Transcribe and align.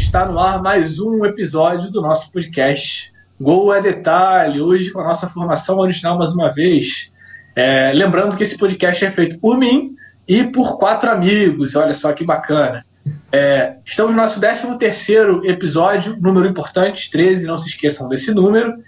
está 0.00 0.24
no 0.24 0.40
ar 0.40 0.62
mais 0.62 0.98
um 0.98 1.24
episódio 1.24 1.90
do 1.90 2.00
nosso 2.00 2.32
podcast 2.32 3.12
Gol 3.38 3.72
é 3.72 3.82
Detalhe. 3.82 4.60
Hoje 4.60 4.90
com 4.90 5.00
a 5.00 5.04
nossa 5.04 5.28
formação 5.28 5.78
original 5.78 6.18
mais 6.18 6.32
uma 6.32 6.50
vez. 6.50 7.12
É, 7.54 7.92
lembrando 7.92 8.34
que 8.36 8.42
esse 8.42 8.56
podcast 8.56 9.04
é 9.04 9.10
feito 9.10 9.38
por 9.38 9.58
mim 9.58 9.94
e 10.26 10.44
por 10.44 10.78
quatro 10.78 11.10
amigos. 11.10 11.76
Olha 11.76 11.92
só 11.92 12.12
que 12.12 12.24
bacana. 12.24 12.78
É, 13.30 13.74
estamos 13.84 14.12
no 14.12 14.20
nosso 14.20 14.40
13 14.40 14.78
terceiro 14.78 15.46
episódio, 15.48 16.16
número 16.18 16.48
importante, 16.48 17.10
13, 17.10 17.46
não 17.46 17.56
se 17.56 17.68
esqueçam 17.68 18.08
desse 18.08 18.32
número. 18.32 18.82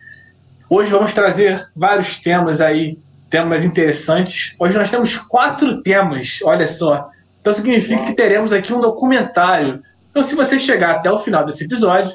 Hoje 0.69 0.91
vamos 0.91 1.12
trazer 1.12 1.70
vários 1.77 2.17
temas 2.17 2.61
aí, 2.61 2.98
temas 3.31 3.62
interessantes. 3.62 4.56
Hoje 4.59 4.77
nós 4.77 4.91
temos 4.91 5.19
quatro 5.19 5.83
temas, 5.83 6.41
olha 6.42 6.67
só. 6.67 7.11
Então 7.41 7.53
significa 7.53 8.06
que 8.06 8.15
teremos 8.15 8.53
aqui 8.53 8.73
um 8.73 8.81
documentário. 8.81 9.83
Então, 10.12 10.23
se 10.23 10.37
você 10.37 10.59
chegar 10.59 10.97
até 10.97 11.11
o 11.11 11.19
final 11.19 11.43
desse 11.43 11.65
episódio, 11.65 12.15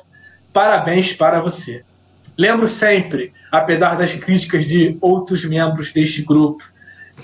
parabéns 0.54 1.14
para 1.14 1.42
você. 1.42 1.84
Lembro 2.38 2.68
sempre, 2.68 3.34
apesar 3.52 3.98
das 3.98 4.14
críticas 4.14 4.66
de 4.66 4.96
outros 5.02 5.44
membros 5.44 5.92
deste 5.92 6.22
grupo, 6.22 6.64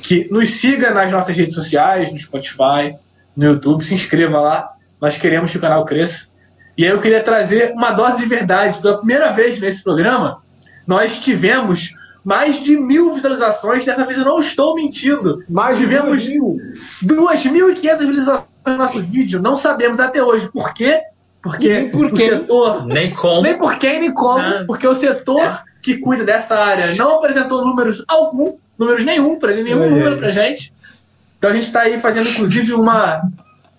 que 0.02 0.28
nos 0.31 0.50
siga 0.50 0.91
nas 0.91 1.12
nossas 1.12 1.38
redes 1.38 1.54
sociais, 1.54 2.12
no 2.12 2.17
Spotify, 2.17 2.95
no 3.38 3.45
YouTube, 3.45 3.86
se 3.86 3.94
inscreva 3.94 4.42
lá. 4.42 4.73
Nós 5.00 5.16
queremos 5.16 5.52
que 5.52 5.58
o 5.59 5.62
canal 5.62 5.86
cresça. 5.86 6.34
E 6.75 6.84
aí 6.84 6.90
eu 6.90 7.00
queria 7.00 7.22
trazer 7.22 7.72
uma 7.73 7.92
dose 7.92 8.17
de 8.17 8.25
verdade. 8.25 8.81
Pela 8.81 8.97
primeira 8.97 9.31
vez 9.31 9.59
nesse 9.59 9.84
programa, 9.84 10.42
nós 10.88 11.19
tivemos 11.19 11.92
mais 12.25 12.64
de 12.64 12.75
mil 12.75 13.14
visualizações. 13.14 13.86
Dessa 13.86 14.03
vez 14.03 14.17
eu 14.17 14.25
não 14.25 14.40
estou 14.40 14.73
mentindo. 14.73 15.44
Mais 15.47 15.78
de 15.78 15.84
tivemos 15.84 16.28
mil. 16.28 16.58
2.500 17.06 17.97
visualizações 18.00 18.53
no 18.72 18.78
nosso 18.78 19.02
vídeo. 19.02 19.42
Não 19.42 19.56
sabemos 19.56 20.00
até 20.00 20.23
hoje 20.23 20.50
por 20.50 20.73
quê. 20.73 21.02
Porque 21.42 21.67
Nem 21.67 21.89
por 21.89 22.06
o 22.06 22.14
quê. 22.14 22.23
setor. 22.23 22.86
Nem 22.86 23.11
como. 23.11 23.42
Nem 23.42 23.58
por 23.58 23.78
quem, 23.78 24.00
nem 24.00 24.14
como. 24.14 24.39
Ah. 24.39 24.64
Porque 24.66 24.88
o 24.88 24.95
setor 24.95 25.64
que 25.81 25.97
cuida 25.97 26.23
dessa 26.23 26.58
área 26.58 26.95
não 26.95 27.16
apresentou 27.16 27.66
números 27.66 28.03
algum, 28.08 28.56
números 28.80 29.03
nenhum, 29.03 29.38
para 29.38 29.53
nenhum 29.53 29.84
Ai, 29.84 29.89
número 29.89 30.17
pra 30.17 30.31
gente. 30.31 30.73
Então 31.38 31.52
a 31.52 31.53
gente 31.53 31.66
está 31.66 31.81
aí 31.81 32.00
fazendo, 32.00 32.30
inclusive, 32.30 32.73
uma, 32.73 33.22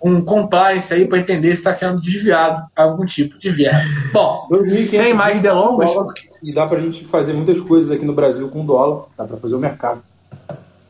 um 0.02 0.20
compliance 0.20 0.92
aí 0.92 1.06
para 1.06 1.18
entender 1.18 1.48
se 1.48 1.62
está 1.62 1.72
sendo 1.72 1.98
desviado 1.98 2.62
algum 2.77 3.06
tipo 3.06 3.38
de 3.38 3.48
verba. 3.48 3.80
Bom, 4.12 4.46
2.500 4.50 4.88
sem 4.88 5.14
mais 5.14 5.40
delongas, 5.40 5.90
dólar, 5.90 6.14
E 6.42 6.52
dá 6.52 6.66
pra 6.66 6.78
gente 6.78 7.06
fazer 7.06 7.32
muitas 7.32 7.58
coisas 7.60 7.90
aqui 7.90 8.05
no 8.05 8.12
Brasil 8.12 8.46
com 8.50 8.66
dólar. 8.66 9.06
Dá 9.16 9.24
pra 9.24 9.38
fazer 9.38 9.55
o 9.55 9.58
mercado. 9.58 10.02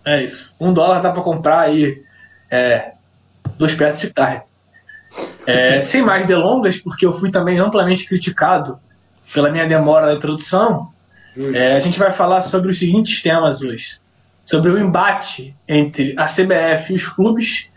É 0.05 0.25
isso. 0.25 0.53
Um 0.61 0.73
dólar 0.73 1.01
dá 1.01 1.13
para 1.13 1.23
comprar 1.23 1.61
aí 1.61 2.03
é, 2.51 2.95
duas 3.57 3.75
peças 3.75 4.01
de 4.01 4.13
carne. 4.13 4.43
É, 5.47 5.81
sem 5.81 6.03
mais 6.03 6.27
delongas, 6.27 6.79
porque 6.79 7.07
eu 7.07 7.13
fui 7.13 7.31
também 7.31 7.59
amplamente 7.59 8.07
criticado 8.07 8.79
pela 9.33 9.51
minha 9.51 9.67
demora 9.67 10.07
na 10.07 10.15
introdução, 10.15 10.93
é, 11.55 11.75
a 11.75 11.81
gente 11.81 11.99
vai 11.99 12.11
falar 12.11 12.43
sobre 12.43 12.71
os 12.71 12.79
seguintes 12.79 13.23
temas 13.23 13.61
hoje. 13.61 13.99
Sobre 14.45 14.71
o 14.71 14.79
embate 14.79 15.57
entre 15.67 16.15
a 16.19 16.27
CBF 16.27 16.93
e 16.93 16.97
os 16.97 17.07
clubes, 17.07 17.69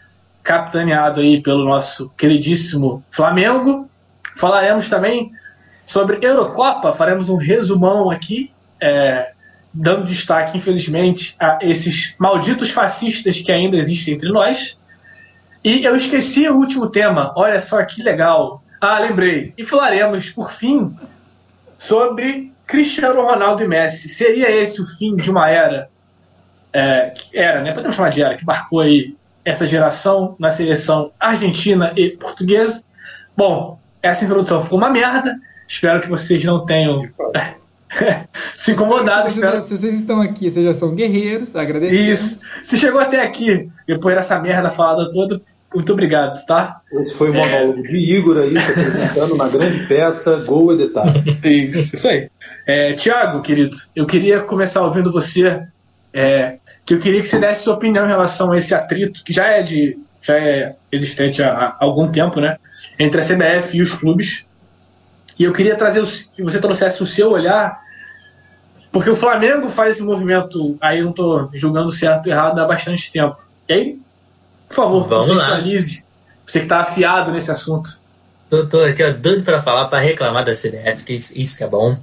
capitaneado 0.44 1.22
aí 1.22 1.42
pelo 1.42 1.66
nosso 1.66 2.10
queridíssimo 2.18 3.04
Flamengo. 3.10 3.90
Falaremos 4.36 4.90
também 4.90 5.32
sobre 5.86 6.20
Eurocopa, 6.22 6.94
faremos 6.94 7.30
um 7.30 7.38
resumão 7.38 8.12
aqui, 8.12 8.52
é, 8.80 9.32
dando 9.74 10.06
destaque, 10.06 10.58
infelizmente, 10.58 11.36
a 11.40 11.58
esses 11.62 12.14
malditos 12.20 12.70
fascistas 12.70 13.40
que 13.40 13.52
ainda 13.52 13.78
existem 13.78 14.14
entre 14.14 14.30
nós. 14.30 14.77
E 15.64 15.84
eu 15.84 15.96
esqueci 15.96 16.48
o 16.50 16.56
último 16.56 16.88
tema, 16.90 17.34
olha 17.36 17.60
só 17.60 17.84
que 17.84 18.02
legal. 18.04 18.64
Ah, 18.80 19.00
lembrei. 19.00 19.54
E 19.58 19.66
falaremos, 19.66 20.30
por 20.30 20.52
fim, 20.52 20.96
sobre 21.78 22.52
Cristiano 22.66 23.22
Ronaldo 23.22 23.64
e 23.64 23.68
Messi. 23.68 24.10
Seria 24.10 24.52
esse 24.52 24.82
o 24.82 24.86
fim 24.86 25.16
de 25.16 25.32
uma 25.32 25.50
era? 25.50 25.90
É, 26.72 27.14
era, 27.34 27.62
né? 27.62 27.72
Podemos 27.72 27.96
chamar 27.96 28.10
de 28.10 28.22
era, 28.22 28.36
que 28.36 28.46
marcou 28.46 28.82
aí 28.82 29.16
essa 29.44 29.66
geração 29.66 30.36
na 30.38 30.52
seleção 30.52 31.12
argentina 31.20 31.94
e 31.96 32.10
portuguesa. 32.10 32.84
Bom, 33.36 33.80
essa 34.02 34.26
introdução 34.26 34.62
ficou 34.62 34.78
uma 34.78 34.90
merda. 34.90 35.36
Espero 35.68 36.02
que 36.02 36.10
vocês 36.10 36.44
não 36.44 36.66
tenham 36.66 37.08
se 38.56 38.72
incomodado. 38.72 39.28
Espero 39.30 39.62
Se 39.62 39.78
vocês 39.78 39.96
estão 40.00 40.22
aqui, 40.22 40.50
vocês 40.50 40.66
já 40.66 40.74
são 40.74 40.94
guerreiros, 40.94 41.56
agradecemos. 41.56 42.02
isso. 42.22 42.40
Se 42.64 42.78
chegou 42.78 43.00
até 43.00 43.22
aqui, 43.22 43.70
depois 43.88 44.16
dessa 44.16 44.40
merda 44.40 44.70
falada 44.70 45.10
toda, 45.12 45.42
muito 45.74 45.92
obrigado, 45.94 46.38
tá? 46.46 46.82
Esse 46.94 47.14
foi 47.16 47.30
o 47.30 47.34
monólogo 47.34 47.84
de 47.84 47.98
Igor 47.98 48.38
aí, 48.38 48.58
se 48.60 48.72
apresentando 48.72 49.36
na 49.36 49.48
grande 49.48 49.86
peça 49.86 50.38
Gol 50.38 50.74
e 50.74 50.78
Detalhe. 50.78 51.38
Isso, 51.44 51.96
isso 51.96 52.08
aí. 52.08 52.30
É, 52.66 52.94
Tiago, 52.94 53.42
querido, 53.42 53.76
eu 53.96 54.06
queria 54.06 54.40
começar 54.40 54.82
ouvindo 54.82 55.12
você, 55.12 55.62
é, 56.14 56.58
que 56.86 56.94
eu 56.94 57.00
queria 57.00 57.22
que 57.22 57.28
você 57.28 57.38
desse 57.38 57.64
sua 57.64 57.74
opinião 57.76 58.06
em 58.06 58.10
relação 58.10 58.52
a 58.54 58.58
esse 58.58 58.74
atrito, 58.74 59.24
que 59.24 59.34
já 59.34 59.46
é, 59.48 59.62
de, 59.62 59.98
já 60.22 60.38
é 60.38 60.76
existente 60.92 61.44
há, 61.44 61.52
há 61.54 61.78
algum 61.80 62.10
tempo, 62.12 62.40
né? 62.40 62.58
Entre 62.98 63.20
a 63.20 63.24
CBF 63.24 63.78
e 63.78 63.82
os 63.82 63.94
clubes. 63.94 64.46
E 65.38 65.44
eu 65.44 65.54
queria 65.54 65.76
trazer 65.76 66.02
o- 66.02 66.08
que 66.34 66.42
você 66.42 66.60
trouxesse 66.60 67.04
o 67.04 67.06
seu 67.06 67.30
olhar, 67.32 67.80
porque 68.98 69.12
o 69.12 69.16
Flamengo 69.16 69.70
faz 69.70 69.96
esse 69.98 70.04
movimento, 70.04 70.76
aí 70.82 70.98
eu 70.98 71.04
não 71.04 71.12
estou 71.12 71.52
julgando 71.54 71.92
certo 71.92 72.26
ou 72.26 72.32
errado 72.32 72.58
há 72.58 72.66
bastante 72.66 73.12
tempo. 73.12 73.38
E 73.70 73.74
aí, 73.74 74.00
por 74.68 74.76
favor, 74.76 75.08
Vamos 75.08 75.38
lá. 75.38 75.50
contextualize. 75.50 76.04
Você 76.44 76.60
que 76.60 76.66
está 76.66 76.80
afiado 76.80 77.32
nesse 77.32 77.52
assunto. 77.52 78.00
Tô, 78.50 78.66
tô 78.66 78.80
aqui 78.82 79.04
ó, 79.04 79.12
doido 79.12 79.44
pra 79.44 79.62
falar, 79.62 79.86
pra 79.86 80.00
reclamar 80.00 80.44
da 80.44 80.54
CBF, 80.54 81.04
que 81.06 81.14
isso, 81.14 81.32
isso 81.40 81.56
que 81.60 81.64
é 81.64 81.68
bom. 81.68 81.96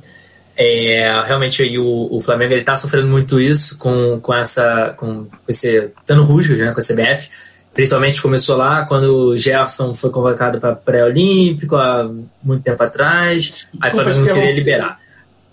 É, 0.56 1.20
realmente 1.26 1.64
aí 1.64 1.76
o, 1.80 2.06
o 2.12 2.20
Flamengo 2.20 2.52
ele 2.52 2.62
tá 2.62 2.76
sofrendo 2.76 3.08
muito 3.08 3.40
isso 3.40 3.76
com, 3.76 4.20
com 4.20 4.32
essa. 4.32 4.94
com, 4.96 5.24
com 5.24 5.30
esse 5.48 5.90
dando 6.06 6.22
rusgas 6.22 6.60
né, 6.60 6.70
com 6.70 6.78
a 6.78 6.82
CBF. 6.84 7.28
Principalmente 7.72 8.22
começou 8.22 8.56
lá 8.56 8.84
quando 8.84 9.30
o 9.30 9.36
Gerson 9.36 9.92
foi 9.94 10.10
convocado 10.10 10.60
para 10.60 10.76
pré-olímpico 10.76 11.74
há 11.74 12.08
muito 12.40 12.62
tempo 12.62 12.80
atrás. 12.80 13.66
Aí 13.72 13.78
o 13.78 13.80
Desculpa 13.80 13.90
Flamengo 13.90 14.18
não 14.20 14.26
queria 14.26 14.52
interromper. 14.52 14.54
liberar. 14.54 15.03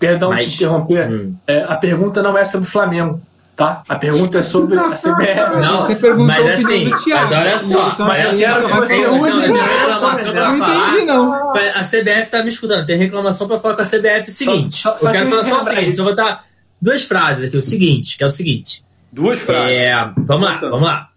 Perdão 0.06 0.30
Mas- 0.30 0.50
te 0.52 0.56
interromper. 0.64 1.08
Hum. 1.10 1.34
É, 1.46 1.62
a 1.62 1.76
pergunta 1.76 2.22
não 2.22 2.36
é 2.36 2.44
sobre 2.44 2.68
o 2.68 2.70
Flamengo, 2.70 3.20
tá? 3.56 3.82
A 3.88 3.94
pergunta 3.94 4.38
é 4.38 4.42
sobre 4.42 4.76
a 4.78 4.90
CBF. 4.96 5.56
Não, 5.60 5.86
Você 5.86 5.94
perguntou 5.96 6.26
mas 6.26 6.38
opinião 6.60 6.94
assim, 6.96 7.04
Thiago. 7.04 7.28
mas 7.30 7.40
olha 7.40 7.58
só, 7.58 7.90
Só 7.92 8.04
mas 8.06 8.22
que 8.22 8.28
assim, 8.28 8.42
eu 8.42 8.68
quero 8.68 8.82
que 8.82 8.86
você 8.88 9.06
use 9.08 9.30
não, 9.30 9.42
tem 9.42 9.52
reclamação 9.52 10.32
pra 10.32 10.48
Não 10.50 10.58
falar. 10.58 10.88
entendi, 10.90 11.04
não. 11.06 11.50
A 11.52 11.82
CBF 11.84 12.30
tá 12.30 12.42
me 12.42 12.48
escutando, 12.48 12.84
tem 12.86 12.96
reclamação 12.98 13.46
pra 13.46 13.58
falar 13.58 13.74
com 13.76 13.82
a 13.82 13.86
CBF. 13.86 14.30
Seguinte, 14.30 14.74
Só- 14.76 14.96
só 14.98 15.06
eu 15.08 15.12
quero 15.12 15.24
que 15.26 15.30
falar 15.30 15.44
só 15.44 15.60
o 15.60 15.64
seguinte: 15.64 15.98
eu 15.98 16.04
vou 16.04 16.14
botar 16.14 16.44
duas 16.80 17.04
frases 17.04 17.46
aqui. 17.48 17.56
O 17.56 17.62
seguinte, 17.62 18.16
que 18.18 18.24
é 18.24 18.26
o 18.26 18.30
seguinte. 18.30 18.82
Duas 19.12 19.38
frases. 19.38 19.70
É, 19.76 19.94
vamos 20.16 20.48
lá, 20.48 20.56
vamos 20.60 20.82
lá. 20.82 21.08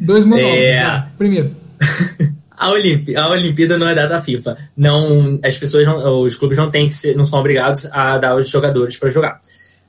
Dois 0.00 0.24
monólogos. 0.24 0.58
É. 0.58 0.82
vai. 0.84 1.04
Primeiro, 1.16 1.56
A, 2.58 2.70
Olimpí 2.70 3.14
a 3.16 3.28
Olimpíada 3.28 3.78
não 3.78 3.88
é 3.88 3.94
data 3.94 4.20
FIFA. 4.20 4.56
Não, 4.76 5.38
as 5.42 5.56
pessoas, 5.56 5.86
não, 5.86 6.22
os 6.22 6.34
clubes 6.34 6.58
não 6.58 6.70
têm 6.70 6.90
ser, 6.90 7.16
não 7.16 7.24
são 7.24 7.38
obrigados 7.38 7.86
a 7.92 8.18
dar 8.18 8.34
os 8.36 8.50
jogadores 8.50 8.96
para 8.96 9.10
jogar. 9.10 9.40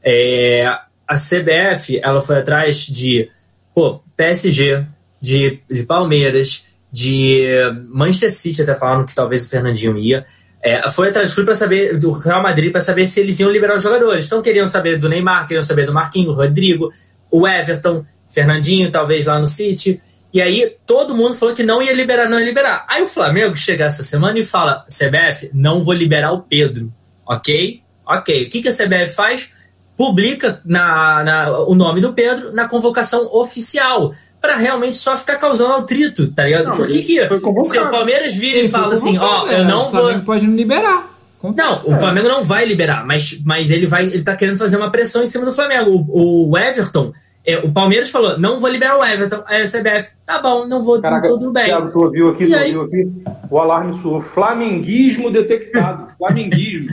É, 0.04 0.66
a 1.08 1.16
CBF, 1.16 2.00
ela 2.04 2.22
foi 2.22 2.38
atrás 2.38 2.86
de, 2.86 3.30
pô, 3.74 4.02
PSG, 4.16 4.86
de, 5.20 5.60
de 5.70 5.84
Palmeiras, 5.84 6.66
de 6.92 7.46
Manchester 7.88 8.32
City, 8.32 8.62
até 8.62 8.76
falaram 8.76 9.06
que 9.06 9.16
talvez 9.16 9.46
o 9.46 9.50
Fernandinho 9.50 9.98
ia. 9.98 10.26
É, 10.62 10.90
foi 10.90 11.10
atrás 11.10 11.30
do 11.30 11.36
clube 11.36 11.46
para 11.46 11.56
saber 11.56 11.98
do 11.98 12.12
Real 12.12 12.44
Madrid 12.44 12.72
para 12.72 12.82
saber 12.82 13.08
se 13.08 13.20
eles 13.20 13.40
iam 13.40 13.50
liberar 13.50 13.78
os 13.78 13.84
jogadores. 13.84 14.26
Então 14.26 14.42
queriam 14.42 14.68
saber 14.68 14.98
do 14.98 15.08
Neymar, 15.08 15.48
queriam 15.48 15.64
saber 15.64 15.86
do 15.86 15.94
Marquinhos, 15.94 16.36
Rodrigo, 16.36 16.92
o 17.32 17.48
Everton, 17.48 18.06
Fernandinho, 18.30 18.92
talvez 18.92 19.26
lá 19.26 19.40
no 19.40 19.48
City. 19.48 20.02
E 20.34 20.42
aí 20.42 20.76
todo 20.86 21.16
mundo 21.16 21.34
falou 21.34 21.56
que 21.56 21.64
não 21.64 21.82
ia 21.82 21.94
liberar, 21.94 22.30
não 22.30 22.40
ia 22.40 22.46
liberar. 22.46 22.86
Aí 22.88 23.02
o 23.02 23.08
Flamengo 23.08 23.56
chega 23.56 23.86
essa 23.86 24.04
semana 24.04 24.38
e 24.38 24.46
fala: 24.46 24.86
CBF, 24.88 25.50
não 25.54 25.82
vou 25.84 25.94
liberar 25.94 26.32
o 26.32 26.42
Pedro. 26.42 26.94
Ok? 27.26 27.82
Ok. 28.06 28.46
O 28.46 28.50
que, 28.50 28.62
que 28.62 28.68
a 28.70 28.74
CBF 28.74 29.14
faz? 29.16 29.50
Publica 29.98 30.62
na, 30.64 31.24
na- 31.24 31.60
o 31.62 31.76
nome 31.76 32.00
do 32.00 32.14
Pedro 32.14 32.54
na 32.54 32.68
convocação 32.68 33.28
oficial. 33.34 34.14
Pra 34.42 34.56
realmente 34.56 34.96
só 34.96 35.18
ficar 35.18 35.36
causando 35.36 35.74
atrito, 35.74 36.32
tá 36.32 36.46
ligado? 36.46 36.68
Não, 36.70 36.78
Por 36.78 36.88
que, 36.88 37.02
que 37.04 37.18
se 37.64 37.78
o 37.78 37.92
Palmeiras 37.92 38.34
vira 38.36 38.60
e 38.60 38.70
fala 38.70 38.94
assim: 38.94 39.18
ó, 39.18 39.28
convocado, 39.28 39.52
eu 39.52 39.64
né? 39.66 39.70
não 39.70 39.88
O 39.88 39.92
vou. 39.92 40.02
Flamengo 40.02 40.26
pode 40.26 40.48
não 40.48 40.56
liberar. 40.56 41.20
Não, 41.44 41.82
o. 41.86 41.96
Flamengo 41.96 42.28
não 42.30 42.44
vai 42.46 42.64
liberar, 42.66 43.06
mas, 43.06 43.38
mas 43.46 43.70
ele 43.70 43.86
vai, 43.86 44.06
ele 44.06 44.24
tá 44.24 44.36
querendo 44.38 44.58
fazer 44.58 44.78
uma 44.78 44.90
pressão 44.92 45.22
em 45.24 45.28
cima 45.28 45.44
do 45.44 45.54
Flamengo. 45.54 46.06
O, 46.10 46.52
o 46.52 46.58
Everton, 46.58 47.12
é, 47.46 47.58
o 47.60 47.72
Palmeiras 47.72 48.10
falou, 48.12 48.38
não 48.38 48.60
vou 48.60 48.70
liberar 48.70 48.98
o 48.98 49.04
Everton. 49.04 49.44
Aí 49.46 49.62
a 49.62 49.66
CBF, 49.66 50.12
tá 50.26 50.40
bom, 50.42 50.68
não 50.68 50.84
vou, 50.84 51.02
Caraca, 51.02 51.28
tudo 51.28 51.52
bem. 51.52 51.66
Thiago, 51.66 51.92
tu 51.92 52.04
ouviu 52.04 52.30
aqui, 52.30 52.48
tu 52.48 52.56
aí? 52.56 52.76
ouviu 52.76 53.02
aqui? 53.02 53.12
O 53.50 53.60
alarme 53.60 53.94
soou. 53.94 54.22
Flamenguismo 54.22 55.32
detectado. 55.32 56.10
Flamenguismo. 56.20 56.90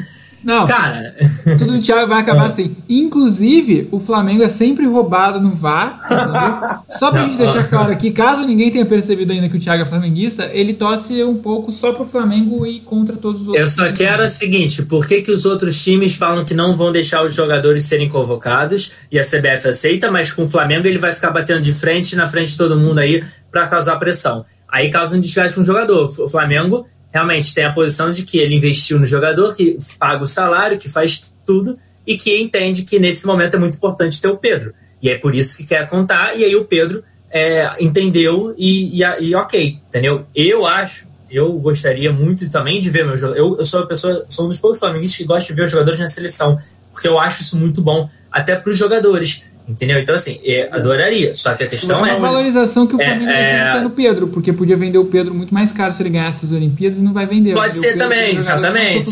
Não, 0.46 0.64
Cara, 0.64 1.12
tudo 1.58 1.72
do 1.72 1.80
Thiago 1.80 2.06
vai 2.06 2.20
acabar 2.20 2.46
assim. 2.46 2.76
Inclusive, 2.88 3.88
o 3.90 3.98
Flamengo 3.98 4.44
é 4.44 4.48
sempre 4.48 4.86
roubado 4.86 5.40
no 5.40 5.52
VAR, 5.52 6.00
entendeu? 6.04 6.78
Só 6.88 7.10
pra 7.10 7.22
Não, 7.22 7.28
gente 7.28 7.38
deixar 7.38 7.64
claro 7.64 7.90
aqui, 7.90 8.12
caso 8.12 8.46
ninguém 8.46 8.70
tenha 8.70 8.86
percebido 8.86 9.32
ainda 9.32 9.48
que 9.48 9.56
o 9.56 9.60
Thiago 9.60 9.82
é 9.82 9.86
flamenguista, 9.86 10.48
ele 10.52 10.72
torce 10.72 11.24
um 11.24 11.36
pouco 11.36 11.72
só 11.72 11.92
pro 11.92 12.06
Flamengo 12.06 12.64
e 12.64 12.78
contra 12.78 13.16
todos 13.16 13.42
os 13.42 13.48
outros. 13.48 13.66
eu 13.66 13.86
só 13.86 13.92
quero 13.92 14.22
o 14.24 14.28
seguinte: 14.28 14.84
por 14.84 15.04
que, 15.04 15.20
que 15.20 15.32
os 15.32 15.44
outros 15.44 15.82
times 15.82 16.14
falam 16.14 16.44
que 16.44 16.54
não 16.54 16.76
vão 16.76 16.92
deixar 16.92 17.24
os 17.24 17.34
jogadores 17.34 17.84
serem 17.84 18.08
convocados 18.08 18.92
e 19.10 19.18
a 19.18 19.24
CBF 19.24 19.66
aceita, 19.66 20.12
mas 20.12 20.32
com 20.32 20.44
o 20.44 20.48
Flamengo 20.48 20.86
ele 20.86 20.98
vai 20.98 21.12
ficar 21.12 21.32
batendo 21.32 21.60
de 21.60 21.74
frente 21.74 22.14
na 22.14 22.28
frente 22.28 22.52
de 22.52 22.56
todo 22.56 22.78
mundo 22.78 23.00
aí 23.00 23.20
pra 23.50 23.66
causar 23.66 23.96
pressão. 23.96 24.44
Aí 24.68 24.90
causa 24.90 25.16
um 25.16 25.20
desgaste 25.20 25.54
com 25.54 25.62
o 25.62 25.64
jogador. 25.64 26.06
O 26.20 26.28
Flamengo 26.28 26.86
realmente 27.12 27.54
tem 27.54 27.64
a 27.64 27.72
posição 27.72 28.10
de 28.10 28.24
que 28.24 28.38
ele 28.38 28.54
investiu 28.54 28.98
no 28.98 29.06
jogador, 29.06 29.54
que 29.54 29.78
paga 29.98 30.22
o 30.22 30.26
salário, 30.26 30.78
que 30.78 30.88
faz 30.88 31.32
tudo 31.44 31.78
e 32.06 32.16
que 32.16 32.36
entende 32.38 32.82
que 32.82 32.98
nesse 32.98 33.26
momento 33.26 33.54
é 33.54 33.58
muito 33.58 33.76
importante 33.76 34.20
ter 34.20 34.28
o 34.28 34.36
Pedro. 34.36 34.72
E 35.02 35.10
é 35.10 35.18
por 35.18 35.34
isso 35.34 35.56
que 35.56 35.64
quer 35.64 35.88
contar, 35.88 36.36
e 36.36 36.44
aí 36.44 36.56
o 36.56 36.64
Pedro 36.64 37.02
é, 37.30 37.70
entendeu 37.82 38.54
e, 38.56 39.02
e, 39.02 39.04
e 39.20 39.34
ok, 39.34 39.78
entendeu? 39.88 40.26
Eu 40.34 40.64
acho, 40.64 41.06
eu 41.30 41.52
gostaria 41.54 42.12
muito 42.12 42.48
também 42.48 42.80
de 42.80 42.90
ver 42.90 43.04
meu 43.04 43.16
jogador. 43.16 43.38
Eu, 43.38 43.58
eu 43.58 43.64
sou 43.64 43.80
uma 43.80 43.86
pessoa, 43.86 44.24
sou 44.28 44.46
um 44.46 44.48
dos 44.48 44.60
poucos 44.60 44.78
flamenguistas 44.78 45.18
que 45.18 45.24
gosta 45.24 45.46
de 45.46 45.54
ver 45.54 45.64
os 45.64 45.70
jogadores 45.70 46.00
na 46.00 46.08
seleção, 46.08 46.58
porque 46.92 47.08
eu 47.08 47.18
acho 47.18 47.42
isso 47.42 47.56
muito 47.56 47.82
bom, 47.82 48.08
até 48.30 48.56
para 48.56 48.70
os 48.70 48.78
jogadores. 48.78 49.42
Entendeu? 49.68 49.98
Então, 49.98 50.14
assim, 50.14 50.38
é, 50.44 50.68
adoraria. 50.70 51.34
Só 51.34 51.52
que 51.54 51.64
a 51.64 51.66
questão 51.66 51.98
Só 51.98 52.06
é. 52.06 52.10
a 52.10 52.18
valorização 52.18 52.86
que 52.86 52.94
o 52.94 53.00
É, 53.00 53.04
Flamengo 53.06 53.30
é. 53.30 53.60
acredita 53.60 53.80
no 53.80 53.90
Pedro, 53.90 54.28
porque 54.28 54.52
podia 54.52 54.76
vender 54.76 54.98
o 54.98 55.04
Pedro 55.06 55.34
muito 55.34 55.52
mais 55.52 55.72
caro 55.72 55.92
se 55.92 56.02
ele 56.02 56.10
ganhasse 56.10 56.46
as 56.46 56.52
Olimpíadas 56.52 56.98
e 56.98 57.02
não 57.02 57.12
vai 57.12 57.26
vender. 57.26 57.54
Pode 57.54 57.76
ser 57.76 57.94
Pedro 57.94 57.98
também, 57.98 58.36
exatamente. 58.36 59.10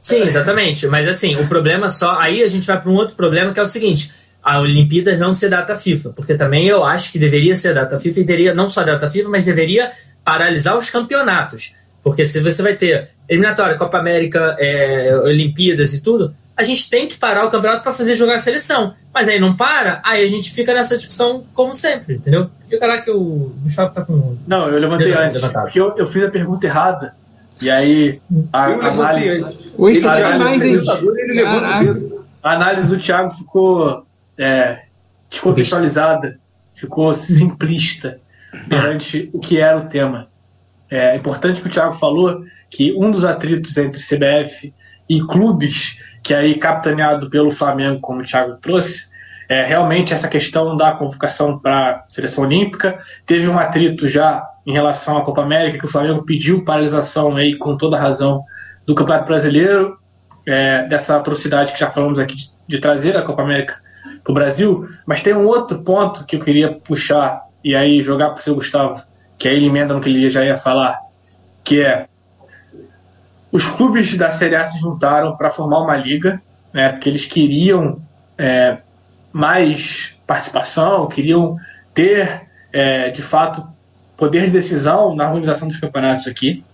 Sim, 0.00 0.22
exatamente. 0.22 0.86
Mas 0.88 1.06
assim, 1.06 1.36
o 1.36 1.46
problema 1.46 1.90
só. 1.90 2.18
Aí 2.18 2.42
a 2.42 2.48
gente 2.48 2.66
vai 2.66 2.80
para 2.80 2.90
um 2.90 2.94
outro 2.94 3.14
problema 3.14 3.52
que 3.52 3.60
é 3.60 3.62
o 3.62 3.68
seguinte: 3.68 4.10
a 4.42 4.58
Olimpíadas 4.60 5.18
não 5.18 5.32
ser 5.34 5.48
data 5.50 5.76
FIFA. 5.76 6.10
Porque 6.10 6.34
também 6.34 6.66
eu 6.66 6.82
acho 6.84 7.12
que 7.12 7.18
deveria 7.18 7.56
ser 7.56 7.74
data 7.74 8.00
FIFA 8.00 8.20
e 8.20 8.24
teria, 8.24 8.54
não 8.54 8.68
só 8.68 8.82
data 8.82 9.08
FIFA, 9.08 9.28
mas 9.28 9.44
deveria 9.44 9.90
paralisar 10.24 10.76
os 10.76 10.90
campeonatos. 10.90 11.74
Porque 12.02 12.24
se 12.24 12.40
você 12.40 12.62
vai 12.62 12.74
ter 12.74 13.10
eliminatória, 13.28 13.76
Copa 13.76 13.98
América, 13.98 14.56
é, 14.58 15.14
Olimpíadas 15.24 15.94
e 15.94 16.02
tudo, 16.02 16.34
a 16.56 16.62
gente 16.62 16.88
tem 16.88 17.06
que 17.06 17.16
parar 17.16 17.46
o 17.46 17.50
campeonato 17.50 17.82
para 17.82 17.92
fazer 17.92 18.14
jogar 18.14 18.36
a 18.36 18.38
seleção. 18.38 18.94
Mas 19.12 19.28
aí 19.28 19.38
não 19.38 19.54
para, 19.54 20.00
aí 20.04 20.24
a 20.24 20.28
gente 20.28 20.50
fica 20.52 20.72
nessa 20.72 20.96
discussão 20.96 21.44
como 21.52 21.74
sempre, 21.74 22.14
entendeu? 22.14 22.50
Fica 22.68 22.86
lá 22.86 23.00
que 23.02 23.10
o 23.10 23.52
Gustavo 23.62 23.92
tá 23.92 24.02
com. 24.02 24.38
Não, 24.46 24.68
eu 24.68 24.78
levantei 24.78 25.12
antes, 25.12 25.40
levantado. 25.40 25.64
porque 25.64 25.78
eu, 25.78 25.94
eu 25.96 26.06
fiz 26.06 26.24
a 26.24 26.30
pergunta 26.30 26.66
errada. 26.66 27.14
E 27.60 27.70
aí, 27.70 28.20
a, 28.52 28.64
a 28.64 28.88
análise. 28.88 29.72
Hoje 29.76 30.00
você 30.00 30.06
mais, 30.06 30.62
é 30.62 30.68
hein? 30.68 30.80
A 32.42 32.52
análise 32.52 32.88
do 32.88 32.96
Thiago 32.96 33.30
ficou 33.30 34.04
é, 34.38 34.80
descontextualizada, 35.30 36.40
ficou 36.74 37.12
simplista 37.14 38.18
perante 38.68 39.30
o 39.32 39.38
que 39.38 39.58
era 39.58 39.78
o 39.78 39.86
tema. 39.86 40.28
É 40.90 41.16
importante 41.16 41.62
que 41.62 41.68
o 41.68 41.70
Thiago 41.70 41.92
falou 41.92 42.44
que 42.68 42.92
um 42.94 43.10
dos 43.10 43.24
atritos 43.24 43.76
entre 43.76 44.02
CBF 44.02 44.74
e 45.08 45.20
clubes, 45.20 45.98
que 46.22 46.32
aí 46.32 46.54
capitaneado 46.56 47.28
pelo 47.28 47.50
Flamengo, 47.50 48.00
como 48.00 48.20
o 48.20 48.24
Thiago 48.24 48.56
trouxe, 48.60 49.10
é 49.48 49.64
realmente 49.64 50.14
essa 50.14 50.28
questão 50.28 50.76
da 50.76 50.92
convocação 50.92 51.58
para 51.58 51.90
a 51.90 52.04
seleção 52.08 52.44
olímpica. 52.44 52.98
Teve 53.26 53.48
um 53.48 53.58
atrito 53.58 54.06
já 54.06 54.42
em 54.64 54.72
relação 54.72 55.18
à 55.18 55.22
Copa 55.22 55.42
América, 55.42 55.78
que 55.78 55.84
o 55.84 55.88
Flamengo 55.88 56.22
pediu 56.24 56.64
paralisação 56.64 57.36
aí, 57.36 57.56
com 57.56 57.76
toda 57.76 57.98
razão, 57.98 58.44
do 58.86 58.94
Campeonato 58.94 59.26
Brasileiro, 59.26 59.98
é, 60.46 60.84
dessa 60.84 61.16
atrocidade 61.16 61.72
que 61.72 61.80
já 61.80 61.88
falamos 61.88 62.18
aqui 62.18 62.36
de, 62.36 62.50
de 62.66 62.78
trazer 62.78 63.16
a 63.16 63.22
Copa 63.22 63.42
América 63.42 63.80
para 64.22 64.30
o 64.30 64.34
Brasil. 64.34 64.88
Mas 65.04 65.22
tem 65.22 65.34
um 65.34 65.46
outro 65.46 65.82
ponto 65.82 66.24
que 66.24 66.36
eu 66.36 66.40
queria 66.40 66.72
puxar 66.72 67.42
e 67.64 67.74
aí 67.74 68.00
jogar 68.00 68.30
para 68.30 68.40
o 68.40 68.42
seu 68.42 68.54
Gustavo, 68.54 69.02
que 69.38 69.48
aí 69.48 69.56
ele 69.56 69.66
emenda 69.66 69.94
no 69.94 70.00
que 70.00 70.08
ele 70.08 70.28
já 70.30 70.44
ia 70.44 70.56
falar, 70.56 70.98
que 71.64 71.80
é 71.80 72.06
os 73.52 73.66
clubes 73.66 74.16
da 74.16 74.30
Série 74.30 74.56
A 74.56 74.64
se 74.64 74.80
juntaram 74.80 75.36
para 75.36 75.50
formar 75.50 75.80
uma 75.80 75.94
liga, 75.94 76.40
né, 76.72 76.88
porque 76.88 77.08
eles 77.08 77.26
queriam 77.26 78.00
é, 78.38 78.78
mais 79.30 80.16
participação, 80.26 81.06
queriam 81.06 81.58
ter, 81.92 82.48
é, 82.72 83.10
de 83.10 83.20
fato, 83.20 83.62
poder 84.16 84.46
de 84.46 84.50
decisão 84.50 85.14
na 85.14 85.28
organização 85.28 85.68
dos 85.68 85.76
campeonatos 85.76 86.26
aqui. 86.26 86.64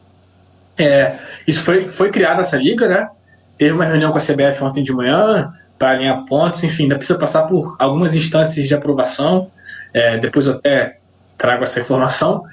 É, 0.79 1.15
isso 1.47 1.63
foi, 1.63 1.89
foi 1.89 2.11
criada 2.11 2.43
essa 2.43 2.57
liga, 2.57 2.87
né? 2.87 3.09
Teve 3.57 3.73
uma 3.73 3.85
reunião 3.85 4.13
com 4.13 4.19
a 4.19 4.21
CBF 4.21 4.63
ontem 4.63 4.85
de 4.85 4.93
manhã 4.93 5.53
para 5.77 5.91
alinhar 5.91 6.25
pontos, 6.25 6.63
enfim, 6.63 6.85
ainda 6.85 6.97
precisa 6.97 7.19
passar 7.19 7.43
por 7.45 7.75
algumas 7.79 8.15
instâncias 8.15 8.69
de 8.69 8.75
aprovação. 8.75 9.51
É, 9.93 10.17
depois 10.19 10.47
eu 10.47 10.53
até 10.53 10.99
trago 11.37 11.65
essa 11.65 11.81
informação. 11.81 12.45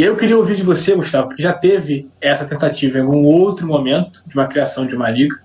E 0.00 0.02
aí 0.02 0.08
eu 0.08 0.16
queria 0.16 0.38
ouvir 0.38 0.56
de 0.56 0.62
você, 0.62 0.94
Gustavo, 0.94 1.28
porque 1.28 1.42
já 1.42 1.52
teve 1.52 2.08
essa 2.22 2.46
tentativa 2.46 2.96
em 2.96 3.02
algum 3.02 3.22
outro 3.22 3.66
momento 3.66 4.22
de 4.26 4.34
uma 4.34 4.46
criação 4.46 4.86
de 4.86 4.96
uma 4.96 5.10
liga. 5.10 5.36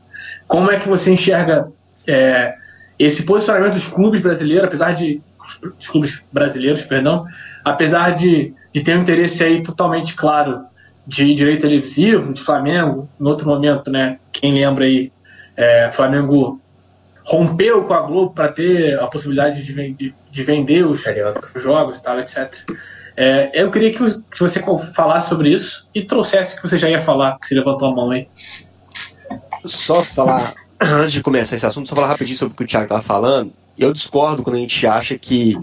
Como 0.48 0.72
é 0.72 0.80
que 0.80 0.88
você 0.88 1.12
enxerga 1.12 1.68
é, 2.08 2.56
esse 2.98 3.24
posicionamento 3.24 3.74
dos 3.74 3.88
clubes 3.88 4.22
brasileiros, 4.22 4.66
apesar 4.66 4.94
de 4.94 5.22
dos 5.78 5.90
clubes 5.90 6.24
brasileiros, 6.32 6.84
perdão, 6.84 7.26
apesar 7.66 8.12
de, 8.12 8.54
de 8.72 8.82
ter 8.82 8.98
um 8.98 9.02
interesse 9.02 9.44
aí 9.44 9.62
totalmente 9.62 10.16
claro 10.16 10.64
de 11.06 11.34
direito 11.34 11.64
televisivo, 11.64 12.34
de 12.34 12.42
Flamengo, 12.42 13.10
no 13.20 13.32
outro 13.32 13.46
momento, 13.50 13.92
né? 13.92 14.20
Quem 14.32 14.54
lembra 14.54 14.86
aí, 14.86 15.12
é, 15.58 15.92
Flamengo 15.92 16.62
rompeu 17.26 17.84
com 17.84 17.94
a 17.94 18.02
Globo 18.04 18.34
para 18.34 18.48
ter 18.54 18.98
a 19.02 19.08
possibilidade 19.08 19.64
de, 19.64 19.92
de, 19.92 20.16
de 20.32 20.44
vender 20.44 20.86
os, 20.86 21.04
os 21.54 21.62
jogos 21.62 21.98
e 21.98 22.04
tal, 22.04 22.18
etc. 22.22 22.54
É, 23.18 23.50
eu 23.54 23.72
queria 23.72 23.94
que, 23.94 24.00
você 24.38 24.62
falasse 24.94 25.30
sobre 25.30 25.50
isso 25.50 25.88
e 25.96 26.04
trouxesse 26.04 26.54
o 26.54 26.62
que 26.62 26.68
você 26.68 26.78
já 26.78 26.90
ia 26.90 27.00
falar, 27.00 27.40
que 27.40 27.48
você 27.48 27.56
levantou 27.56 27.90
a 27.90 27.96
mão 27.96 28.12
aí. 28.12 28.28
Só 29.66 30.04
falar, 30.04 30.54
antes 30.82 31.14
de 31.14 31.22
começar 31.22 31.56
esse 31.56 31.66
assunto, 31.66 31.88
só 31.88 31.96
falar 31.96 32.08
rapidinho 32.08 32.38
sobre 32.38 32.54
o 32.54 32.58
que 32.58 32.64
o 32.64 32.68
Thiago 32.68 32.86
estava 32.86 33.02
falando. 33.02 33.54
Eu 33.78 33.94
discordo 33.94 34.44
quando 34.44 34.58
a 34.58 34.60
gente 34.60 34.86
acha 34.86 35.18
que 35.18 35.58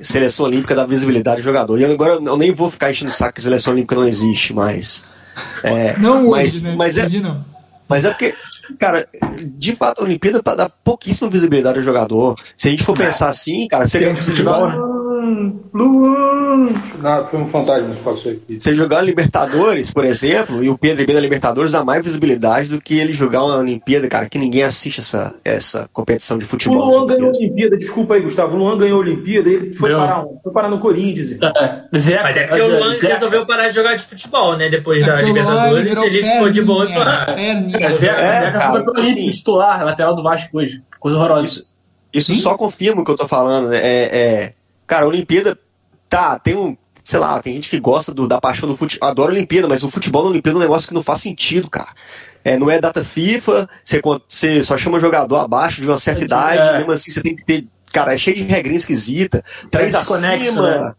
seleção 0.00 0.46
olímpica 0.46 0.74
dá 0.74 0.86
visibilidade 0.86 1.38
ao 1.38 1.42
jogador. 1.42 1.78
E 1.78 1.84
agora 1.84 2.14
eu 2.14 2.36
nem 2.36 2.52
vou 2.52 2.70
ficar 2.70 2.90
enchendo 2.90 3.10
o 3.10 3.14
saco 3.14 3.34
que 3.34 3.42
seleção 3.42 3.72
olímpica 3.72 3.94
não 3.94 4.06
existe 4.06 4.54
mais. 4.54 5.04
É, 5.62 5.98
Não 5.98 6.28
hoje, 6.28 6.30
mas, 6.30 6.62
né? 6.62 6.74
mas, 6.76 6.98
é, 6.98 7.06
Hoje 7.06 7.20
não. 7.20 7.44
mas 7.88 8.04
é 8.04 8.10
porque, 8.10 8.34
cara, 8.78 9.06
de 9.56 9.74
fato 9.74 10.00
a 10.00 10.04
Olimpíada 10.04 10.42
dá 10.42 10.68
pouquíssima 10.68 11.30
visibilidade 11.30 11.78
ao 11.78 11.84
jogador. 11.84 12.34
Se 12.56 12.68
a 12.68 12.70
gente 12.70 12.82
for 12.82 12.96
pensar 12.96 13.28
assim, 13.28 13.68
cara, 13.68 13.86
você, 13.86 14.00
Tem 14.00 14.12
Luan! 15.72 16.68
Não, 17.00 17.26
foi 17.26 17.40
um 17.40 17.46
fantasma 17.48 17.94
que 17.94 18.02
passou 18.02 18.32
aqui. 18.32 18.58
você 18.60 18.74
jogar 18.74 19.02
Libertadores, 19.02 19.92
por 19.92 20.04
exemplo, 20.04 20.62
e 20.62 20.68
o 20.70 20.76
Pedro 20.78 21.06
bem 21.06 21.14
na 21.14 21.20
Libertadores 21.20 21.72
dá 21.72 21.84
mais 21.84 22.02
visibilidade 22.02 22.68
do 22.68 22.80
que 22.80 22.98
ele 22.98 23.12
jogar 23.12 23.44
uma 23.44 23.56
Olimpíada, 23.58 24.08
cara, 24.08 24.28
que 24.28 24.38
ninguém 24.38 24.62
assiste 24.62 25.00
essa, 25.00 25.34
essa 25.44 25.88
competição 25.92 26.38
de 26.38 26.44
O 26.44 26.48
futebol. 26.48 26.88
Luan 26.90 27.06
ganhou 27.06 27.28
a. 27.28 27.32
Olimpíada, 27.38 27.76
desculpa 27.76 28.14
aí, 28.14 28.20
Gustavo. 28.22 28.54
O 28.56 28.58
Luan 28.58 28.78
ganhou 28.78 28.98
a 28.98 29.00
Olimpíada 29.02 29.48
e 29.48 29.54
ele 29.54 29.74
foi 29.74 29.90
parar, 29.94 30.24
foi 30.42 30.52
parar 30.52 30.68
no 30.68 30.78
Corinthians. 30.78 31.32
É, 31.32 31.98
Zeca, 31.98 32.22
Mas 32.22 32.36
é 32.36 32.46
porque 32.46 32.62
o 32.62 32.68
Luan 32.68 32.94
Zeca, 32.94 33.14
resolveu 33.14 33.46
parar 33.46 33.68
de 33.68 33.74
jogar 33.74 33.94
de 33.94 34.02
futebol, 34.02 34.56
né? 34.56 34.68
Depois 34.68 35.02
É 35.02 35.06
da 35.06 35.16
o 35.16 35.20
Libertadores, 35.26 35.88
virou 35.88 36.04
ele 36.04 36.22
ficou 36.22 36.50
de 36.50 36.62
boa 36.62 36.84
e 36.84 36.88
falou: 36.88 37.08
ah. 37.08 37.26
É, 37.36 37.92
Zeca, 37.92 38.20
É, 38.20 38.34
Zeca 38.40 38.52
cara, 38.58 38.70
foi 38.72 38.82
pro 38.82 38.92
Olímpico 38.94 39.20
assim- 39.20 39.32
titular, 39.32 39.84
lateral 39.84 40.14
do 40.14 40.22
Vasco 40.22 40.58
hoje. 40.58 40.82
Coisa 40.98 41.16
horrorosa. 41.18 41.46
Isso, 41.46 42.32
isso 42.32 42.34
só 42.34 42.56
confirma 42.56 43.02
o 43.02 43.04
que 43.04 43.10
eu 43.10 43.16
tô 43.16 43.28
falando. 43.28 43.68
né? 43.68 43.76
É, 43.78 44.02
é, 44.16 44.52
cara, 44.88 45.04
a 45.04 45.08
Olimpíada, 45.08 45.56
tá, 46.08 46.36
tem 46.38 46.56
um. 46.56 46.76
Sei 47.04 47.18
lá, 47.18 47.40
tem 47.40 47.54
gente 47.54 47.70
que 47.70 47.80
gosta 47.80 48.12
do- 48.12 48.28
da 48.28 48.38
paixão 48.38 48.68
do 48.68 48.76
futebol. 48.76 49.08
Adora 49.08 49.30
a 49.30 49.34
Olimpíada, 49.34 49.66
mas 49.66 49.82
o 49.82 49.88
futebol 49.88 50.24
na 50.24 50.30
Olimpíada 50.30 50.58
é 50.58 50.60
um 50.60 50.62
negócio 50.62 50.88
que 50.88 50.92
não 50.94 51.02
faz 51.02 51.20
sentido, 51.20 51.70
cara. 51.70 51.88
É, 52.44 52.58
não 52.58 52.70
é 52.70 52.78
data 52.80 53.02
FIFA, 53.02 53.66
você, 54.28 54.62
só 54.62 54.76
chama 54.76 55.00
jogador 55.00 55.36
abaixo 55.38 55.80
de 55.80 55.88
uma 55.88 55.96
certa 55.96 56.20
É, 56.22 56.24
idade, 56.24 56.68
é. 56.68 56.78
mesmo 56.78 56.92
assim 56.92 57.10
você 57.10 57.22
tem 57.22 57.34
que 57.34 57.44
ter. 57.46 57.66
Cara, 57.92 58.14
é 58.14 58.18
cheio 58.18 58.36
de 58.36 58.42
regrinha 58.42 58.76
esquisita. 58.76 59.42
Desconexo, 59.70 60.44
acima. 60.44 60.84
né? 60.84 60.94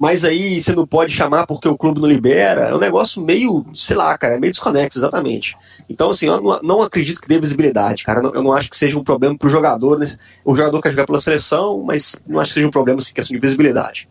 Mas 0.00 0.24
aí 0.24 0.62
você 0.62 0.74
não 0.74 0.86
pode 0.86 1.12
chamar 1.12 1.46
porque 1.46 1.68
o 1.68 1.76
clube 1.76 2.00
não 2.00 2.08
libera. 2.08 2.68
É 2.68 2.74
um 2.74 2.78
negócio 2.78 3.20
meio, 3.20 3.66
sei 3.74 3.94
lá, 3.94 4.16
cara, 4.16 4.40
meio 4.40 4.50
desconexo, 4.50 4.98
exatamente. 4.98 5.54
Então, 5.90 6.10
assim, 6.10 6.26
eu 6.26 6.40
não, 6.40 6.58
não 6.62 6.82
acredito 6.82 7.20
que 7.20 7.28
dê 7.28 7.38
visibilidade, 7.38 8.02
cara. 8.02 8.20
Eu 8.20 8.42
não, 8.42 8.50
acho 8.54 8.70
que 8.70 8.78
seja 8.78 8.98
um 8.98 9.04
problema 9.04 9.36
pro 9.36 9.50
jogador, 9.50 9.98
né? 9.98 10.06
O 10.42 10.56
jogador 10.56 10.80
quer 10.80 10.92
jogar 10.92 11.04
pela 11.04 11.20
seleção, 11.20 11.82
mas 11.82 12.16
não 12.26 12.40
acho 12.40 12.48
que 12.48 12.54
seja 12.54 12.66
um 12.66 12.70
problema, 12.70 12.98
assim, 12.98 13.12
questão 13.12 13.36
de 13.36 13.40
visibilidade. 13.42 14.08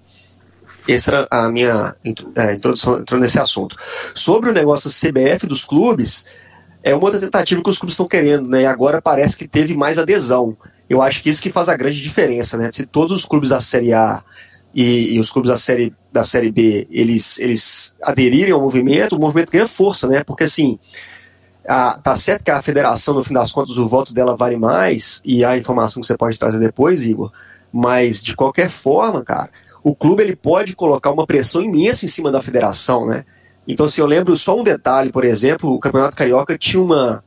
Essa 0.88 1.10
era 1.10 1.28
a 1.32 1.50
minha 1.50 1.96
é, 2.36 2.54
introdução 2.54 3.00
entrando 3.00 3.22
nesse 3.22 3.40
assunto. 3.40 3.76
Sobre 4.14 4.52
o 4.52 4.54
negócio 4.54 4.92
da 4.92 4.96
CBF 4.96 5.48
dos 5.48 5.66
clubes, 5.66 6.24
é 6.84 6.94
uma 6.94 7.04
outra 7.04 7.20
tentativa 7.20 7.64
que 7.64 7.70
os 7.70 7.80
clubes 7.80 7.94
estão 7.94 8.08
querendo, 8.08 8.48
né? 8.48 8.62
E 8.62 8.66
agora 8.68 9.02
parece 9.02 9.36
que 9.36 9.48
teve 9.48 9.76
mais 9.76 9.98
adesão. 9.98 10.56
Eu 10.88 11.02
acho 11.02 11.24
que 11.24 11.32
isso 11.32 11.42
que 11.42 11.52
faz 11.52 11.68
a 11.68 11.76
grande 11.76 12.00
diferença, 12.00 12.58
né? 12.58 12.70
Se 12.72 12.86
todos 12.86 13.12
os 13.12 13.26
clubes 13.26 13.50
da 13.50 13.60
Série 13.60 13.92
A 13.92 14.24
e, 14.74 15.16
e 15.16 15.20
os 15.20 15.32
clubes 15.32 15.52
da 15.52 15.58
série, 15.58 15.94
da 16.12 16.24
série 16.24 16.52
B 16.52 16.88
eles, 16.92 17.40
eles 17.40 17.96
aderirem 18.04 18.52
ao 18.54 18.62
movimento, 18.62 19.16
o 19.16 19.20
movimento 19.20 19.52
ganha 19.52 19.68
força, 19.68 20.08
né? 20.08 20.24
Porque 20.24 20.44
assim, 20.44 20.80
a, 21.68 22.00
tá 22.00 22.16
certo 22.16 22.44
que 22.44 22.52
a 22.52 22.62
federação, 22.62 23.14
no 23.14 23.24
fim 23.24 23.34
das 23.34 23.52
contas, 23.52 23.78
o 23.78 23.88
voto 23.88 24.14
dela 24.14 24.36
vale 24.36 24.58
mais, 24.58 25.22
e 25.24 25.44
a 25.44 25.58
informação 25.58 26.02
que 26.02 26.08
você 26.08 26.18
pode 26.18 26.38
trazer 26.38 26.60
depois, 26.60 27.04
Igor, 27.04 27.32
mas 27.72 28.22
de 28.22 28.36
qualquer 28.36 28.70
forma, 28.70 29.24
cara, 29.24 29.50
o 29.84 29.96
clube 29.96 30.24
ele 30.24 30.36
pode 30.36 30.76
colocar 30.76 31.12
uma 31.12 31.26
pressão 31.26 31.62
imensa 31.62 32.06
em 32.06 32.10
cima 32.10 32.32
da 32.32 32.42
federação, 32.42 33.06
né? 33.06 33.24
Então, 33.68 33.88
se 33.88 33.94
assim, 33.94 34.02
eu 34.02 34.08
lembro 34.08 34.36
só 34.36 34.60
um 34.60 34.64
detalhe, 34.64 35.12
por 35.12 35.24
exemplo, 35.24 35.72
o 35.72 35.80
Campeonato 35.80 36.16
Carioca 36.16 36.58
tinha 36.58 36.82
uma 36.82 37.24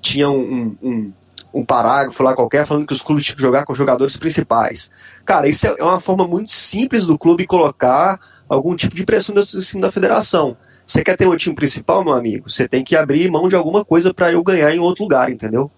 tinha 0.00 0.28
um, 0.28 0.76
um, 0.82 1.12
um 1.56 1.64
parágrafo 1.64 2.22
lá 2.22 2.34
qualquer 2.34 2.66
falando 2.66 2.86
que 2.86 2.92
os 2.92 3.00
clubes 3.00 3.24
tinham 3.24 3.36
que 3.36 3.42
jogar 3.42 3.64
com 3.64 3.72
os 3.72 3.78
jogadores 3.78 4.16
principais. 4.18 4.90
Cara, 5.24 5.48
isso 5.48 5.66
é 5.66 5.82
uma 5.82 6.00
forma 6.00 6.28
muito 6.28 6.52
simples 6.52 7.06
do 7.06 7.18
clube 7.18 7.46
colocar 7.46 8.20
algum 8.46 8.76
tipo 8.76 8.94
de 8.94 9.06
pressão 9.06 9.34
em 9.34 9.42
cima 9.42 9.82
da 9.82 9.90
federação. 9.90 10.54
Você 10.84 11.02
quer 11.02 11.16
ter 11.16 11.26
um 11.26 11.34
time 11.34 11.56
principal, 11.56 12.04
meu 12.04 12.12
amigo? 12.12 12.50
Você 12.50 12.68
tem 12.68 12.84
que 12.84 12.94
abrir 12.94 13.30
mão 13.30 13.48
de 13.48 13.56
alguma 13.56 13.84
coisa 13.84 14.12
para 14.12 14.30
eu 14.30 14.42
ganhar 14.42 14.72
em 14.72 14.78
outro 14.78 15.02
lugar, 15.02 15.32
entendeu? 15.32 15.70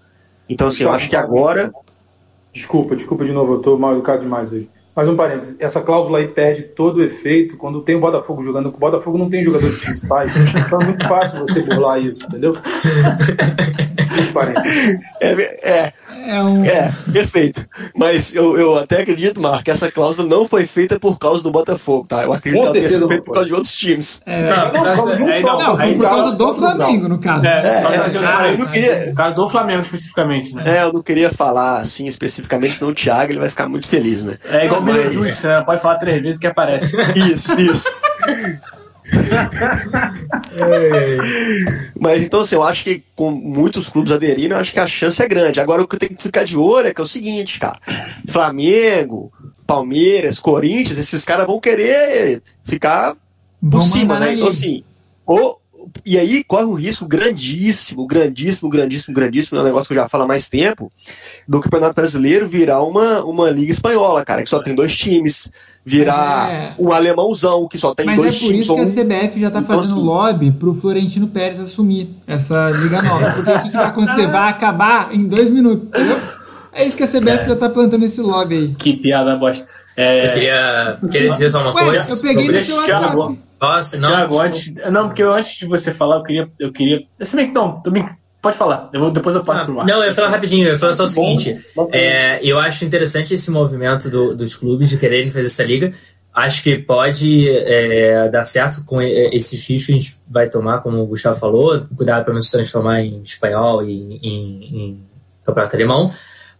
Então, 0.48 0.66
assim, 0.66 0.82
eu 0.82 0.90
acho 0.90 1.08
que 1.08 1.16
agora. 1.16 1.72
Desculpa, 2.52 2.96
desculpa 2.96 3.24
de 3.24 3.32
novo, 3.32 3.54
eu 3.54 3.58
tô 3.60 3.78
mal 3.78 3.92
educado 3.92 4.22
demais 4.22 4.52
hoje. 4.52 4.68
Mais 4.98 5.08
um 5.08 5.14
parênteses, 5.14 5.54
essa 5.60 5.80
cláusula 5.80 6.18
aí 6.18 6.26
perde 6.26 6.62
todo 6.62 6.96
o 6.96 7.04
efeito 7.04 7.56
quando 7.56 7.82
tem 7.82 7.94
o 7.94 8.00
Botafogo 8.00 8.42
jogando. 8.42 8.66
O 8.66 8.72
Botafogo 8.72 9.16
não 9.16 9.30
tem 9.30 9.44
jogadores 9.44 9.78
principais, 9.78 10.32
então 10.56 10.82
é 10.82 10.84
muito 10.86 11.06
fácil 11.06 11.38
você 11.38 11.62
burlar 11.62 12.00
isso, 12.00 12.26
entendeu? 12.26 12.56
É, 15.20 15.32
é, 15.70 15.92
é, 16.26 16.42
um... 16.42 16.64
é, 16.64 16.92
perfeito. 17.12 17.66
Mas 17.96 18.34
eu, 18.34 18.58
eu 18.58 18.76
até 18.76 19.02
acredito, 19.02 19.40
Marco, 19.40 19.64
que 19.64 19.70
essa 19.70 19.90
cláusula 19.90 20.28
não 20.28 20.44
foi 20.44 20.66
feita 20.66 20.98
por 20.98 21.18
causa 21.18 21.42
do 21.42 21.50
Botafogo, 21.50 22.06
tá? 22.06 22.24
Eu 22.24 22.32
acredito 22.32 22.60
que 22.60 22.66
ela 22.66 22.72
tenha 22.72 22.88
sido 22.88 23.08
feita 23.08 23.24
por 23.24 23.34
causa 23.34 23.48
de 23.48 23.54
outros 23.54 23.74
times. 23.74 24.22
É, 24.26 24.42
não, 24.42 24.72
não, 24.72 25.06
não, 25.06 25.58
não, 25.58 25.76
foi 25.76 25.94
por 25.94 26.02
causa 26.02 26.32
do 26.32 26.54
Flamengo, 26.54 27.08
no 27.08 27.18
caso. 27.18 27.46
É, 27.46 27.50
é, 27.50 27.66
é, 27.66 28.52
eu 28.54 28.58
não 28.58 28.66
queria... 28.66 29.04
Por 29.08 29.14
causa 29.14 29.34
do 29.34 29.48
Flamengo, 29.48 29.82
especificamente, 29.82 30.54
né? 30.54 30.64
É, 30.68 30.82
eu 30.82 30.92
não 30.92 31.02
queria 31.02 31.30
falar 31.30 31.78
assim 31.78 32.06
especificamente, 32.06 32.74
senão 32.74 32.92
o 32.92 32.94
Thiago 32.94 33.32
ele 33.32 33.40
vai 33.40 33.48
ficar 33.48 33.68
muito 33.68 33.88
feliz, 33.88 34.24
né? 34.24 34.36
É 34.50 34.66
igual 34.66 34.80
o 34.80 34.84
Mas... 34.84 35.44
Né? 35.44 35.62
pode 35.62 35.82
falar 35.82 35.96
três 35.96 36.22
vezes 36.22 36.38
que 36.38 36.46
aparece. 36.46 36.96
Isso, 37.18 37.60
isso. 37.60 37.94
Mas 41.98 42.24
então, 42.24 42.40
assim, 42.40 42.54
eu 42.54 42.62
acho 42.62 42.84
que 42.84 43.02
com 43.16 43.30
muitos 43.30 43.88
clubes 43.88 44.12
aderindo, 44.12 44.54
eu 44.54 44.58
acho 44.58 44.72
que 44.72 44.80
a 44.80 44.86
chance 44.86 45.22
é 45.22 45.28
grande. 45.28 45.60
Agora, 45.60 45.82
o 45.82 45.88
que 45.88 45.94
eu 45.94 45.98
tenho 45.98 46.16
que 46.16 46.22
ficar 46.22 46.44
de 46.44 46.56
olho 46.56 46.88
é 46.88 46.94
que 46.94 47.00
é 47.00 47.04
o 47.04 47.08
seguinte, 47.08 47.58
cara: 47.58 47.78
Flamengo, 48.30 49.32
Palmeiras, 49.66 50.38
Corinthians, 50.38 50.98
esses 50.98 51.24
caras 51.24 51.46
vão 51.46 51.60
querer 51.60 52.42
ficar 52.64 53.16
por 53.70 53.82
cima, 53.82 54.20
né? 54.20 54.34
Então, 54.34 54.48
assim, 54.48 54.84
ou, 55.26 55.57
e 56.04 56.18
aí 56.18 56.44
corre 56.44 56.64
um 56.64 56.74
risco 56.74 57.06
grandíssimo, 57.06 58.06
grandíssimo, 58.06 58.68
grandíssimo, 58.68 59.14
grandíssimo, 59.14 59.58
é 59.58 59.62
um 59.62 59.64
negócio 59.64 59.88
que 59.88 59.94
eu 59.94 60.02
já 60.02 60.08
falo 60.08 60.24
há 60.24 60.26
mais 60.26 60.48
tempo, 60.48 60.90
do 61.46 61.60
Campeonato 61.60 61.94
Brasileiro 61.94 62.46
virar 62.46 62.82
uma, 62.82 63.24
uma 63.24 63.50
Liga 63.50 63.70
Espanhola, 63.70 64.24
cara, 64.24 64.42
que 64.42 64.50
só 64.50 64.62
tem 64.62 64.74
dois 64.74 64.96
times, 64.96 65.50
virar 65.84 66.52
é... 66.52 66.74
um 66.78 66.92
alemãozão, 66.92 67.66
que 67.66 67.78
só 67.78 67.94
tem 67.94 68.06
Mas 68.06 68.16
dois 68.16 68.38
times. 68.38 68.68
Mas 68.68 68.70
é 68.70 68.74
por 68.74 68.82
isso 68.82 68.94
que 68.94 69.00
a 69.00 69.04
CBF 69.04 69.40
já 69.40 69.50
tá 69.50 69.62
fazendo 69.62 69.84
assim, 69.84 70.00
lobby 70.00 70.52
pro 70.52 70.74
Florentino 70.74 71.28
Pérez 71.28 71.60
assumir 71.60 72.10
essa 72.26 72.70
Liga 72.70 73.02
Nova, 73.02 73.32
porque 73.36 73.50
o 73.50 73.62
que, 73.62 73.68
que 73.70 73.76
vai 73.76 73.86
acontecer? 73.86 74.26
Vai 74.26 74.50
acabar 74.50 75.14
em 75.14 75.24
dois 75.24 75.48
minutos, 75.48 75.88
entendeu? 75.88 76.18
É 76.72 76.86
isso 76.86 76.96
que 76.96 77.02
a 77.02 77.08
CBF 77.08 77.44
é. 77.44 77.46
já 77.46 77.56
tá 77.56 77.68
plantando 77.68 78.04
esse 78.04 78.20
lobby 78.20 78.54
aí. 78.54 78.74
Que 78.78 78.96
piada 78.96 79.36
bosta. 79.36 79.66
É... 79.96 80.28
Eu 80.28 80.32
queria, 80.32 80.98
queria 81.10 81.30
dizer 81.30 81.50
só 81.50 81.60
uma 81.60 81.74
Ué, 81.74 81.84
coisa. 81.84 82.12
Eu 82.12 82.20
peguei 82.20 82.48
no 82.48 82.62
seu 82.62 82.76
WhatsApp. 82.76 83.38
Nossa, 83.60 83.98
não. 83.98 84.08
Thiago, 84.08 84.40
antes, 84.40 84.74
não, 84.90 85.08
porque 85.08 85.22
antes 85.22 85.56
de 85.56 85.66
você 85.66 85.92
falar, 85.92 86.16
eu 86.16 86.22
queria. 86.22 86.50
Eu 86.58 86.72
queria. 86.72 87.04
Se 87.20 87.36
bem 87.36 87.48
que 87.48 87.54
não, 87.54 87.80
também. 87.80 88.08
Pode 88.40 88.56
falar, 88.56 88.88
eu 88.92 89.00
vou, 89.00 89.10
depois 89.10 89.34
eu 89.34 89.42
passo 89.42 89.62
ah, 89.62 89.64
pro 89.64 89.74
Marcos. 89.74 89.92
Não, 89.92 90.00
eu 90.00 90.08
ia 90.08 90.14
falar 90.14 90.28
rapidinho, 90.28 90.68
eu 90.68 90.72
ia 90.74 90.78
falar 90.78 90.92
só 90.92 91.04
o 91.04 91.08
seguinte. 91.08 91.56
é, 91.90 92.38
eu 92.40 92.56
acho 92.56 92.84
interessante 92.84 93.34
esse 93.34 93.50
movimento 93.50 94.08
do, 94.08 94.36
dos 94.36 94.54
clubes 94.54 94.88
de 94.88 94.96
quererem 94.96 95.28
fazer 95.28 95.46
essa 95.46 95.64
liga. 95.64 95.92
Acho 96.32 96.62
que 96.62 96.78
pode 96.78 97.48
é, 97.48 98.28
dar 98.28 98.44
certo 98.44 98.84
com 98.84 99.02
esses 99.02 99.66
riscos 99.66 99.86
que 99.86 99.92
a 99.92 99.98
gente 99.98 100.16
vai 100.28 100.48
tomar, 100.48 100.78
como 100.78 101.02
o 101.02 101.06
Gustavo 101.06 101.36
falou, 101.36 101.84
cuidado 101.96 102.24
para 102.24 102.32
não 102.32 102.40
se 102.40 102.52
transformar 102.52 103.00
em 103.00 103.20
espanhol 103.22 103.84
e 103.84 104.20
em, 104.22 104.62
em 104.62 105.02
campeonato 105.44 105.74
alemão. 105.74 106.12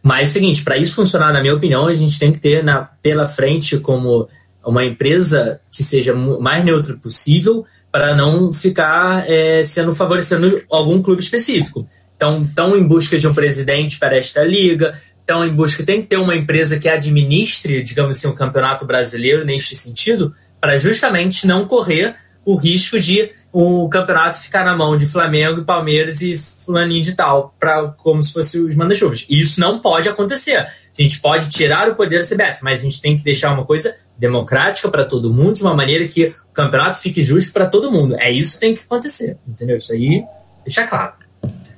Mas 0.02 0.20
é 0.20 0.24
o 0.24 0.32
seguinte, 0.32 0.64
para 0.64 0.76
isso 0.76 0.96
funcionar, 0.96 1.32
na 1.32 1.40
minha 1.40 1.54
opinião, 1.54 1.86
a 1.86 1.94
gente 1.94 2.18
tem 2.18 2.32
que 2.32 2.40
ter 2.40 2.64
na, 2.64 2.88
pela 3.02 3.28
frente 3.28 3.78
como 3.78 4.28
uma 4.68 4.84
empresa 4.84 5.60
que 5.72 5.82
seja 5.82 6.14
mais 6.14 6.64
neutra 6.64 6.94
possível 6.94 7.64
para 7.90 8.14
não 8.14 8.52
ficar 8.52 9.28
é, 9.28 9.62
sendo 9.64 9.94
favorecendo 9.94 10.62
algum 10.70 11.02
clube 11.02 11.22
específico. 11.22 11.88
Então, 12.14 12.42
estão 12.42 12.76
em 12.76 12.86
busca 12.86 13.16
de 13.16 13.26
um 13.26 13.32
presidente 13.32 13.98
para 13.98 14.16
esta 14.16 14.44
liga, 14.44 14.98
estão 15.20 15.44
em 15.44 15.54
busca, 15.54 15.84
tem 15.84 16.02
que 16.02 16.08
ter 16.08 16.18
uma 16.18 16.36
empresa 16.36 16.78
que 16.78 16.88
administre, 16.88 17.82
digamos 17.82 18.16
assim, 18.16 18.28
o 18.28 18.32
um 18.32 18.34
campeonato 18.34 18.84
brasileiro 18.84 19.44
neste 19.44 19.74
sentido, 19.74 20.34
para 20.60 20.76
justamente 20.76 21.46
não 21.46 21.64
correr 21.64 22.14
o 22.44 22.54
risco 22.54 22.98
de 22.98 23.30
o 23.52 23.88
campeonato 23.88 24.38
ficar 24.38 24.64
na 24.64 24.76
mão 24.76 24.96
de 24.96 25.06
Flamengo, 25.06 25.64
Palmeiras 25.64 26.20
e 26.20 26.36
fulaninho 26.36 27.02
de 27.02 27.14
tal, 27.14 27.54
pra, 27.58 27.88
como 27.88 28.22
se 28.22 28.32
fosse 28.32 28.58
os 28.58 28.76
manda-chuvas. 28.76 29.26
Isso 29.28 29.60
não 29.60 29.78
pode 29.78 30.08
acontecer. 30.08 30.56
A 30.56 31.02
gente 31.02 31.20
pode 31.20 31.48
tirar 31.48 31.88
o 31.88 31.94
poder 31.94 32.18
da 32.18 32.24
CBF, 32.24 32.62
mas 32.62 32.80
a 32.80 32.82
gente 32.82 33.00
tem 33.00 33.16
que 33.16 33.24
deixar 33.24 33.52
uma 33.52 33.64
coisa 33.64 33.94
democrática 34.18 34.88
para 34.88 35.04
todo 35.04 35.32
mundo, 35.32 35.54
de 35.54 35.62
uma 35.62 35.74
maneira 35.74 36.06
que 36.06 36.34
o 36.50 36.52
campeonato 36.52 36.98
fique 36.98 37.22
justo 37.22 37.52
para 37.52 37.68
todo 37.68 37.92
mundo. 37.92 38.16
É 38.18 38.30
isso 38.30 38.54
que 38.54 38.60
tem 38.60 38.74
que 38.74 38.82
acontecer, 38.84 39.38
entendeu? 39.46 39.76
Isso 39.76 39.92
aí, 39.92 40.24
deixa 40.64 40.86
claro. 40.86 41.14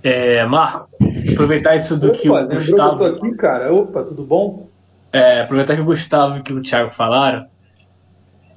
É, 0.02 0.44
Marco, 0.47 0.88
aproveitar 1.30 1.76
isso 1.76 1.97
do 1.97 2.09
Opa, 2.09 2.18
que 2.18 2.30
o 2.30 2.49
Gustavo... 2.49 2.97
Que 2.97 3.04
eu 3.04 3.18
tô 3.18 3.26
aqui, 3.26 3.37
cara. 3.37 3.73
Opa, 3.73 4.02
tudo 4.02 4.25
bom? 4.25 4.68
É, 5.12 5.42
aproveitar 5.42 5.75
que 5.75 5.82
o 5.82 5.85
Gustavo 5.85 6.38
e 6.38 6.42
que 6.42 6.52
o 6.52 6.62
Thiago 6.62 6.88
falaram, 6.88 7.47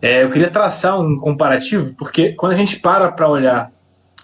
é, 0.02 0.24
eu 0.24 0.30
queria 0.30 0.50
traçar 0.50 1.00
um 1.00 1.18
comparativo, 1.18 1.94
porque 1.96 2.32
quando 2.34 2.54
a 2.54 2.56
gente 2.56 2.80
para 2.80 3.12
para 3.12 3.28
olhar 3.28 3.72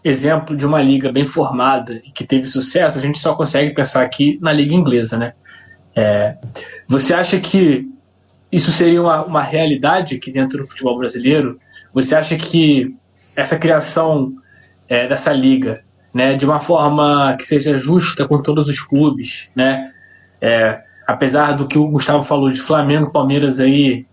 exemplo 0.03 0.55
de 0.55 0.65
uma 0.65 0.81
liga 0.81 1.11
bem 1.11 1.25
formada 1.25 1.95
e 2.05 2.11
que 2.11 2.25
teve 2.25 2.47
sucesso, 2.47 2.97
a 2.97 3.01
gente 3.01 3.19
só 3.19 3.35
consegue 3.35 3.73
pensar 3.73 4.03
aqui 4.03 4.39
na 4.41 4.53
liga 4.53 4.73
inglesa, 4.73 5.17
né? 5.17 5.33
É, 5.95 6.37
você 6.87 7.13
acha 7.13 7.37
que 7.39 7.89
isso 8.51 8.71
seria 8.71 9.01
uma, 9.01 9.23
uma 9.23 9.41
realidade 9.41 10.15
aqui 10.15 10.31
dentro 10.31 10.59
do 10.59 10.67
futebol 10.67 10.97
brasileiro? 10.97 11.59
Você 11.93 12.15
acha 12.15 12.35
que 12.35 12.95
essa 13.35 13.57
criação 13.57 14.33
é, 14.87 15.07
dessa 15.07 15.31
liga, 15.31 15.81
né, 16.13 16.35
de 16.35 16.45
uma 16.45 16.59
forma 16.59 17.35
que 17.37 17.45
seja 17.45 17.77
justa 17.77 18.27
com 18.27 18.41
todos 18.41 18.67
os 18.67 18.81
clubes, 18.81 19.49
né, 19.55 19.91
é, 20.41 20.81
apesar 21.07 21.53
do 21.53 21.67
que 21.67 21.77
o 21.77 21.87
Gustavo 21.87 22.23
falou 22.23 22.49
de 22.49 22.59
Flamengo, 22.59 23.11
Palmeiras 23.11 23.59
aí 23.59 24.05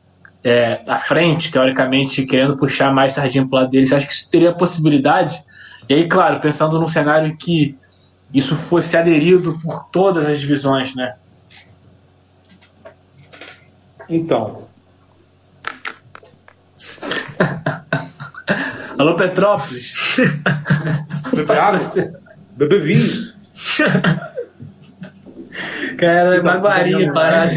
é, 0.45 0.81
à 0.87 0.97
frente, 0.97 1.50
teoricamente 1.50 2.25
querendo 2.25 2.57
puxar 2.57 2.93
mais 2.93 3.12
sardinha 3.12 3.47
para 3.47 3.57
o 3.57 3.61
lado 3.61 3.71
dele, 3.71 3.87
você 3.87 3.97
acha 3.97 4.07
que 4.07 4.12
isso 4.12 4.31
teria 4.31 4.52
possibilidade? 4.52 5.43
E 5.88 5.95
aí, 5.95 6.09
claro, 6.09 6.40
pensando 6.40 6.78
num 6.78 6.88
cenário 6.88 7.37
que 7.37 7.76
isso 8.33 8.55
fosse 8.55 8.97
aderido 8.97 9.59
por 9.62 9.88
todas 9.90 10.26
as 10.26 10.38
divisões, 10.40 10.95
né? 10.95 11.14
Então. 14.08 14.66
Alô, 18.98 19.14
Petrópolis. 19.16 20.16
Bebe 21.34 21.52
água. 21.52 21.80
Bebe 22.56 22.78
vinho. 22.78 23.36
Cara, 25.98 26.42
Maguari, 26.42 27.12
parado. 27.12 27.54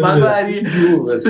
Maguari. 0.00 0.62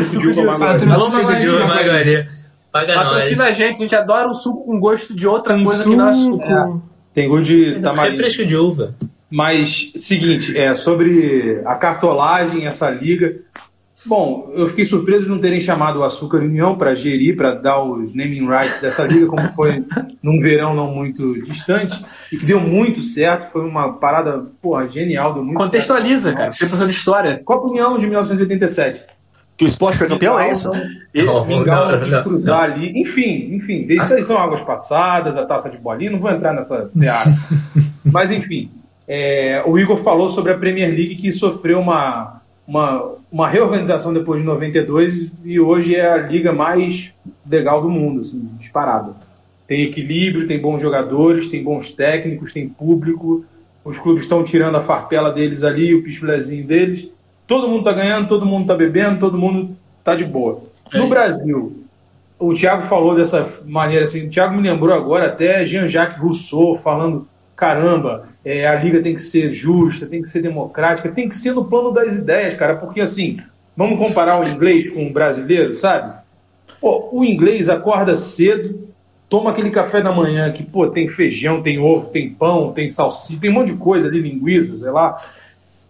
Suco 0.04 0.32
de 0.32 0.40
uva, 0.40 0.58
Maguari. 0.58 0.90
Alô, 0.90 1.08
Maguari. 1.10 2.28
Patrocina 2.72 3.44
a 3.44 3.52
gente, 3.52 3.76
a 3.76 3.78
gente 3.78 3.96
adora 3.96 4.28
um 4.28 4.34
suco 4.34 4.66
com 4.66 4.78
gosto 4.78 5.14
de 5.14 5.26
outra 5.26 5.54
Tem 5.54 5.64
coisa 5.64 5.82
suco. 5.82 5.90
que 5.90 5.96
não 5.96 6.08
é 6.08 6.12
suco. 6.12 6.44
É. 6.44 6.72
Tem 7.14 7.28
gosto 7.28 7.44
de 7.44 7.80
tamarindo. 7.80 8.16
Refresco 8.16 8.44
de 8.44 8.56
uva. 8.56 8.94
Mas, 9.30 9.92
seguinte, 9.96 10.56
é, 10.56 10.74
sobre 10.74 11.60
a 11.64 11.74
cartolagem, 11.74 12.66
essa 12.66 12.90
liga, 12.90 13.36
Bom, 14.04 14.52
eu 14.54 14.66
fiquei 14.68 14.84
surpreso 14.84 15.24
de 15.24 15.30
não 15.30 15.38
terem 15.38 15.60
chamado 15.60 16.00
o 16.00 16.04
Açúcar 16.04 16.38
União 16.38 16.76
para 16.76 16.94
gerir, 16.94 17.36
para 17.36 17.54
dar 17.54 17.82
os 17.82 18.14
naming 18.14 18.46
rights 18.46 18.80
dessa 18.80 19.04
liga, 19.04 19.26
como 19.26 19.50
foi 19.52 19.84
num 20.22 20.38
verão 20.38 20.74
não 20.74 20.92
muito 20.92 21.40
distante, 21.42 22.04
e 22.30 22.36
que 22.36 22.44
deu 22.44 22.60
muito 22.60 23.00
certo. 23.00 23.50
Foi 23.50 23.64
uma 23.64 23.94
parada, 23.94 24.46
porra, 24.60 24.86
genial. 24.86 25.34
Deu 25.34 25.42
muito 25.42 25.58
Contextualiza, 25.58 26.24
certo. 26.24 26.36
cara. 26.36 26.52
Você 26.52 26.66
pensou 26.66 26.86
de 26.86 26.92
história. 26.92 27.40
Copa 27.44 27.68
União 27.68 27.98
de 27.98 28.06
1987. 28.06 29.02
Que 29.56 29.64
o 29.64 29.66
esporte 29.66 29.96
foi 29.96 30.06
campeão, 30.06 30.38
é 30.38 30.52
isso? 30.52 30.70
Mingau, 31.14 31.88
cruzar 32.22 32.64
ali. 32.64 32.92
Enfim, 33.00 33.54
enfim. 33.54 33.86
Isso 33.88 34.12
aí 34.12 34.22
são 34.22 34.36
águas 34.36 34.60
passadas, 34.66 35.34
a 35.34 35.46
taça 35.46 35.70
de 35.70 35.78
bolinha. 35.78 36.10
Não 36.10 36.20
vou 36.20 36.30
entrar 36.30 36.52
nessa 36.52 36.86
seara. 36.88 37.30
Mas, 38.04 38.30
enfim. 38.30 38.70
É, 39.08 39.62
o 39.64 39.78
Igor 39.78 39.96
falou 39.98 40.30
sobre 40.30 40.52
a 40.52 40.58
Premier 40.58 40.90
League 40.90 41.16
que 41.16 41.32
sofreu 41.32 41.80
uma 41.80 42.35
uma, 42.66 43.14
uma 43.30 43.48
reorganização 43.48 44.12
depois 44.12 44.40
de 44.40 44.46
92 44.46 45.30
e 45.44 45.60
hoje 45.60 45.94
é 45.94 46.10
a 46.10 46.16
liga 46.16 46.52
mais 46.52 47.12
legal 47.48 47.80
do 47.80 47.88
mundo, 47.88 48.20
assim, 48.20 48.48
disparado. 48.58 49.14
tem 49.66 49.82
equilíbrio, 49.82 50.46
tem 50.46 50.60
bons 50.60 50.80
jogadores, 50.80 51.48
tem 51.48 51.62
bons 51.62 51.92
técnicos, 51.92 52.52
tem 52.52 52.68
público. 52.68 53.44
Os 53.84 53.98
clubes 53.98 54.24
estão 54.24 54.42
tirando 54.42 54.76
a 54.76 54.80
farpela 54.80 55.30
deles 55.30 55.62
ali, 55.62 55.94
o 55.94 56.02
pichulezinho 56.02 56.66
deles. 56.66 57.08
Todo 57.46 57.68
mundo 57.68 57.88
está 57.88 57.92
ganhando, 57.92 58.28
todo 58.28 58.44
mundo 58.44 58.62
está 58.62 58.74
bebendo, 58.74 59.20
todo 59.20 59.38
mundo 59.38 59.76
está 60.00 60.16
de 60.16 60.24
boa. 60.24 60.62
É 60.92 60.98
no 60.98 61.08
Brasil, 61.08 61.84
o 62.38 62.52
Thiago 62.52 62.82
falou 62.82 63.14
dessa 63.14 63.48
maneira 63.64 64.04
assim. 64.04 64.26
O 64.26 64.30
Thiago 64.30 64.56
me 64.56 64.68
lembrou 64.68 64.94
agora 64.94 65.26
até 65.26 65.64
Jean-Jacques 65.64 66.20
Rousseau 66.20 66.76
falando: 66.76 67.26
caramba, 67.54 68.24
é, 68.46 68.64
a 68.64 68.76
liga 68.76 69.02
tem 69.02 69.12
que 69.12 69.22
ser 69.22 69.52
justa, 69.52 70.06
tem 70.06 70.22
que 70.22 70.28
ser 70.28 70.40
democrática, 70.40 71.10
tem 71.10 71.28
que 71.28 71.34
ser 71.34 71.52
no 71.52 71.64
plano 71.64 71.90
das 71.90 72.14
ideias, 72.14 72.54
cara, 72.54 72.76
porque 72.76 73.00
assim, 73.00 73.40
vamos 73.76 73.98
comparar 73.98 74.38
o 74.38 74.44
inglês 74.44 74.88
com 74.94 75.04
o 75.04 75.12
brasileiro, 75.12 75.74
sabe? 75.74 76.14
Pô, 76.80 77.08
o 77.10 77.24
inglês 77.24 77.68
acorda 77.68 78.14
cedo, 78.14 78.88
toma 79.28 79.50
aquele 79.50 79.70
café 79.70 80.00
da 80.00 80.12
manhã 80.12 80.52
que, 80.52 80.62
pô, 80.62 80.86
tem 80.86 81.08
feijão, 81.08 81.60
tem 81.60 81.80
ovo, 81.80 82.06
tem 82.06 82.30
pão, 82.30 82.72
tem 82.72 82.88
salsicha, 82.88 83.40
tem 83.40 83.50
um 83.50 83.54
monte 83.54 83.72
de 83.72 83.78
coisa 83.78 84.06
ali, 84.06 84.20
linguiça, 84.20 84.76
sei 84.76 84.92
lá. 84.92 85.16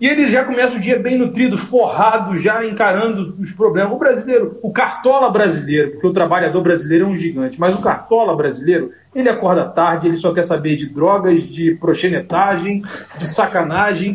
E 0.01 0.07
ele 0.07 0.31
já 0.31 0.43
começa 0.43 0.77
o 0.77 0.81
dia 0.81 0.99
bem 0.99 1.19
nutrido, 1.19 1.59
forrado, 1.59 2.39
já 2.39 2.65
encarando 2.65 3.37
os 3.39 3.51
problemas. 3.53 3.93
O 3.93 3.99
brasileiro, 3.99 4.59
o 4.63 4.71
cartola 4.71 5.31
brasileiro, 5.31 5.93
porque 5.93 6.07
o 6.07 6.13
trabalhador 6.13 6.63
brasileiro 6.63 7.05
é 7.05 7.09
um 7.09 7.17
gigante, 7.17 7.61
mas 7.61 7.75
o 7.75 7.83
cartola 7.83 8.35
brasileiro, 8.35 8.93
ele 9.21 9.31
acorda 9.31 9.65
tarde, 9.65 10.09
ele 10.09 10.17
só 10.17 10.33
quer 10.33 10.45
saber 10.45 10.77
de 10.77 10.87
drogas, 10.87 11.43
de 11.45 11.75
proxenetagem, 11.77 12.83
de 13.19 13.29
sacanagem. 13.29 14.15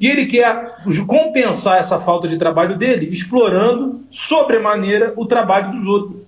E 0.00 0.08
ele 0.08 0.26
quer 0.26 0.78
compensar 1.06 1.78
essa 1.78 2.00
falta 2.00 2.26
de 2.26 2.36
trabalho 2.36 2.76
dele, 2.76 3.08
explorando 3.12 4.00
sobremaneira 4.10 5.12
o 5.16 5.26
trabalho 5.26 5.70
dos 5.70 5.86
outros. 5.86 6.22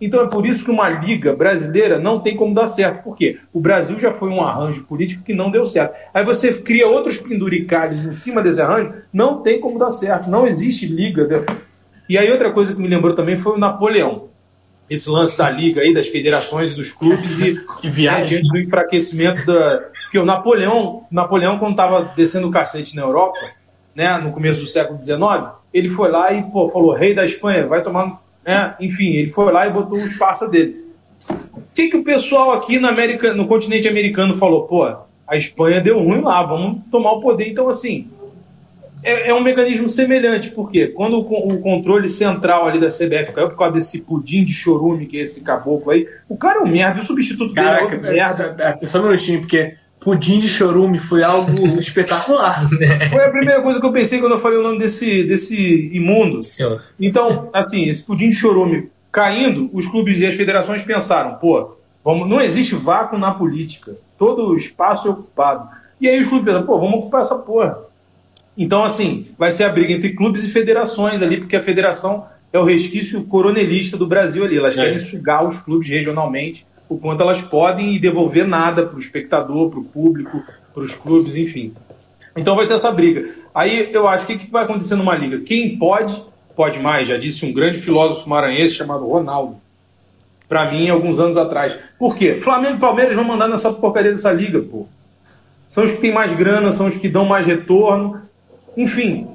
Então 0.00 0.22
é 0.22 0.26
por 0.26 0.44
isso 0.44 0.64
que 0.64 0.70
uma 0.70 0.88
liga 0.88 1.34
brasileira 1.34 1.98
não 1.98 2.18
tem 2.20 2.36
como 2.36 2.52
dar 2.52 2.66
certo. 2.66 3.04
Por 3.04 3.16
quê? 3.16 3.38
O 3.52 3.60
Brasil 3.60 3.98
já 3.98 4.12
foi 4.12 4.28
um 4.28 4.42
arranjo 4.42 4.84
político 4.84 5.22
que 5.22 5.32
não 5.32 5.50
deu 5.50 5.64
certo. 5.66 5.94
Aí 6.12 6.24
você 6.24 6.52
cria 6.52 6.88
outros 6.88 7.16
penduricalhos 7.18 8.04
em 8.04 8.12
cima 8.12 8.42
desse 8.42 8.60
arranjo, 8.60 8.92
não 9.12 9.40
tem 9.40 9.60
como 9.60 9.78
dar 9.78 9.92
certo. 9.92 10.28
Não 10.28 10.46
existe 10.46 10.84
liga. 10.84 11.44
E 12.08 12.18
aí 12.18 12.30
outra 12.30 12.52
coisa 12.52 12.74
que 12.74 12.80
me 12.80 12.88
lembrou 12.88 13.14
também 13.14 13.38
foi 13.38 13.52
o 13.52 13.58
Napoleão. 13.58 14.28
Esse 14.88 15.10
lance 15.10 15.36
da 15.36 15.50
liga 15.50 15.80
aí, 15.80 15.92
das 15.92 16.08
federações 16.08 16.70
e 16.70 16.74
dos 16.74 16.92
clubes 16.92 17.38
e 17.40 17.56
que 17.80 17.88
viagem. 17.88 18.42
do 18.42 18.58
enfraquecimento 18.58 19.44
da. 19.44 19.90
Porque 20.02 20.18
o 20.18 20.24
Napoleão, 20.24 21.04
Napoleão 21.10 21.58
quando 21.58 21.72
estava 21.72 22.12
descendo 22.16 22.48
o 22.48 22.50
cacete 22.52 22.94
na 22.94 23.02
Europa, 23.02 23.38
né, 23.94 24.16
no 24.18 24.32
começo 24.32 24.60
do 24.60 24.66
século 24.66 25.00
XIX, 25.02 25.18
ele 25.74 25.88
foi 25.88 26.10
lá 26.10 26.32
e 26.32 26.42
pô, 26.44 26.68
falou: 26.68 26.92
rei 26.92 27.14
da 27.14 27.26
Espanha, 27.26 27.66
vai 27.66 27.82
tomar 27.82 28.20
né? 28.46 28.76
Enfim, 28.78 29.14
ele 29.14 29.30
foi 29.30 29.52
lá 29.52 29.66
e 29.66 29.72
botou 29.72 29.98
os 29.98 30.16
parça 30.16 30.48
dele. 30.48 30.86
O 31.28 31.62
que, 31.74 31.88
que 31.88 31.96
o 31.96 32.04
pessoal 32.04 32.52
aqui 32.52 32.78
na 32.78 32.90
América, 32.90 33.34
no 33.34 33.48
continente 33.48 33.88
americano 33.88 34.36
falou? 34.36 34.62
Pô, 34.62 34.84
a 34.84 35.36
Espanha 35.36 35.80
deu 35.80 35.98
ruim 35.98 36.20
lá, 36.20 36.44
vamos 36.44 36.82
tomar 36.90 37.10
o 37.12 37.20
poder. 37.20 37.48
Então, 37.48 37.68
assim, 37.68 38.08
é, 39.06 39.28
é 39.28 39.34
um 39.34 39.40
mecanismo 39.40 39.88
semelhante, 39.88 40.50
porque 40.50 40.88
quando 40.88 41.18
o, 41.18 41.54
o, 41.54 41.60
controle 41.60 42.08
central 42.08 42.66
ali 42.66 42.80
da 42.80 42.88
CBF 42.88 43.32
caiu 43.32 43.48
por 43.48 43.56
causa 43.56 43.74
desse 43.74 44.00
pudim 44.02 44.44
de 44.44 44.52
chorume, 44.52 45.06
que 45.06 45.16
é 45.18 45.22
esse 45.22 45.40
caboclo 45.40 45.92
aí, 45.92 46.08
o 46.28 46.36
cara 46.36 46.58
é 46.58 46.62
um 46.62 46.66
merda, 46.66 46.98
e 46.98 47.02
o 47.02 47.04
substituto 47.04 47.54
Caraca, 47.54 47.96
dele 47.96 48.18
é 48.18 48.26
outro 48.26 48.46
merda. 48.46 48.78
É, 48.82 48.86
só 48.88 48.98
um 48.98 49.04
minutinho, 49.04 49.40
porque 49.40 49.76
pudim 50.00 50.40
de 50.40 50.48
chorume 50.48 50.98
foi 50.98 51.22
algo 51.22 51.50
espetacular. 51.78 52.68
Né? 52.72 53.08
Foi 53.08 53.24
a 53.24 53.30
primeira 53.30 53.62
coisa 53.62 53.78
que 53.78 53.86
eu 53.86 53.92
pensei 53.92 54.18
quando 54.18 54.32
eu 54.32 54.40
falei 54.40 54.58
o 54.58 54.62
nome 54.62 54.78
desse, 54.78 55.22
desse 55.22 55.88
imundo. 55.92 56.42
Senhor. 56.42 56.82
Então, 56.98 57.48
assim, 57.52 57.88
esse 57.88 58.02
pudim 58.02 58.28
de 58.28 58.36
chorume 58.36 58.90
caindo, 59.12 59.70
os 59.72 59.86
clubes 59.86 60.20
e 60.20 60.26
as 60.26 60.34
federações 60.34 60.82
pensaram, 60.82 61.36
pô, 61.36 61.76
vamos, 62.04 62.28
não 62.28 62.40
existe 62.40 62.74
vácuo 62.74 63.16
na 63.16 63.32
política. 63.32 63.96
Todo 64.18 64.48
o 64.48 64.56
espaço 64.56 65.06
é 65.06 65.10
ocupado. 65.12 65.68
E 66.00 66.08
aí 66.08 66.20
os 66.20 66.26
clubes 66.26 66.44
pensaram, 66.44 66.66
pô, 66.66 66.78
vamos 66.78 66.98
ocupar 66.98 67.22
essa 67.22 67.36
porra. 67.36 67.85
Então, 68.56 68.84
assim, 68.84 69.28
vai 69.38 69.52
ser 69.52 69.64
a 69.64 69.68
briga 69.68 69.92
entre 69.92 70.14
clubes 70.14 70.42
e 70.44 70.50
federações 70.50 71.20
ali, 71.22 71.38
porque 71.38 71.56
a 71.56 71.62
federação 71.62 72.24
é 72.52 72.58
o 72.58 72.64
resquício 72.64 73.22
coronelista 73.24 73.96
do 73.96 74.06
Brasil 74.06 74.44
ali. 74.44 74.56
Elas 74.56 74.76
é. 74.76 74.84
querem 74.84 75.00
sugar 75.00 75.46
os 75.46 75.58
clubes 75.58 75.88
regionalmente 75.88 76.66
o 76.88 76.96
quanto 76.96 77.22
elas 77.22 77.40
podem 77.40 77.98
devolver 77.98 78.46
nada 78.46 78.86
para 78.86 78.96
o 78.96 79.00
espectador, 79.00 79.70
para 79.70 79.80
o 79.80 79.84
público, 79.84 80.42
para 80.72 80.82
os 80.82 80.94
clubes, 80.94 81.34
enfim. 81.34 81.74
Então 82.36 82.54
vai 82.54 82.66
ser 82.66 82.74
essa 82.74 82.92
briga. 82.92 83.28
Aí 83.54 83.90
eu 83.92 84.06
acho 84.06 84.26
que 84.26 84.34
o 84.34 84.38
que 84.38 84.50
vai 84.50 84.64
acontecer 84.64 84.94
numa 84.94 85.16
liga? 85.16 85.40
Quem 85.40 85.76
pode, 85.76 86.22
pode 86.54 86.78
mais, 86.78 87.08
já 87.08 87.16
disse 87.16 87.44
um 87.44 87.52
grande 87.52 87.80
filósofo 87.80 88.28
maranhense 88.28 88.74
chamado 88.74 89.06
Ronaldo. 89.06 89.56
Para 90.48 90.70
mim, 90.70 90.88
alguns 90.88 91.18
anos 91.18 91.36
atrás. 91.36 91.74
Por 91.98 92.16
quê? 92.16 92.36
Flamengo 92.36 92.76
e 92.76 92.80
Palmeiras 92.80 93.16
vão 93.16 93.24
mandar 93.24 93.48
nessa 93.48 93.72
porcaria 93.72 94.12
dessa 94.12 94.32
liga, 94.32 94.60
pô. 94.60 94.86
São 95.68 95.82
os 95.82 95.90
que 95.90 95.98
têm 95.98 96.12
mais 96.12 96.32
grana, 96.34 96.70
são 96.70 96.86
os 96.86 96.96
que 96.96 97.08
dão 97.08 97.24
mais 97.24 97.44
retorno. 97.44 98.22
Enfim, 98.76 99.26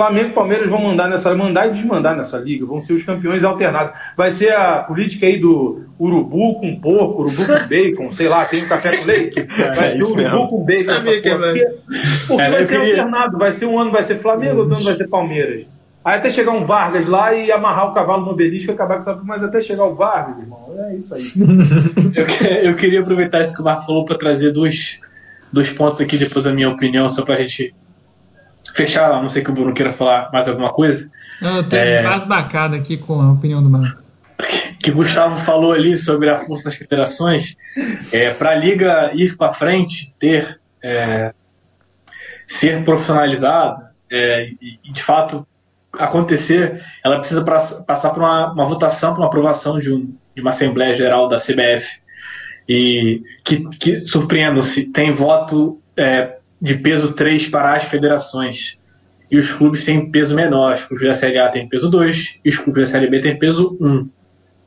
Flamengo 0.00 0.30
e 0.30 0.32
Palmeiras 0.32 0.70
vão 0.70 0.80
mandar 0.80 1.08
nessa, 1.08 1.34
mandar 1.34 1.66
e 1.66 1.72
desmandar 1.72 2.16
nessa 2.16 2.38
liga, 2.38 2.64
vão 2.64 2.80
ser 2.80 2.94
os 2.94 3.02
campeões 3.02 3.44
alternados. 3.44 3.92
Vai 4.16 4.30
ser 4.30 4.50
a 4.54 4.78
política 4.78 5.26
aí 5.26 5.38
do 5.38 5.82
urubu 5.98 6.58
com 6.58 6.74
porco, 6.80 7.24
urubu 7.24 7.46
com 7.46 7.68
bacon, 7.68 8.10
sei 8.10 8.26
lá, 8.26 8.46
tem 8.46 8.64
um 8.64 8.68
café 8.68 8.96
com 8.96 9.04
leite. 9.04 9.46
É, 9.60 9.74
vai 9.74 9.88
é, 9.88 9.90
ser 9.90 10.04
urubu 10.04 10.16
mesmo. 10.16 10.48
com 10.48 10.64
bacon. 10.64 10.84
Sabia 10.84 11.20
que 11.20 11.28
é, 11.28 11.36
porque, 11.36 11.66
porque 12.28 12.42
é, 12.42 12.50
vai 12.50 12.64
ser 12.64 12.78
queria... 12.78 13.02
alternado, 13.02 13.38
vai 13.38 13.52
ser 13.52 13.66
um 13.66 13.78
ano 13.78 13.90
vai 13.90 14.02
ser 14.02 14.18
Flamengo, 14.20 14.60
outro 14.60 14.74
ano 14.74 14.84
vai 14.84 14.94
ser 14.94 15.08
Palmeiras. 15.08 15.66
Aí 16.02 16.16
até 16.16 16.30
chegar 16.30 16.52
um 16.52 16.64
Vargas 16.64 17.06
lá 17.06 17.34
e 17.34 17.52
amarrar 17.52 17.90
o 17.90 17.92
cavalo 17.92 18.24
no 18.24 18.30
obelisco 18.30 18.70
e 18.70 18.74
acabar 18.74 18.94
com 18.94 19.00
essa. 19.00 19.20
Mas 19.22 19.44
até 19.44 19.60
chegar 19.60 19.84
o 19.84 19.94
Vargas, 19.94 20.38
irmão, 20.38 20.74
é 20.78 20.96
isso 20.96 21.14
aí. 21.14 21.22
eu, 22.16 22.70
eu 22.70 22.74
queria 22.74 23.00
aproveitar 23.00 23.42
isso 23.42 23.54
que 23.54 23.60
o 23.60 23.64
Marco 23.64 23.84
falou 23.84 24.06
para 24.06 24.16
trazer 24.16 24.50
dois, 24.50 24.98
dois 25.52 25.70
pontos 25.70 26.00
aqui, 26.00 26.16
depois 26.16 26.46
a 26.46 26.54
minha 26.54 26.70
opinião, 26.70 27.06
só 27.10 27.22
para 27.22 27.34
a 27.34 27.38
gente 27.38 27.74
fechar, 28.74 29.10
a 29.12 29.20
não 29.20 29.28
sei 29.28 29.42
que 29.42 29.50
o 29.50 29.54
Bruno 29.54 29.74
queira 29.74 29.92
falar 29.92 30.30
mais 30.32 30.48
alguma 30.48 30.72
coisa. 30.72 31.10
Eu 31.40 31.68
tenho 31.68 31.82
é, 31.82 32.02
mais 32.02 32.24
bacana 32.24 32.76
aqui 32.76 32.96
com 32.96 33.20
a 33.20 33.32
opinião 33.32 33.62
do 33.62 33.70
Marco. 33.70 34.00
Que 34.80 34.90
o 34.90 34.94
Gustavo 34.94 35.36
falou 35.36 35.72
ali 35.72 35.94
sobre 35.94 36.30
a 36.30 36.36
força 36.36 36.64
das 36.64 36.74
federações. 36.74 37.54
É, 38.10 38.30
para 38.30 38.52
a 38.52 38.54
liga 38.54 39.10
ir 39.12 39.36
para 39.36 39.52
frente, 39.52 40.14
ter 40.18 40.58
é, 40.82 41.34
ser 42.46 42.82
profissionalizada 42.82 43.92
é, 44.10 44.50
e, 44.60 44.90
de 44.90 45.02
fato 45.02 45.46
acontecer, 45.92 46.82
ela 47.04 47.18
precisa 47.18 47.44
passar 47.44 48.10
por 48.10 48.20
uma, 48.20 48.52
uma 48.52 48.64
votação, 48.64 49.12
por 49.12 49.20
uma 49.20 49.26
aprovação 49.26 49.78
de, 49.78 49.92
um, 49.92 50.14
de 50.34 50.40
uma 50.40 50.50
Assembleia 50.50 50.96
Geral 50.96 51.28
da 51.28 51.36
CBF. 51.36 52.00
E 52.68 53.22
que, 53.44 53.68
que 53.70 54.00
surpreendam-se, 54.06 54.86
tem 54.86 55.10
voto 55.10 55.80
é, 55.96 56.38
de 56.60 56.74
peso 56.74 57.12
3 57.12 57.48
para 57.48 57.74
as 57.74 57.84
federações. 57.84 58.78
E 59.30 59.38
os 59.38 59.52
clubes 59.52 59.84
têm 59.84 60.10
peso 60.10 60.34
menor. 60.34 60.74
Os 60.74 60.84
clubes 60.84 61.06
da 61.06 61.14
Série 61.14 61.38
A 61.38 61.48
têm 61.48 61.68
peso 61.68 61.88
2 61.88 62.40
e 62.44 62.48
os 62.48 62.58
clubes 62.58 62.82
da 62.84 62.98
Série 62.98 63.08
B 63.08 63.20
têm 63.20 63.38
peso 63.38 63.76
1. 63.80 64.08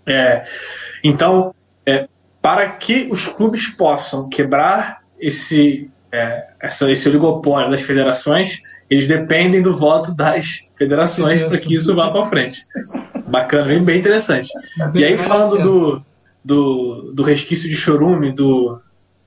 É, 0.06 0.46
então, 1.04 1.54
é, 1.86 2.08
para 2.42 2.70
que 2.72 3.08
os 3.12 3.28
clubes 3.28 3.68
possam 3.68 4.30
quebrar 4.30 5.02
esse, 5.20 5.90
é, 6.12 6.48
essa, 6.60 6.90
esse 6.92 7.08
oligopólio 7.08 7.70
das 7.70 7.82
federações, 7.82 8.62
eles 8.90 9.08
dependem 9.08 9.62
do 9.62 9.76
voto 9.76 10.14
das 10.14 10.70
federações 10.78 11.44
para 11.44 11.58
que 11.58 11.76
isso 11.76 11.96
vá 11.96 12.10
para 12.10 12.26
frente. 12.26 12.62
Bacana, 13.28 13.66
bem, 13.66 13.84
bem 13.84 14.00
interessante. 14.00 14.50
E 14.94 15.04
aí, 15.04 15.18
falando 15.18 15.62
do, 15.62 16.06
do, 16.44 17.12
do 17.14 17.24
resquício 17.24 17.70
de 17.70 17.76
chorume, 17.76 18.32
do 18.32 18.80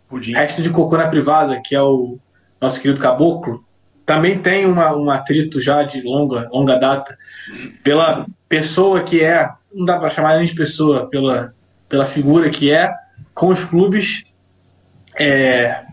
Pudim. 0.08 0.32
resto 0.32 0.62
de 0.62 0.70
cocô 0.70 0.96
na 0.96 1.08
privada, 1.08 1.60
que 1.64 1.74
é 1.74 1.82
o 1.82 2.18
nosso 2.60 2.80
querido 2.80 3.00
Caboclo, 3.00 3.64
também 4.04 4.38
tem 4.38 4.66
uma, 4.66 4.94
um 4.96 5.10
atrito 5.10 5.60
já 5.60 5.82
de 5.82 6.00
longa, 6.02 6.48
longa 6.50 6.76
data 6.76 7.18
pela 7.82 8.24
pessoa 8.48 9.02
que 9.02 9.22
é, 9.22 9.50
não 9.74 9.84
dá 9.84 9.98
para 9.98 10.10
chamar 10.10 10.36
nem 10.36 10.46
de 10.46 10.54
pessoa, 10.54 11.08
pela, 11.08 11.52
pela 11.88 12.06
figura 12.06 12.48
que 12.48 12.70
é 12.70 12.94
com 13.34 13.48
os 13.48 13.64
clubes. 13.64 14.24
É, 15.18 15.84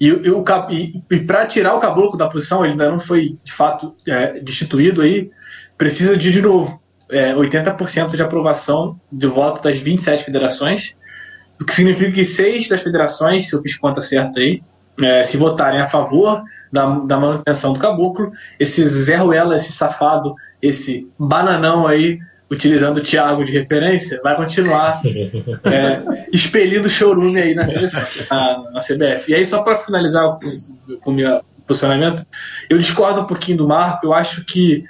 e, 0.00 0.08
e, 0.08 1.02
e 1.10 1.20
para 1.20 1.46
tirar 1.46 1.74
o 1.74 1.78
Caboclo 1.78 2.18
da 2.18 2.28
posição, 2.28 2.64
ele 2.64 2.72
ainda 2.72 2.90
não 2.90 2.98
foi 2.98 3.38
de 3.44 3.52
fato 3.52 3.94
é, 4.08 4.40
destituído 4.40 5.02
aí, 5.02 5.30
precisa 5.76 6.16
de, 6.16 6.30
de 6.30 6.40
novo, 6.40 6.82
é, 7.10 7.34
80% 7.34 8.16
de 8.16 8.22
aprovação 8.22 8.98
de 9.10 9.26
voto 9.26 9.62
das 9.62 9.76
27 9.76 10.24
federações, 10.24 10.96
o 11.60 11.64
que 11.64 11.74
significa 11.74 12.10
que 12.10 12.24
seis 12.24 12.68
das 12.68 12.80
federações, 12.80 13.48
se 13.48 13.54
eu 13.54 13.60
fiz 13.60 13.76
conta 13.76 14.00
certa 14.00 14.40
aí, 14.40 14.62
é, 15.00 15.24
se 15.24 15.36
votarem 15.36 15.80
a 15.80 15.86
favor 15.86 16.42
da, 16.70 16.86
da 17.00 17.18
manutenção 17.18 17.72
do 17.72 17.78
caboclo, 17.78 18.32
esse 18.58 18.86
Zé 18.86 19.16
Ruela, 19.16 19.56
esse 19.56 19.72
safado, 19.72 20.34
esse 20.60 21.08
bananão 21.18 21.86
aí, 21.86 22.18
utilizando 22.50 22.98
o 22.98 23.02
Thiago 23.02 23.44
de 23.44 23.52
referência, 23.52 24.20
vai 24.22 24.36
continuar 24.36 25.00
é, 25.64 26.02
expelindo 26.32 26.88
chorume 26.88 27.40
aí 27.40 27.54
na 27.54 27.64
seleção, 27.64 28.06
na, 28.30 28.70
na, 28.72 28.80
CBF. 28.80 29.30
E 29.30 29.34
aí, 29.34 29.44
só 29.44 29.62
para 29.62 29.76
finalizar 29.76 30.36
com 31.00 31.10
o 31.10 31.14
meu 31.14 31.42
posicionamento, 31.66 32.26
eu 32.68 32.76
discordo 32.76 33.22
um 33.22 33.26
pouquinho 33.26 33.58
do 33.58 33.68
Marco, 33.68 34.06
eu 34.06 34.12
acho 34.12 34.44
que 34.44 34.84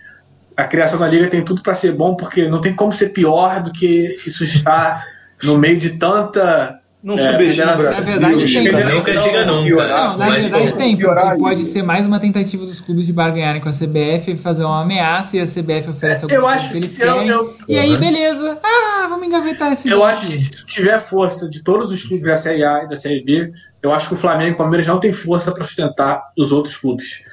a 0.56 0.64
criação 0.64 0.98
da 0.98 1.08
liga 1.08 1.28
tem 1.28 1.44
tudo 1.44 1.62
para 1.62 1.74
ser 1.74 1.92
bom, 1.92 2.14
porque 2.14 2.48
não 2.48 2.60
tem 2.60 2.74
como 2.74 2.92
ser 2.92 3.10
pior 3.10 3.62
do 3.62 3.72
que 3.72 4.14
isso 4.26 4.44
está 4.44 5.04
no 5.42 5.58
meio 5.58 5.78
de 5.78 5.90
tanta. 5.90 6.80
Não 7.02 7.18
É, 7.18 7.32
subestima 7.32 7.66
Na 7.66 7.74
verdade, 7.74 8.52
tem. 8.52 8.72
Nunca 8.72 9.16
diga 9.16 9.44
nunca. 9.44 9.64
piorar. 9.64 10.10
Não, 10.10 10.18
na 10.18 10.30
verdade 10.30 10.74
tem, 10.76 10.96
porque 10.96 11.36
pode 11.38 11.64
ser 11.64 11.82
mais 11.82 12.06
uma 12.06 12.20
tentativa 12.20 12.64
dos 12.64 12.80
clubes 12.80 13.06
de 13.06 13.12
barganharem 13.12 13.60
com 13.60 13.68
a 13.68 13.72
CBF 13.72 14.30
e 14.32 14.36
fazer 14.36 14.62
uma 14.62 14.82
ameaça 14.82 15.36
e 15.36 15.40
a 15.40 15.44
CBF 15.46 15.90
oferece 15.90 16.22
alguma 16.24 16.34
Eu 16.38 16.42
coisa 16.42 16.54
acho 16.56 16.70
que 16.70 16.76
eles 16.76 16.96
que 16.96 17.02
eu- 17.04 17.12
querem. 17.14 17.28
eu- 17.28 17.56
E 17.68 17.76
aí, 17.76 17.90
Uhum. 17.92 17.98
beleza. 17.98 18.58
Ah, 18.62 19.06
vamos 19.08 19.26
engavetar 19.26 19.72
esse 19.72 19.88
Eu 19.88 20.04
acho 20.04 20.28
que 20.28 20.36
se 20.38 20.64
tiver 20.64 20.96
força 21.00 21.50
de 21.50 21.64
todos 21.64 21.90
os 21.90 22.04
clubes 22.04 22.24
da 22.24 22.36
Série 22.36 22.64
A 22.64 22.84
e 22.84 22.88
da 22.88 22.96
Série 22.96 23.24
B, 23.24 23.50
eu 23.82 23.92
acho 23.92 24.06
que 24.06 24.14
o 24.14 24.16
Flamengo 24.16 24.50
e 24.50 24.54
o 24.54 24.56
Palmeiras 24.56 24.86
não 24.86 25.00
tem 25.00 25.12
força 25.12 25.50
para 25.50 25.64
sustentar 25.64 26.22
os 26.38 26.52
outros 26.52 26.76
clubes. 26.76 27.24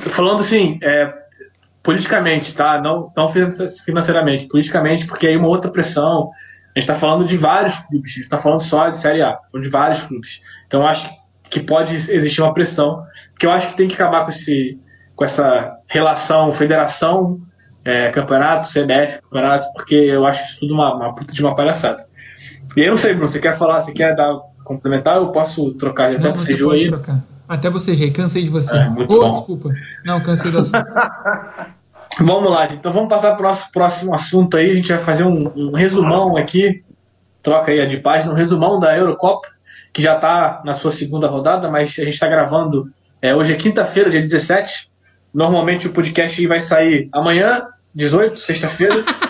Falando 0.00 0.40
assim, 0.40 0.78
é, 0.82 1.10
politicamente, 1.82 2.54
tá? 2.54 2.80
Não, 2.82 3.10
não 3.16 3.28
financeiramente, 3.84 4.46
politicamente, 4.46 5.06
porque 5.06 5.26
aí 5.26 5.36
uma 5.38 5.48
outra 5.48 5.70
pressão. 5.70 6.30
A 6.76 6.80
gente 6.80 6.90
está 6.90 6.94
falando 6.94 7.24
de 7.24 7.36
vários 7.36 7.78
clubes, 7.78 8.12
a 8.12 8.14
gente 8.14 8.24
está 8.24 8.38
falando 8.38 8.60
só 8.60 8.88
de 8.88 8.98
Série 8.98 9.22
A, 9.22 9.38
falando 9.50 9.64
de 9.64 9.70
vários 9.70 10.02
clubes. 10.02 10.42
Então 10.66 10.80
eu 10.80 10.86
acho 10.86 11.08
que 11.48 11.60
pode 11.60 11.94
existir 11.94 12.42
uma 12.42 12.52
pressão, 12.52 13.04
que 13.38 13.46
eu 13.46 13.50
acho 13.52 13.68
que 13.68 13.76
tem 13.76 13.86
que 13.86 13.94
acabar 13.94 14.24
com, 14.24 14.30
esse, 14.30 14.78
com 15.14 15.24
essa 15.24 15.76
relação 15.86 16.50
federação 16.50 17.40
é, 17.84 18.10
campeonato, 18.10 18.68
CBF, 18.68 19.22
campeonato, 19.22 19.72
porque 19.72 19.94
eu 19.94 20.26
acho 20.26 20.42
isso 20.42 20.60
tudo 20.60 20.74
uma, 20.74 20.94
uma 20.94 21.14
puta 21.14 21.32
de 21.32 21.40
uma 21.40 21.54
palhaçada. 21.54 22.06
E 22.76 22.80
eu 22.80 22.90
não 22.90 22.96
sei, 22.96 23.14
Bruno, 23.14 23.28
você 23.28 23.38
quer 23.38 23.56
falar, 23.56 23.80
você 23.80 23.92
quer 23.92 24.16
dar 24.16 24.34
complementar? 24.64 25.16
Eu 25.16 25.28
posso 25.28 25.72
trocar 25.74 26.10
até 26.10 26.18
Não, 26.18 26.34
você 26.34 26.56
pode 26.56 26.84
aí? 26.84 26.88
trocar. 26.88 27.22
Até 27.46 27.70
bocejei, 27.70 28.10
cansei 28.10 28.42
de 28.42 28.48
você. 28.48 28.74
É, 28.74 28.88
muito 28.88 29.14
Ô, 29.14 29.20
bom. 29.20 29.36
desculpa. 29.36 29.70
Não, 30.04 30.22
cansei 30.22 30.50
do 30.50 30.58
assunto. 30.58 30.84
Vamos 32.20 32.50
lá, 32.50 32.66
gente. 32.66 32.78
então 32.78 32.92
vamos 32.92 33.08
passar 33.08 33.34
para 33.34 33.44
o 33.44 33.48
nosso 33.48 33.72
próximo 33.72 34.14
assunto 34.14 34.56
aí. 34.56 34.70
A 34.70 34.74
gente 34.74 34.88
vai 34.88 34.98
fazer 34.98 35.24
um, 35.24 35.50
um 35.56 35.72
resumão 35.72 36.36
aqui, 36.36 36.84
troca 37.42 37.72
aí 37.72 37.80
a 37.80 37.86
de 37.86 37.98
página, 37.98 38.32
um 38.32 38.36
resumão 38.36 38.78
da 38.78 38.96
Eurocopa, 38.96 39.48
que 39.92 40.00
já 40.00 40.14
está 40.14 40.62
na 40.64 40.74
sua 40.74 40.92
segunda 40.92 41.26
rodada, 41.26 41.70
mas 41.70 41.90
a 41.98 42.04
gente 42.04 42.14
está 42.14 42.28
gravando. 42.28 42.90
é, 43.20 43.34
hoje 43.34 43.52
é 43.52 43.56
quinta-feira, 43.56 44.10
dia 44.10 44.20
17. 44.20 44.90
Normalmente 45.32 45.88
o 45.88 45.92
podcast 45.92 46.46
vai 46.46 46.60
sair 46.60 47.08
amanhã, 47.12 47.66
18, 47.94 48.38
sexta-feira. 48.38 49.04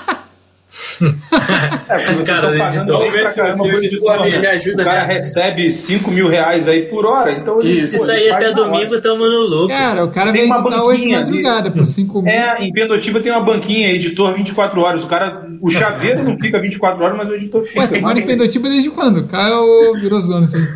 É, 1.01 1.99
porque 1.99 2.23
Cara, 2.25 2.57
pagando 2.59 2.99
pra 3.11 3.33
caramba 3.33 3.65
me 3.65 4.47
ajuda 4.47 4.83
O 4.83 4.85
cara 4.85 5.01
nessa. 5.01 5.13
recebe 5.15 5.71
5 5.73 6.11
mil 6.11 6.29
reais 6.29 6.67
aí 6.69 6.83
por 6.83 7.05
hora, 7.07 7.33
então 7.33 7.61
ele, 7.61 7.81
Isso. 7.81 7.99
pô, 7.99 8.05
sair 8.05 8.31
faz 8.31 8.45
até 8.45 8.55
domingo, 8.55 9.01
tamo 9.01 9.25
no 9.27 9.41
lucro. 9.41 9.69
Cara, 9.69 10.05
o 10.05 10.11
cara 10.11 10.33
Tem 10.33 10.49
vai 10.49 10.59
uma 10.59 10.69
editar 10.69 10.85
hoje 10.85 11.03
de 11.05 11.13
madrugada 11.13 11.71
por 11.71 11.87
5 11.87 12.23
mil. 12.23 12.33
É, 12.33 12.57
em 12.65 12.73
Pendotiba 12.73 13.21
tem 13.21 13.33
uma 13.33 13.41
banquinha, 13.41 13.93
editor 13.93 14.35
24 14.35 14.81
horas. 14.81 15.05
O 15.05 15.07
cara, 15.09 15.47
o 15.61 15.71
chaveiro 15.71 16.23
não 16.23 16.39
fica 16.39 16.59
24 16.61 17.03
horas, 17.03 17.17
mas 17.17 17.29
o 17.29 17.35
editor 17.35 17.63
fica. 17.65 17.81
Ué, 17.81 17.87
tu 17.89 18.01
mora 18.01 18.19
em 18.19 18.27
Pendotiba 18.27 18.69
desde 18.69 18.91
quando? 18.91 19.19
O 19.19 19.27
Caio 19.27 19.95
virou 20.01 20.21
zona 20.21 20.45
isso 20.47 20.57
aí. 20.57 20.67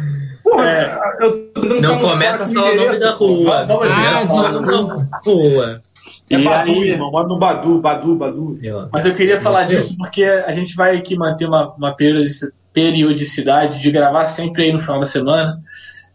Porra, 0.42 0.68
É. 0.70 0.98
eu 1.20 1.50
Não 1.80 1.98
pra 1.98 2.08
começa 2.10 2.44
a 2.44 2.48
falar 2.48 2.70
o 2.72 2.76
nome 2.76 2.98
da 2.98 3.10
rua. 3.12 3.64
Vamos 3.66 3.82
ver. 3.86 3.94
Começa 3.94 4.16
a 4.16 4.26
falar 4.26 4.50
o 4.56 4.62
nome 4.62 5.04
da 5.10 5.18
rua. 5.24 5.82
É 6.30 6.36
E 6.38 6.44
Badu, 6.44 6.70
aí- 6.72 6.90
irmão. 6.90 7.10
Moro 7.10 7.28
no 7.28 7.38
Badu, 7.38 7.80
Badu, 7.80 8.14
Badu. 8.14 8.58
Mas 8.92 9.06
eu 9.06 9.14
queria 9.14 9.40
falar 9.40 9.62
Entendeu? 9.64 9.80
disso 9.80 9.96
porque 9.96 10.24
a 10.24 10.52
gente 10.52 10.74
vai 10.76 10.96
aqui 10.96 11.16
manter 11.16 11.46
uma, 11.46 11.72
uma 11.74 11.94
periodici- 11.94 12.52
periodicidade 12.72 13.78
de 13.80 13.90
gravar 13.90 14.26
sempre 14.26 14.64
aí 14.64 14.72
no 14.72 14.78
final 14.78 15.00
da 15.00 15.06
semana, 15.06 15.58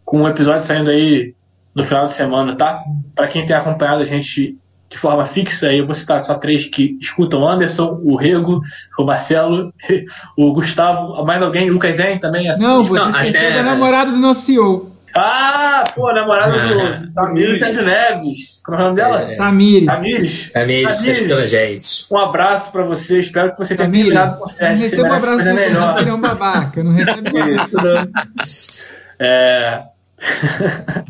com 0.04 0.22
um 0.22 0.28
episódio 0.28 0.62
saindo 0.66 0.90
aí 0.90 1.34
no 1.74 1.82
final 1.82 2.06
de 2.06 2.12
semana, 2.12 2.54
tá? 2.56 2.80
Para 3.14 3.26
quem 3.26 3.44
tem 3.46 3.56
acompanhado 3.56 4.02
a 4.02 4.04
gente 4.04 4.56
de 4.88 4.98
forma 4.98 5.26
fixa, 5.26 5.68
aí 5.68 5.78
eu 5.78 5.86
vou 5.86 5.94
citar 5.94 6.22
só 6.22 6.34
três 6.34 6.66
que 6.66 6.96
escutam: 7.00 7.40
o 7.42 7.48
Anderson, 7.48 8.00
o 8.04 8.14
Rego, 8.14 8.60
o 8.96 9.04
Marcelo, 9.04 9.72
o 10.38 10.52
Gustavo, 10.52 11.24
mais 11.24 11.42
alguém, 11.42 11.68
o 11.68 11.72
Lucas 11.72 11.96
Zen 11.96 12.18
também. 12.20 12.48
Assim. 12.48 12.62
Não, 12.62 12.84
você 12.84 13.00
Não, 13.00 13.10
esqueceu 13.10 13.48
até- 13.48 13.56
da 13.56 13.62
namorada 13.64 14.12
do 14.12 14.18
nosso 14.18 14.42
CEO. 14.42 14.93
Ah, 15.16 15.84
pô, 15.94 16.12
namorada 16.12 16.54
Ah, 16.56 16.98
do 16.98 17.14
Tamires 17.14 17.58
Sérgio 17.60 17.84
Neves. 17.84 18.60
Como 18.64 18.76
é 18.76 18.80
o 18.80 18.84
nome 18.84 18.96
dela? 18.96 19.32
É. 19.32 19.36
Tamires. 19.36 19.86
Tamires. 19.86 20.50
Tamires. 20.52 21.26
pela 21.28 21.46
gente. 21.46 22.06
Um 22.10 22.18
abraço 22.18 22.72
pra 22.72 22.82
você, 22.82 23.20
espero 23.20 23.52
que 23.52 23.58
você 23.58 23.76
tenha 23.76 23.86
Tamires. 23.88 24.08
terminado 24.12 24.32
com 24.38 24.44
o 24.44 24.46
Não 24.46 24.48
Sérgio. 24.48 24.76
você 24.76 24.82
receba 24.96 25.08
um 25.08 25.12
abraço 25.12 25.48
do 25.50 25.54
melhor. 25.56 25.98
ele 26.00 26.10
é 26.10 26.14
um 26.14 26.20
babaca. 26.20 26.82
Não 26.82 26.92
recebe 26.92 27.30
um 27.32 27.38
abraço. 27.42 28.88
É... 29.20 29.82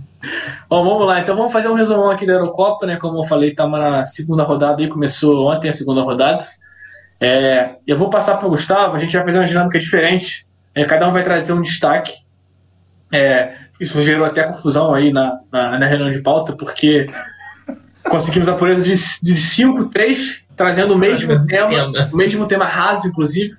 Bom, 0.69 0.85
vamos 0.85 1.07
lá. 1.07 1.21
Então 1.21 1.37
vamos 1.37 1.53
fazer 1.53 1.69
um 1.69 1.75
resumão 1.75 2.11
aqui 2.11 2.27
da 2.27 2.35
Eurocopa, 2.35 2.87
né? 2.87 2.97
Como 2.97 3.19
eu 3.19 3.25
falei, 3.25 3.51
estamos 3.51 3.79
na 3.79 4.05
segunda 4.05 4.43
rodada 4.43 4.83
e 4.83 4.89
começou 4.89 5.51
ontem 5.51 5.69
a 5.69 5.73
segunda 5.73 6.03
rodada. 6.03 6.47
É, 7.21 7.77
Eu 7.87 7.97
vou 7.97 8.11
passar 8.11 8.37
para 8.37 8.47
o 8.47 8.51
Gustavo, 8.51 8.97
a 8.97 8.99
gente 8.99 9.15
vai 9.17 9.25
fazer 9.25 9.39
uma 9.39 9.47
dinâmica 9.47 9.79
diferente. 9.79 10.47
É, 10.75 10.85
Cada 10.85 11.07
um 11.09 11.13
vai 11.13 11.23
trazer 11.23 11.53
um 11.53 11.63
destaque. 11.63 12.13
É, 13.13 13.53
Isso 13.81 14.01
gerou 14.03 14.25
até 14.25 14.45
confusão 14.45 14.95
aí 14.95 15.13
na, 15.13 15.39
na, 15.51 15.79
na 15.79 15.87
reunião 15.87 16.11
de 16.11 16.21
pauta, 16.21 16.55
porque 16.57 17.07
conseguimos 18.05 18.49
a 18.49 18.55
pureza 18.55 18.83
de 18.83 19.37
5, 19.37 19.87
3, 19.87 20.43
trazendo 20.57 20.95
o 20.95 20.99
mesmo 20.99 21.47
tema, 21.47 21.69
Tema. 21.69 22.09
o 22.13 22.17
mesmo 22.17 22.47
tema 22.47 22.65
raso, 22.65 23.09
inclusive. 23.09 23.53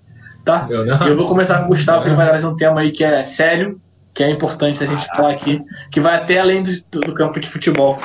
Tá? 0.43 0.67
Eu. 0.69 0.85
Eu 0.85 1.17
vou 1.17 1.27
começar 1.27 1.59
com 1.59 1.65
o 1.65 1.67
Gustavo, 1.69 2.03
que 2.03 2.09
ele 2.09 2.15
vai 2.15 2.27
trazer 2.27 2.45
um 2.45 2.55
tema 2.55 2.81
aí 2.81 2.91
que 2.91 3.03
é 3.03 3.23
sério, 3.23 3.81
que 4.13 4.23
é 4.23 4.29
importante 4.29 4.83
a 4.83 4.87
gente 4.87 5.05
falar 5.07 5.31
aqui, 5.31 5.61
que 5.91 5.99
vai 5.99 6.15
até 6.15 6.39
além 6.39 6.63
do, 6.63 7.01
do 7.01 7.13
campo 7.13 7.39
de 7.39 7.49
futebol. 7.49 7.99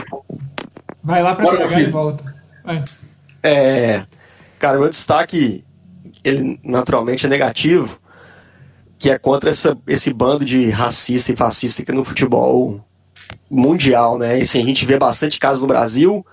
Vai 1.04 1.22
lá 1.22 1.36
meu 1.36 1.56
pegar 1.56 1.80
e 1.80 1.86
volta. 1.86 2.34
Vai. 2.64 2.82
É, 3.42 4.04
cara, 4.58 4.78
meu 4.78 4.88
destaque, 4.88 5.64
ele 6.24 6.58
naturalmente 6.64 7.26
é 7.26 7.28
negativo, 7.28 8.00
que 9.00 9.10
é 9.10 9.18
contra 9.18 9.48
essa, 9.48 9.76
esse 9.88 10.12
bando 10.12 10.44
de 10.44 10.68
racista 10.68 11.32
e 11.32 11.36
fascista 11.36 11.80
que 11.80 11.86
tem 11.86 11.94
no 11.94 12.04
futebol 12.04 12.84
mundial, 13.50 14.18
né? 14.18 14.34
Assim, 14.34 14.60
a 14.60 14.64
gente 14.64 14.84
vê 14.84 14.98
bastante 14.98 15.38
casos 15.38 15.62
no 15.62 15.66
Brasil, 15.66 16.24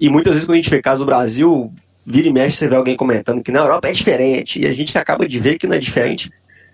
e 0.00 0.08
muitas 0.08 0.34
vezes 0.34 0.46
quando 0.46 0.54
a 0.54 0.60
gente 0.62 0.70
vê 0.70 0.80
casos 0.80 1.00
no 1.00 1.06
Brasil, 1.06 1.72
vira 2.06 2.28
e 2.28 2.32
mexe, 2.32 2.58
você 2.58 2.68
vê 2.68 2.76
alguém 2.76 2.94
comentando 2.94 3.42
que 3.42 3.50
na 3.50 3.58
Europa 3.58 3.88
é 3.88 3.92
diferente, 3.92 4.60
e 4.60 4.66
a 4.66 4.72
gente 4.72 4.96
acaba 4.96 5.28
de 5.28 5.40
ver 5.40 5.58
que 5.58 5.66
não 5.66 5.74
é 5.74 5.80
diferente 5.80 6.30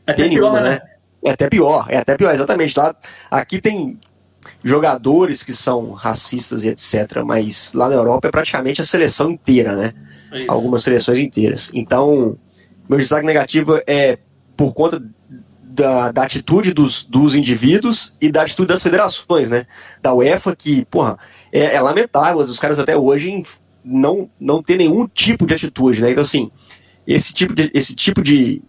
É 0.07 0.13
até 0.13 0.23
tem 0.25 0.33
pior, 0.33 0.53
nenhuma, 0.53 0.61
né? 0.61 0.71
né? 0.71 0.81
É 1.25 1.31
até 1.31 1.49
pior, 1.49 1.87
é 1.89 1.97
até 1.97 2.15
pior, 2.15 2.35
exatamente. 2.35 2.79
Lá, 2.79 2.95
aqui 3.31 3.59
tem 3.59 3.99
jogadores 4.63 5.43
que 5.43 5.55
são 5.55 5.93
racistas 5.93 6.63
e 6.63 6.69
etc, 6.69 7.23
mas 7.25 7.73
lá 7.73 7.89
na 7.89 7.95
Europa 7.95 8.29
é 8.29 8.31
praticamente 8.31 8.83
a 8.83 8.85
seleção 8.85 9.31
inteira, 9.31 9.75
né? 9.75 9.93
É 10.31 10.45
algumas 10.47 10.83
seleções 10.83 11.19
inteiras. 11.19 11.71
Então, 11.73 12.37
meu 12.87 12.99
destaque 12.99 13.25
negativo 13.25 13.81
é 13.87 14.19
por 14.57 14.75
conta 14.75 15.03
da, 15.75 16.13
da 16.13 16.23
atitude 16.25 16.73
dos, 16.73 17.05
dos 17.05 17.35
indivíduos 17.35 18.17
e 18.21 18.31
da 18.31 18.43
atitude 18.43 18.69
das 18.69 18.83
federações, 18.83 19.51
né? 19.51 19.67
Da 20.01 20.13
UEFA, 20.13 20.55
que, 20.55 20.85
porra, 20.87 21.19
é, 21.51 21.75
é 21.75 21.81
lamentável 21.81 22.41
os 22.41 22.59
caras 22.59 22.79
até 22.79 22.97
hoje 22.97 23.43
não, 23.85 24.31
não 24.41 24.63
ter 24.63 24.77
nenhum 24.77 25.09
tipo 25.09 25.47
de 25.47 25.55
atitude, 25.55 26.03
né? 26.03 26.11
Então, 26.11 26.23
assim, 26.23 26.51
esse 27.07 27.33
tipo 27.33 27.55
de, 27.55 27.71
esse 27.75 27.95
tipo 27.95 28.23
de 28.23 28.63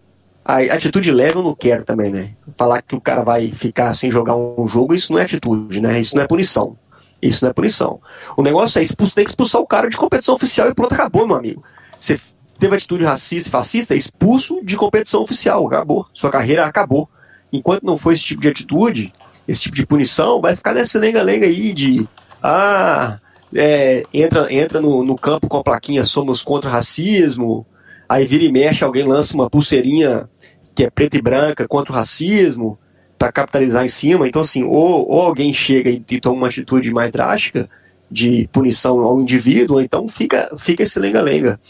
a 0.44 0.58
atitude 0.74 1.10
leve 1.10 1.36
eu 1.36 1.42
não 1.42 1.54
quero 1.54 1.84
também, 1.84 2.10
né? 2.10 2.34
Falar 2.56 2.82
que 2.82 2.94
o 2.94 3.00
cara 3.00 3.22
vai 3.22 3.48
ficar 3.48 3.94
sem 3.94 4.10
jogar 4.10 4.36
um 4.36 4.68
jogo, 4.68 4.94
isso 4.94 5.12
não 5.12 5.18
é 5.18 5.22
atitude, 5.22 5.80
né? 5.80 5.98
Isso 5.98 6.14
não 6.14 6.22
é 6.22 6.26
punição. 6.26 6.76
Isso 7.22 7.42
não 7.42 7.50
é 7.50 7.54
punição. 7.54 8.00
O 8.36 8.42
negócio 8.42 8.78
é 8.78 8.82
expulso, 8.82 9.14
tem 9.14 9.24
que 9.24 9.30
expulsar 9.30 9.62
o 9.62 9.66
cara 9.66 9.88
de 9.88 9.96
competição 9.96 10.34
oficial 10.34 10.68
e 10.68 10.74
pronto, 10.74 10.92
acabou, 10.92 11.26
meu 11.26 11.36
amigo. 11.36 11.64
Você 11.98 12.18
teve 12.64 12.76
atitude 12.76 13.04
racista 13.04 13.48
e 13.48 13.52
fascista, 13.52 13.94
é 13.94 13.96
expulso 13.98 14.64
de 14.64 14.74
competição 14.74 15.22
oficial, 15.22 15.66
acabou. 15.66 16.06
Sua 16.14 16.30
carreira 16.30 16.64
acabou. 16.64 17.06
Enquanto 17.52 17.84
não 17.84 17.98
for 17.98 18.12
esse 18.12 18.24
tipo 18.24 18.40
de 18.40 18.48
atitude, 18.48 19.12
esse 19.46 19.60
tipo 19.60 19.76
de 19.76 19.86
punição, 19.86 20.40
vai 20.40 20.56
ficar 20.56 20.72
nessa 20.72 20.98
lenga-lenga 20.98 21.44
aí 21.44 21.74
de 21.74 22.08
ah, 22.42 23.18
é, 23.54 24.04
entra, 24.14 24.50
entra 24.50 24.80
no, 24.80 25.04
no 25.04 25.14
campo 25.14 25.46
com 25.46 25.58
a 25.58 25.62
plaquinha 25.62 26.06
somos 26.06 26.42
contra 26.42 26.70
o 26.70 26.72
racismo, 26.72 27.66
aí 28.08 28.24
vira 28.24 28.44
e 28.44 28.50
mexe, 28.50 28.82
alguém 28.82 29.04
lança 29.04 29.34
uma 29.34 29.50
pulseirinha 29.50 30.26
que 30.74 30.84
é 30.84 30.90
preta 30.90 31.18
e 31.18 31.22
branca 31.22 31.68
contra 31.68 31.92
o 31.92 31.94
racismo, 31.94 32.78
para 33.18 33.30
capitalizar 33.30 33.84
em 33.84 33.88
cima. 33.88 34.26
Então, 34.26 34.40
assim, 34.40 34.64
ou, 34.64 35.06
ou 35.06 35.20
alguém 35.20 35.52
chega 35.52 35.90
e, 35.90 36.02
e 36.10 36.18
toma 36.18 36.38
uma 36.38 36.48
atitude 36.48 36.90
mais 36.94 37.12
drástica 37.12 37.68
de 38.10 38.48
punição 38.50 39.00
ao 39.00 39.20
indivíduo, 39.20 39.76
ou 39.76 39.82
então 39.82 40.08
fica, 40.08 40.50
fica 40.56 40.82
esse 40.82 40.98
lenga-lenga. 40.98 41.60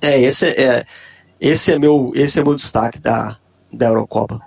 É, 0.00 0.20
esse 0.20 0.48
é, 0.48 0.84
esse 1.40 1.72
é 1.72 1.78
meu, 1.78 2.12
esse 2.14 2.38
é 2.38 2.44
meu 2.44 2.54
destaque 2.54 2.98
da, 2.98 3.36
da 3.72 3.86
Eurocopa. 3.86 4.40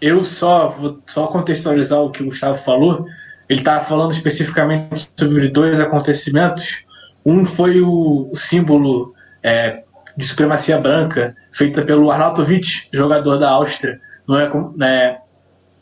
Eu 0.00 0.22
só 0.22 0.68
vou 0.68 1.00
só 1.06 1.26
contextualizar 1.26 2.00
o 2.00 2.10
que 2.10 2.22
o 2.22 2.26
Gustavo 2.26 2.58
falou. 2.58 3.06
Ele 3.48 3.60
estava 3.60 3.84
falando 3.84 4.12
especificamente 4.12 5.08
sobre 5.18 5.48
dois 5.48 5.80
acontecimentos. 5.80 6.84
Um 7.24 7.44
foi 7.44 7.80
o, 7.80 8.28
o 8.30 8.36
símbolo 8.36 9.14
é, 9.42 9.82
de 10.16 10.26
supremacia 10.26 10.78
branca 10.78 11.34
feita 11.52 11.82
pelo 11.82 12.10
Arnautovic, 12.10 12.88
jogador 12.92 13.38
da 13.38 13.50
Áustria. 13.50 14.00
Não 14.26 14.38
é, 14.38 14.50
né, 14.76 15.18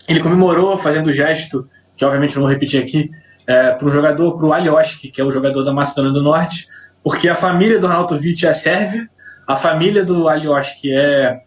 ele 0.07 0.21
comemorou 0.21 0.77
fazendo 0.77 1.09
o 1.09 1.13
gesto, 1.13 1.69
que 1.97 2.05
obviamente 2.05 2.35
não 2.35 2.43
vou 2.43 2.51
repetir 2.51 2.83
aqui, 2.83 3.11
é, 3.47 3.71
para 3.73 3.87
o 3.87 3.91
jogador, 3.91 4.37
para 4.37 4.47
o 4.47 4.53
Alioski, 4.53 5.09
que 5.09 5.21
é 5.21 5.25
o 5.25 5.31
jogador 5.31 5.63
da 5.63 5.73
Macedônia 5.73 6.13
do 6.13 6.23
Norte, 6.23 6.67
porque 7.05 7.29
a 7.29 7.35
família 7.35 7.79
do 7.79 7.87
Arnautovic 7.87 8.47
é 8.47 8.55
sérvia, 8.55 9.09
a 9.47 9.55
família 9.55 10.03
do 10.03 10.27
Alioski 10.27 10.91
é 10.91 11.43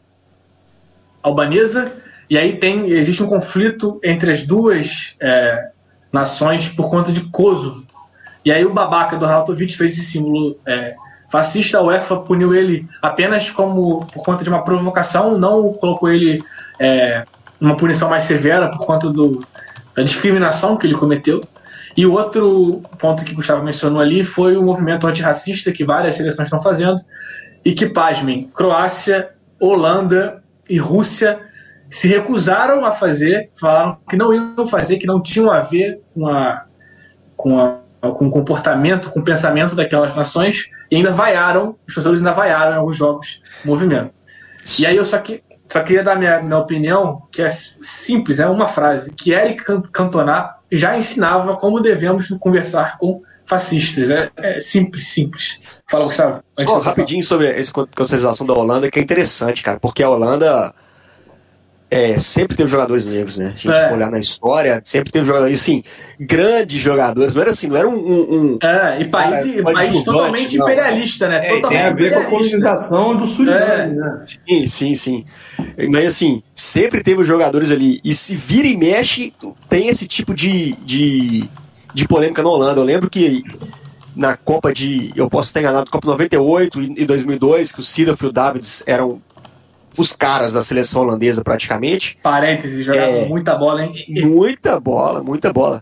albanesa, 1.21 1.91
e 2.29 2.37
aí 2.37 2.57
tem 2.57 2.91
existe 2.91 3.23
um 3.23 3.27
conflito 3.27 3.99
entre 4.03 4.31
as 4.31 4.45
duas 4.45 5.15
é, 5.19 5.71
nações 6.13 6.69
por 6.69 6.91
conta 6.91 7.11
de 7.11 7.21
Kosovo. 7.31 7.87
E 8.45 8.51
aí 8.51 8.63
o 8.63 8.73
babaca 8.73 9.17
do 9.17 9.25
Arnautovic 9.25 9.75
fez 9.75 9.93
esse 9.93 10.05
símbolo 10.05 10.59
é, 10.65 10.95
fascista, 11.27 11.79
a 11.79 11.81
UEFA 11.81 12.17
puniu 12.17 12.53
ele 12.53 12.87
apenas 13.01 13.49
como 13.49 14.05
por 14.05 14.23
conta 14.23 14.43
de 14.43 14.49
uma 14.49 14.63
provocação, 14.63 15.39
não 15.39 15.73
colocou 15.73 16.09
ele 16.09 16.43
é, 16.79 17.25
uma 17.59 17.75
punição 17.75 18.07
mais 18.09 18.25
severa 18.25 18.69
por 18.69 18.85
conta 18.85 19.09
do, 19.09 19.43
da 19.95 20.03
discriminação 20.03 20.77
que 20.77 20.85
ele 20.85 20.93
cometeu. 20.93 21.43
E 21.97 22.05
o 22.05 22.13
outro 22.13 22.83
ponto 22.99 23.25
que 23.25 23.33
o 23.33 23.35
Gustavo 23.35 23.63
mencionou 23.63 23.99
ali 23.99 24.23
foi 24.23 24.55
o 24.55 24.61
movimento 24.61 25.07
antirracista 25.07 25.71
que 25.71 25.83
várias 25.83 26.13
seleções 26.13 26.45
estão 26.45 26.61
fazendo 26.61 27.01
e 27.65 27.73
que, 27.73 27.87
pasmem, 27.87 28.51
Croácia, 28.53 29.31
Holanda 29.59 30.43
e 30.69 30.77
Rússia 30.77 31.39
se 31.89 32.07
recusaram 32.07 32.85
a 32.85 32.91
fazer, 32.91 33.49
falaram 33.59 33.97
que 34.07 34.15
não 34.15 34.31
iam 34.31 34.67
fazer, 34.67 34.97
que 34.97 35.07
não 35.07 35.19
tinham 35.19 35.49
a 35.49 35.59
ver 35.59 35.99
com, 36.13 36.27
a, 36.27 36.65
com, 37.35 37.59
a, 37.59 37.79
com 37.99 38.27
o 38.27 38.29
comportamento, 38.29 39.09
com 39.09 39.21
o 39.21 39.23
pensamento 39.23 39.73
daquelas 39.73 40.15
nações, 40.15 40.69
e 40.91 40.97
ainda 40.97 41.11
vaiaram, 41.11 41.77
os 41.87 41.95
torcedores 41.95 42.19
ainda 42.19 42.33
vaiaram 42.33 42.73
em 42.73 42.77
alguns 42.77 42.97
jogos 42.97 43.41
movimento. 43.65 44.11
E 44.79 44.85
aí 44.85 44.95
eu 44.95 45.05
só, 45.05 45.17
que, 45.17 45.41
só 45.69 45.81
queria 45.81 46.03
dar 46.03 46.17
minha, 46.17 46.41
minha 46.41 46.57
opinião, 46.57 47.23
que 47.31 47.41
é 47.41 47.49
simples, 47.49 48.39
é 48.39 48.47
uma 48.47 48.67
frase, 48.67 49.11
que 49.11 49.31
Eric 49.31 49.63
Cantona 49.91 50.55
já 50.71 50.95
ensinava 50.97 51.55
como 51.55 51.79
devemos 51.79 52.29
conversar 52.39 52.97
com 52.97 53.21
fascistas. 53.45 54.09
É, 54.09 54.29
é 54.37 54.59
simples, 54.59 55.07
simples. 55.07 55.59
Fala, 55.89 56.05
Gustavo. 56.05 56.43
Só 56.59 56.79
rapidinho 56.79 57.23
sobre 57.23 57.47
essa 57.47 57.71
consideração 57.95 58.45
da 58.45 58.53
Holanda, 58.53 58.91
que 58.91 58.99
é 58.99 59.01
interessante, 59.01 59.63
cara, 59.63 59.79
porque 59.79 60.03
a 60.03 60.09
Holanda 60.09 60.73
é, 61.89 62.17
sempre 62.19 62.57
teve 62.57 62.69
jogadores 62.69 63.05
negros, 63.05 63.37
né? 63.37 63.53
A 63.53 63.55
gente 63.55 63.69
é. 63.69 63.93
olhar 63.93 64.11
na 64.11 64.19
história, 64.19 64.81
sempre 64.83 65.09
teve 65.09 65.25
jogadores, 65.25 65.61
assim, 65.61 65.83
grandes 66.19 66.81
jogadores. 66.81 67.33
Não 67.33 67.41
era 67.41 67.51
assim, 67.51 67.67
não 67.67 67.77
era 67.77 67.87
um. 67.87 67.95
um, 67.95 68.35
um 68.35 68.59
é, 68.61 69.01
e 69.01 69.05
país, 69.05 69.55
cara, 69.55 69.63
país 69.73 70.03
totalmente 70.03 70.57
não. 70.57 70.65
imperialista, 70.65 71.29
né? 71.29 71.47
É, 71.47 71.55
totalmente 71.55 71.79
tem 71.79 71.87
a 71.87 71.93
ver 71.93 72.13
com 72.13 72.19
a 72.19 72.25
colonização 72.25 73.15
do 73.15 73.25
Suriname, 73.25 73.63
é. 73.63 73.87
né? 73.87 74.21
Sim, 74.25 74.67
sim, 74.67 74.95
sim. 74.95 75.25
Mas 75.89 76.07
assim, 76.07 76.43
sempre 76.53 77.01
teve 77.01 77.23
jogadores 77.23 77.71
ali. 77.71 78.01
E 78.03 78.13
se 78.13 78.35
vira 78.35 78.67
e 78.67 78.75
mexe, 78.75 79.33
tem 79.69 79.87
esse 79.87 80.05
tipo 80.07 80.33
de, 80.33 80.73
de, 80.85 81.49
de 81.93 82.07
polêmica 82.07 82.43
na 82.43 82.49
Holanda. 82.49 82.81
Eu 82.81 82.85
lembro 82.85 83.09
que 83.09 83.43
na 84.13 84.35
Copa 84.35 84.73
de. 84.73 85.13
Eu 85.15 85.29
posso 85.29 85.49
estar 85.49 85.61
enganado, 85.61 85.89
Copa 85.89 86.07
98 86.07 86.81
e 86.97 87.05
2002, 87.05 87.71
que 87.71 87.79
o 87.79 87.83
Sidorf 87.83 88.25
e 88.25 88.27
o 88.27 88.31
Davids 88.31 88.83
eram 88.85 89.21
os 89.97 90.15
caras 90.15 90.53
da 90.53 90.63
seleção 90.63 91.01
holandesa 91.01 91.43
praticamente. 91.43 92.17
Parênteses, 92.21 92.85
jogavam 92.85 93.15
é, 93.15 93.25
muita 93.27 93.55
bola, 93.55 93.83
hein? 93.83 93.93
Muita 94.07 94.79
bola, 94.79 95.23
muita 95.23 95.51
bola. 95.51 95.81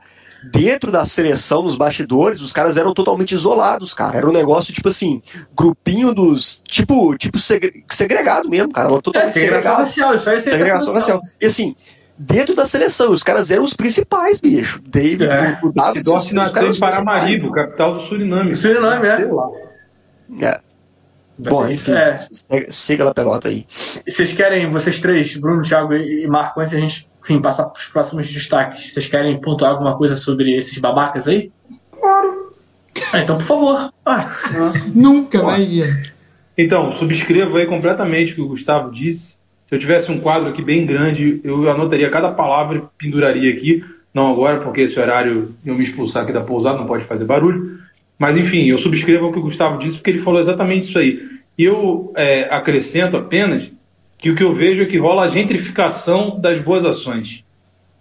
Dentro 0.52 0.92
da 0.92 1.04
seleção, 1.06 1.64
nos 1.64 1.76
bastidores, 1.76 2.40
os 2.40 2.54
caras 2.54 2.78
eram 2.78 2.94
totalmente 2.94 3.34
isolados, 3.34 3.94
cara. 3.94 4.18
Era 4.18 4.30
um 4.30 4.32
negócio, 4.32 4.74
tipo 4.74 4.88
assim, 4.90 5.22
grupinho 5.56 6.14
dos. 6.14 6.62
Tipo, 6.68 7.18
tipo 7.18 7.40
segregado 7.40 8.48
mesmo, 8.48 8.72
cara. 8.72 8.90
Totalmente 9.02 9.30
é, 9.30 9.34
segregação 9.34 9.76
racial, 9.76 10.16
isso 10.16 10.30
aí 10.30 10.36
é 10.36 10.40
segregação, 10.40 10.94
racial. 10.94 11.22
E 11.42 11.46
assim, 11.48 11.76
dentro 12.18 12.54
da 12.54 12.66
seleção, 12.66 13.12
os 13.12 13.24
caras 13.24 13.50
eram 13.50 13.64
os 13.64 13.74
principais, 13.74 14.40
bicho. 14.40 14.82
David, 14.88 15.26
é. 15.26 15.60
o, 15.64 15.68
o 15.68 15.74
David. 15.74 16.08
Os, 16.08 16.32
os 16.32 16.52
caras 16.52 16.78
Paramaribo, 16.78 17.52
capital 17.52 17.96
do 17.96 18.04
Suriname. 18.04 18.56
Suriname, 18.56 19.08
é. 19.08 19.16
Sei 19.16 19.26
lá. 19.26 19.50
É. 20.42 20.65
Bom, 21.38 21.68
enfim, 21.70 21.92
é. 21.92 22.18
siga 22.70 23.10
a 23.10 23.14
pelota 23.14 23.50
aí. 23.50 23.66
Vocês 24.08 24.34
querem, 24.34 24.70
vocês 24.70 25.00
três, 25.02 25.36
Bruno, 25.36 25.62
Thiago 25.62 25.94
e 25.94 26.26
Marco, 26.28 26.62
antes 26.62 26.74
a 26.74 26.80
gente 26.80 27.08
enfim, 27.26 27.42
passar 27.42 27.66
para 27.66 27.80
os 27.80 27.88
próximos 27.88 28.32
destaques, 28.32 28.94
vocês 28.94 29.08
querem 29.08 29.42
pontuar 29.42 29.72
alguma 29.72 29.98
coisa 29.98 30.16
sobre 30.16 30.56
esses 30.56 30.78
babacas 30.78 31.28
aí? 31.28 31.52
Claro. 31.92 32.54
Ah, 33.12 33.20
então, 33.20 33.38
por 33.38 33.46
favor. 33.46 33.94
Ah. 34.06 34.30
Nunca 34.94 35.42
mais. 35.42 36.14
Então, 36.56 36.92
subscrevo 36.92 37.58
aí 37.58 37.66
completamente 37.66 38.32
o 38.32 38.36
que 38.36 38.42
o 38.42 38.48
Gustavo 38.48 38.92
disse. 38.92 39.38
Se 39.68 39.74
eu 39.74 39.80
tivesse 39.80 40.12
um 40.12 40.20
quadro 40.20 40.50
aqui 40.50 40.62
bem 40.62 40.86
grande, 40.86 41.42
eu 41.44 41.70
anotaria 41.70 42.10
cada 42.12 42.32
palavra 42.32 42.78
e 42.78 43.04
penduraria 43.04 43.52
aqui. 43.52 43.84
Não 44.14 44.32
agora, 44.32 44.62
porque 44.62 44.82
esse 44.82 44.98
horário 45.00 45.56
eu 45.66 45.74
me 45.74 45.84
expulsar 45.84 46.24
aqui 46.24 46.32
da 46.32 46.42
pousada, 46.42 46.78
não 46.78 46.86
pode 46.86 47.04
fazer 47.06 47.26
barulho. 47.26 47.80
Mas, 48.18 48.38
enfim, 48.38 48.66
eu 48.66 48.78
subscrevo 48.78 49.28
o 49.28 49.34
que 49.34 49.40
o 49.40 49.44
Gustavo 49.44 49.78
disse, 49.78 49.98
porque 49.98 50.12
ele 50.12 50.22
falou 50.22 50.40
exatamente 50.40 50.88
isso 50.88 50.98
aí. 50.98 51.22
E 51.58 51.64
eu 51.64 52.14
é, 52.16 52.48
acrescento 52.50 53.18
apenas 53.18 53.72
que 54.18 54.30
o 54.30 54.36
que 54.36 54.44
eu 54.44 54.54
vejo 54.54 54.82
é 54.82 54.86
que 54.86 54.98
rola 54.98 55.24
a 55.24 55.30
gentrificação 55.30 56.40
das 56.40 56.60
boas 56.60 56.86
ações. 56.86 57.44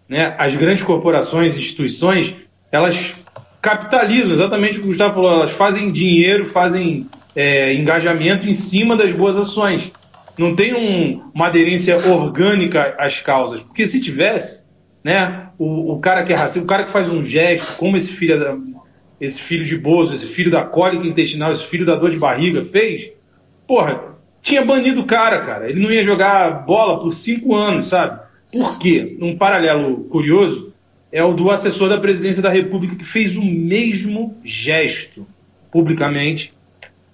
Né? 0.09 0.35
As 0.39 0.55
grandes 0.55 0.85
corporações, 0.85 1.57
instituições, 1.57 2.35
elas 2.71 3.15
capitalizam 3.61 4.33
exatamente 4.33 4.79
o 4.79 4.81
que 4.81 4.87
o 4.87 4.91
Gustavo 4.91 5.15
falou, 5.15 5.33
elas 5.33 5.53
fazem 5.53 5.91
dinheiro, 5.91 6.51
fazem 6.51 7.07
é, 7.35 7.73
engajamento 7.75 8.47
em 8.47 8.55
cima 8.55 8.97
das 8.97 9.13
boas 9.13 9.37
ações. 9.37 9.91
Não 10.37 10.55
tem 10.55 10.75
um, 10.75 11.31
uma 11.35 11.47
aderência 11.47 11.97
orgânica 12.09 12.95
às 12.99 13.21
causas. 13.21 13.61
Porque 13.61 13.87
se 13.87 14.01
tivesse, 14.01 14.65
né, 15.03 15.49
o, 15.59 15.93
o 15.93 16.01
cara 16.01 16.25
que 16.25 16.33
é 16.33 16.37
racista, 16.37 16.61
o 16.61 16.67
cara 16.67 16.85
que 16.85 16.91
faz 16.91 17.09
um 17.09 17.23
gesto, 17.23 17.77
como 17.79 17.97
esse 17.97 18.13
filho 18.13 18.39
da, 18.39 18.57
esse 19.21 19.41
filho 19.41 19.65
de 19.65 19.77
Bozo, 19.77 20.15
esse 20.15 20.27
filho 20.27 20.51
da 20.51 20.63
cólica 20.63 21.07
intestinal, 21.07 21.53
esse 21.53 21.65
filho 21.65 21.87
da 21.87 21.95
dor 21.95 22.11
de 22.11 22.19
barriga 22.19 22.65
fez, 22.65 23.11
porra, 23.67 24.15
tinha 24.43 24.65
banido 24.65 25.01
o 25.01 25.07
cara, 25.07 25.41
cara. 25.41 25.71
Ele 25.71 25.81
não 25.81 25.91
ia 25.91 26.05
jogar 26.05 26.67
bola 26.67 27.01
por 27.01 27.15
cinco 27.15 27.55
anos, 27.55 27.87
sabe? 27.87 28.21
Por 28.53 28.79
quê? 28.79 29.17
Um 29.21 29.37
paralelo 29.37 30.05
curioso 30.05 30.73
é 31.11 31.23
o 31.25 31.33
do 31.33 31.51
assessor 31.51 31.89
da 31.89 31.99
presidência 31.99 32.43
da 32.43 32.51
República 32.51 32.97
que 32.97 33.05
fez 33.05 33.37
o 33.37 33.43
mesmo 33.43 34.37
gesto 34.45 35.27
publicamente. 35.71 36.53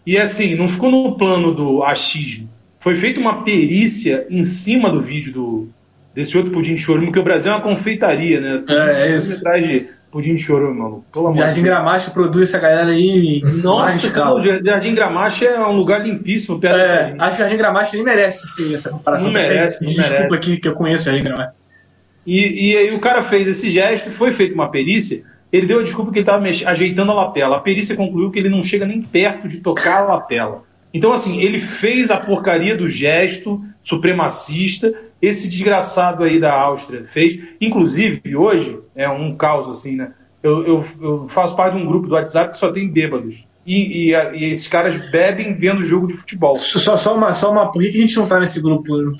E 0.04 0.18
assim, 0.18 0.54
não 0.54 0.68
ficou 0.68 0.90
no 0.90 1.16
plano 1.16 1.54
do 1.54 1.82
achismo. 1.82 2.48
Foi 2.80 2.96
feita 2.96 3.20
uma 3.20 3.42
perícia 3.42 4.26
em 4.30 4.44
cima 4.44 4.90
do 4.90 5.00
vídeo 5.00 5.32
do, 5.32 5.68
desse 6.14 6.36
outro 6.36 6.50
pudim 6.50 6.74
de 6.74 6.82
chorume, 6.82 7.06
porque 7.06 7.20
o 7.20 7.24
Brasil 7.24 7.52
é 7.52 7.54
uma 7.54 7.60
confeitaria, 7.60 8.40
né? 8.40 8.64
É, 8.68 9.12
é 9.12 9.16
isso. 9.16 9.38
Atrás 9.38 9.62
de 9.62 9.88
Pudim 10.10 10.34
de 10.34 10.42
choro, 10.42 10.74
maluco. 10.74 11.04
Pelo 11.12 11.32
Jardim 11.34 11.62
Gramacho 11.62 12.10
produz 12.10 12.48
essa 12.48 12.58
galera 12.58 12.90
aí. 12.90 13.40
Nossa, 13.62 14.34
o 14.34 14.64
Jardim 14.64 14.94
Gramacho 14.94 15.44
é 15.44 15.66
um 15.66 15.72
lugar 15.72 16.04
limpíssimo. 16.04 16.58
Perto 16.58 16.76
é, 16.76 17.14
acho 17.16 17.36
que 17.36 17.42
o 17.42 17.44
Jardim 17.44 17.56
Gramacho 17.56 17.94
nem 17.94 18.04
merece 18.04 18.48
sim, 18.48 18.74
essa 18.74 18.90
comparação. 18.90 19.26
Não 19.26 19.34
merece, 19.34 19.80
não 19.80 19.86
Desculpa 19.86 20.12
merece. 20.14 20.34
aqui 20.34 20.56
que 20.56 20.66
eu 20.66 20.72
conheço 20.74 21.08
o 21.08 21.12
Jardim 21.12 21.24
Gramacho. 21.24 21.52
E, 22.26 22.70
e 22.70 22.76
aí 22.76 22.94
o 22.94 22.98
cara 22.98 23.22
fez 23.22 23.46
esse 23.46 23.70
gesto, 23.70 24.10
foi 24.12 24.32
feita 24.32 24.54
uma 24.54 24.68
perícia. 24.68 25.22
Ele 25.52 25.66
deu 25.66 25.80
a 25.80 25.82
desculpa 25.82 26.10
que 26.12 26.18
ele 26.18 26.28
estava 26.28 26.44
ajeitando 26.70 27.12
a 27.12 27.14
lapela. 27.14 27.56
A 27.56 27.60
perícia 27.60 27.96
concluiu 27.96 28.30
que 28.30 28.38
ele 28.38 28.48
não 28.48 28.62
chega 28.64 28.86
nem 28.86 29.00
perto 29.00 29.48
de 29.48 29.58
tocar 29.58 30.02
a 30.02 30.04
lapela. 30.04 30.64
Então, 30.92 31.12
assim, 31.12 31.40
ele 31.40 31.60
fez 31.60 32.10
a 32.10 32.16
porcaria 32.16 32.76
do 32.76 32.88
gesto 32.88 33.62
supremacista 33.82 34.92
esse 35.20 35.48
desgraçado 35.48 36.24
aí 36.24 36.40
da 36.40 36.52
Áustria 36.52 37.04
fez. 37.04 37.40
Inclusive, 37.60 38.36
hoje, 38.36 38.78
é 38.94 39.08
um 39.08 39.36
caos 39.36 39.78
assim, 39.78 39.96
né? 39.96 40.12
Eu, 40.42 40.66
eu, 40.66 40.86
eu 41.00 41.28
faço 41.28 41.54
parte 41.54 41.76
de 41.76 41.82
um 41.82 41.86
grupo 41.86 42.06
do 42.06 42.14
WhatsApp 42.14 42.52
que 42.52 42.58
só 42.58 42.72
tem 42.72 42.88
bêbados. 42.88 43.44
E, 43.66 44.10
e, 44.10 44.14
e 44.14 44.44
esses 44.52 44.66
caras 44.66 45.10
bebem 45.10 45.54
vendo 45.54 45.82
jogo 45.82 46.06
de 46.06 46.14
futebol. 46.14 46.56
Só, 46.56 46.96
só, 46.96 47.14
uma, 47.14 47.34
só 47.34 47.52
uma. 47.52 47.70
Por 47.70 47.82
que 47.82 47.88
a 47.88 47.92
gente 47.92 48.16
não 48.16 48.26
tá 48.26 48.40
nesse 48.40 48.60
grupo? 48.60 48.88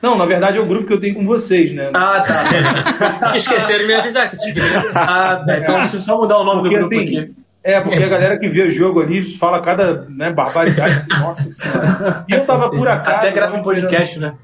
Não, 0.00 0.18
na 0.18 0.26
verdade 0.26 0.58
é 0.58 0.60
o 0.60 0.66
grupo 0.66 0.86
que 0.86 0.92
eu 0.92 1.00
tenho 1.00 1.14
com 1.14 1.24
vocês, 1.24 1.72
né? 1.72 1.90
Ah, 1.94 2.20
tá. 2.20 3.32
Esqueceram 3.34 3.78
de 3.80 3.86
me 3.86 3.94
avisar 3.94 4.28
que 4.28 4.36
tinha 4.36 4.54
Ah, 4.94 5.42
tá. 5.46 5.58
Então 5.58 5.78
deixa 5.78 5.96
eu 5.96 6.00
só 6.00 6.18
mudar 6.18 6.36
o 6.36 6.44
nome 6.44 6.60
porque, 6.60 6.76
do 6.76 6.88
grupo 6.88 7.02
assim, 7.02 7.18
aqui. 7.18 7.34
É, 7.62 7.80
porque 7.80 8.02
a 8.02 8.08
galera 8.08 8.38
que 8.38 8.46
vê 8.46 8.64
o 8.64 8.70
jogo 8.70 9.00
ali 9.00 9.22
fala 9.22 9.62
cada 9.62 10.02
né, 10.10 10.30
barbaridade. 10.30 11.06
Nossa 11.08 11.50
senhora. 11.54 12.24
E 12.28 12.34
eu 12.34 12.44
tava 12.44 12.68
por 12.68 12.86
acaso. 12.86 13.16
Até 13.16 13.30
grava 13.30 13.56
um 13.56 13.62
podcast, 13.62 14.18
né? 14.18 14.34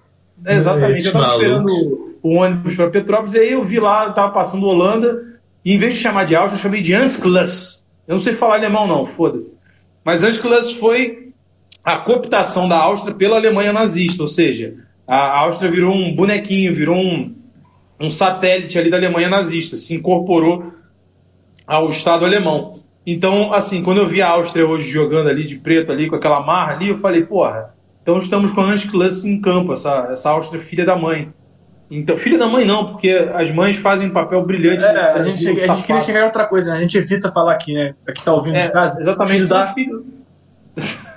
É, 0.45 0.57
exatamente. 0.57 1.07
eu 1.07 1.13
tava 1.13 1.27
esperando 1.27 2.17
o 2.23 2.35
ônibus 2.35 2.75
para 2.75 2.91
Petrópolis, 2.91 3.35
e 3.35 3.39
aí 3.39 3.53
eu 3.53 3.65
vi 3.65 3.81
lá, 3.81 4.11
tava 4.11 4.33
passando 4.33 4.67
Holanda, 4.67 5.39
e 5.65 5.75
em 5.75 5.79
vez 5.79 5.95
de 5.95 6.01
chamar 6.01 6.25
de 6.25 6.37
Áustria, 6.37 6.59
eu 6.59 6.63
chamei 6.63 6.83
de 6.83 6.95
Ansklas. 6.95 7.85
Eu 8.07 8.15
não 8.15 8.21
sei 8.21 8.35
falar 8.35 8.57
alemão, 8.57 8.87
não, 8.87 9.07
foda-se. 9.07 9.55
Mas 10.05 10.25
Ansklas 10.25 10.73
foi 10.73 11.33
a 11.85 11.99
cooptação 11.99 12.69
da 12.69 12.77
Áustria 12.77 13.15
pela 13.15 13.37
Alemanha 13.37 13.73
nazista, 13.73 14.23
ou 14.23 14.29
seja, 14.29 14.75
a 15.07 15.39
Áustria 15.41 15.71
virou 15.71 15.95
um 15.95 16.15
bonequinho, 16.15 16.75
virou 16.75 16.97
um, 16.97 17.35
um 17.99 18.11
satélite 18.11 18.79
ali 18.79 18.91
da 18.91 18.97
Alemanha 18.97 19.29
nazista, 19.29 19.77
se 19.77 19.95
incorporou 19.95 20.73
ao 21.67 21.89
Estado 21.91 22.25
alemão. 22.25 22.81
Então, 23.07 23.53
assim, 23.53 23.83
quando 23.83 23.99
eu 23.99 24.09
vi 24.09 24.21
a 24.21 24.29
Áustria 24.29 24.67
hoje 24.67 24.91
jogando 24.91 25.29
ali 25.29 25.45
de 25.47 25.57
preto 25.57 25.91
ali, 25.91 26.09
com 26.09 26.17
aquela 26.17 26.41
marra 26.41 26.75
ali, 26.75 26.89
eu 26.89 26.99
falei, 26.99 27.25
porra, 27.25 27.75
então 28.11 28.19
estamos 28.19 28.51
com 28.51 28.61
a 28.61 28.65
Anschluss 28.65 29.25
em 29.25 29.41
campo, 29.41 29.73
essa, 29.73 30.09
essa 30.11 30.31
Áustria 30.31 30.61
filha 30.61 30.85
da 30.85 30.97
mãe. 30.97 31.33
Então, 31.89 32.17
filha 32.17 32.37
da 32.39 32.49
mãe 32.49 32.65
não, 32.65 32.87
porque 32.87 33.29
as 33.33 33.53
mães 33.53 33.77
fazem 33.77 34.09
um 34.09 34.13
papel 34.13 34.45
brilhante. 34.45 34.85
É, 34.85 35.13
a 35.13 35.23
gente, 35.23 35.49
a 35.49 35.67
gente 35.67 35.85
queria 35.85 36.01
chegar 36.01 36.23
a 36.23 36.27
outra 36.27 36.45
coisa, 36.45 36.73
né? 36.73 36.79
A 36.79 36.81
gente 36.81 36.99
evita 36.99 37.31
falar 37.31 37.53
aqui, 37.53 37.73
né? 37.73 37.95
Aqui 38.07 38.25
tá 38.25 38.33
ouvindo 38.33 38.57
é, 38.57 38.67
de 38.67 38.73
casa. 38.73 39.01
Exatamente. 39.01 39.47
Da... 39.47 39.75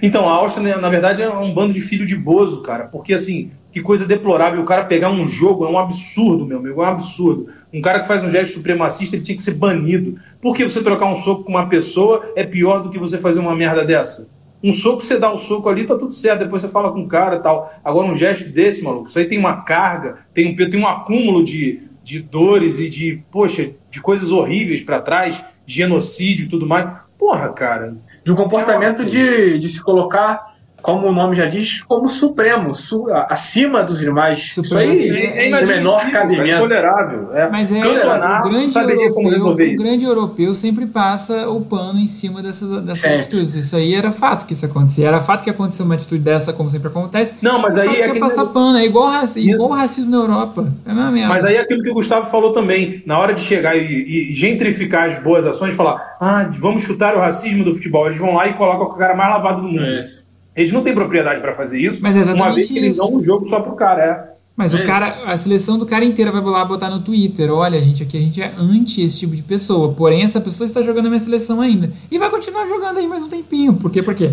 Então, 0.00 0.28
a 0.28 0.32
Áustria, 0.32 0.76
na 0.76 0.88
verdade, 0.88 1.22
é 1.22 1.28
um 1.28 1.52
bando 1.52 1.72
de 1.72 1.80
filho 1.80 2.06
de 2.06 2.14
bozo, 2.14 2.62
cara. 2.62 2.84
Porque, 2.84 3.14
assim, 3.14 3.50
que 3.72 3.80
coisa 3.80 4.06
deplorável. 4.06 4.60
O 4.60 4.66
cara 4.66 4.84
pegar 4.84 5.10
um 5.10 5.26
jogo 5.26 5.64
é 5.64 5.68
um 5.68 5.78
absurdo, 5.78 6.46
meu 6.46 6.58
amigo, 6.58 6.82
é 6.82 6.86
um 6.86 6.90
absurdo. 6.90 7.48
Um 7.72 7.80
cara 7.80 8.00
que 8.00 8.06
faz 8.06 8.22
um 8.22 8.30
gesto 8.30 8.54
supremacista, 8.54 9.16
ele 9.16 9.24
tinha 9.24 9.36
que 9.36 9.42
ser 9.42 9.54
banido. 9.54 10.18
Por 10.40 10.54
que 10.54 10.64
você 10.64 10.82
trocar 10.82 11.06
um 11.06 11.16
soco 11.16 11.44
com 11.44 11.50
uma 11.50 11.66
pessoa 11.66 12.32
é 12.36 12.44
pior 12.44 12.82
do 12.82 12.90
que 12.90 12.98
você 12.98 13.18
fazer 13.18 13.40
uma 13.40 13.56
merda 13.56 13.84
dessa? 13.84 14.28
Um 14.66 14.72
soco, 14.72 15.00
você 15.00 15.16
dá 15.16 15.30
o 15.30 15.36
um 15.36 15.38
soco 15.38 15.68
ali, 15.68 15.84
tá 15.84 15.96
tudo 15.96 16.12
certo. 16.12 16.40
Depois 16.40 16.60
você 16.60 16.68
fala 16.68 16.92
com 16.92 17.00
o 17.00 17.06
cara 17.06 17.36
e 17.36 17.40
tal. 17.40 17.72
Agora, 17.84 18.08
um 18.08 18.16
gesto 18.16 18.48
desse, 18.48 18.82
maluco, 18.82 19.08
isso 19.08 19.18
aí 19.18 19.26
tem 19.26 19.38
uma 19.38 19.62
carga, 19.62 20.18
tem 20.34 20.52
um, 20.52 20.56
tem 20.56 20.80
um 20.80 20.88
acúmulo 20.88 21.44
de, 21.44 21.82
de 22.02 22.18
dores 22.18 22.80
e 22.80 22.88
de, 22.88 23.22
poxa, 23.30 23.70
de 23.88 24.00
coisas 24.00 24.32
horríveis 24.32 24.82
para 24.82 25.00
trás, 25.00 25.40
genocídio 25.64 26.46
e 26.46 26.48
tudo 26.48 26.66
mais. 26.66 26.90
Porra, 27.16 27.48
cara. 27.50 27.96
De 28.24 28.32
um 28.32 28.34
comportamento 28.34 29.04
de, 29.04 29.56
de 29.56 29.68
se 29.68 29.80
colocar 29.80 30.55
como 30.86 31.08
o 31.08 31.12
nome 31.12 31.34
já 31.34 31.46
diz, 31.46 31.82
como 31.82 32.08
supremo, 32.08 32.72
su, 32.72 33.06
acima 33.28 33.82
dos 33.82 33.98
demais. 33.98 34.52
Supremo, 34.52 34.92
Isso 34.92 35.14
aí 35.14 35.20
é, 35.20 35.48
é, 35.48 35.50
é 35.50 35.66
menor 35.66 36.08
cabimento. 36.12 36.48
É 36.48 36.58
tolerável. 36.60 37.34
É. 37.34 37.50
Mas 37.50 37.72
é, 37.72 37.80
Cantonar, 37.80 38.46
o, 38.46 38.50
grande 38.50 38.78
europeu, 38.78 39.72
o 39.72 39.76
grande 39.76 40.04
europeu 40.04 40.54
sempre 40.54 40.86
passa 40.86 41.48
o 41.48 41.60
pano 41.60 41.98
em 41.98 42.06
cima 42.06 42.40
dessas, 42.40 42.84
dessas 42.84 43.20
atitudes. 43.20 43.56
Isso 43.56 43.74
aí 43.74 43.96
era 43.96 44.12
fato 44.12 44.46
que 44.46 44.52
isso 44.52 44.64
acontecia. 44.64 45.08
Era 45.08 45.18
fato 45.18 45.42
que 45.42 45.50
aconteceu 45.50 45.84
uma 45.84 45.96
atitude 45.96 46.22
dessa, 46.22 46.52
como 46.52 46.70
sempre 46.70 46.86
acontece. 46.86 47.34
Não, 47.42 47.60
mas 47.60 47.76
aí 47.76 48.02
é 48.02 48.12
que 48.12 48.20
passar 48.20 48.44
pano. 48.46 48.78
É 48.78 48.84
igual, 48.84 49.08
raci 49.08 49.40
igual 49.40 49.70
racismo 49.70 50.12
na 50.12 50.18
Europa. 50.18 50.72
É 50.86 50.92
a 50.92 50.94
mesma 50.94 51.28
Mas 51.30 51.44
aí 51.44 51.56
é 51.56 51.62
aquilo 51.62 51.82
que 51.82 51.90
o 51.90 51.94
Gustavo 51.94 52.30
falou 52.30 52.52
também. 52.52 53.02
Na 53.04 53.18
hora 53.18 53.34
de 53.34 53.40
chegar 53.40 53.76
e, 53.76 54.30
e 54.30 54.32
gentrificar 54.32 55.10
as 55.10 55.18
boas 55.18 55.44
ações, 55.44 55.74
falar, 55.74 56.16
ah, 56.20 56.48
vamos 56.60 56.84
chutar 56.84 57.16
o 57.16 57.18
racismo 57.18 57.64
do 57.64 57.74
futebol. 57.74 58.06
Eles 58.06 58.18
vão 58.18 58.36
lá 58.36 58.46
e 58.46 58.52
colocam 58.52 58.86
o 58.86 58.94
cara 58.94 59.16
mais 59.16 59.30
lavado 59.30 59.62
do 59.62 59.66
mundo. 59.66 59.84
É 59.84 60.00
isso. 60.00 60.15
Eles 60.56 60.72
não 60.72 60.82
têm 60.82 60.94
propriedade 60.94 61.40
para 61.40 61.52
fazer 61.52 61.78
isso. 61.78 61.98
Mas 62.00 62.16
é 62.16 62.20
exatamente 62.20 62.48
uma 62.48 62.54
vez 62.54 62.66
que 62.66 62.78
eles 62.78 62.96
dão 62.96 63.14
um 63.14 63.22
jogo 63.22 63.46
só 63.48 63.60
pro 63.60 63.76
cara, 63.76 64.02
é. 64.02 64.36
Mas 64.56 64.72
é 64.72 64.78
o 64.78 64.86
cara, 64.86 65.24
a 65.26 65.36
seleção 65.36 65.78
do 65.78 65.84
cara 65.84 66.02
inteira 66.02 66.32
vai 66.32 66.40
lá 66.40 66.64
botar 66.64 66.88
no 66.88 67.00
Twitter, 67.00 67.52
olha, 67.52 67.78
gente, 67.84 68.02
aqui 68.02 68.16
a 68.16 68.20
gente 68.20 68.40
é 68.40 68.54
anti 68.56 69.02
esse 69.02 69.18
tipo 69.18 69.36
de 69.36 69.42
pessoa. 69.42 69.92
Porém, 69.92 70.22
essa 70.22 70.40
pessoa 70.40 70.66
está 70.66 70.80
jogando 70.80 71.06
a 71.06 71.08
minha 71.10 71.20
seleção 71.20 71.60
ainda. 71.60 71.92
E 72.10 72.18
vai 72.18 72.30
continuar 72.30 72.66
jogando 72.66 72.96
aí 72.96 73.06
mais 73.06 73.22
um 73.22 73.28
tempinho. 73.28 73.74
Por 73.74 73.90
quê? 73.90 74.02
Por 74.02 74.14
quê? 74.14 74.32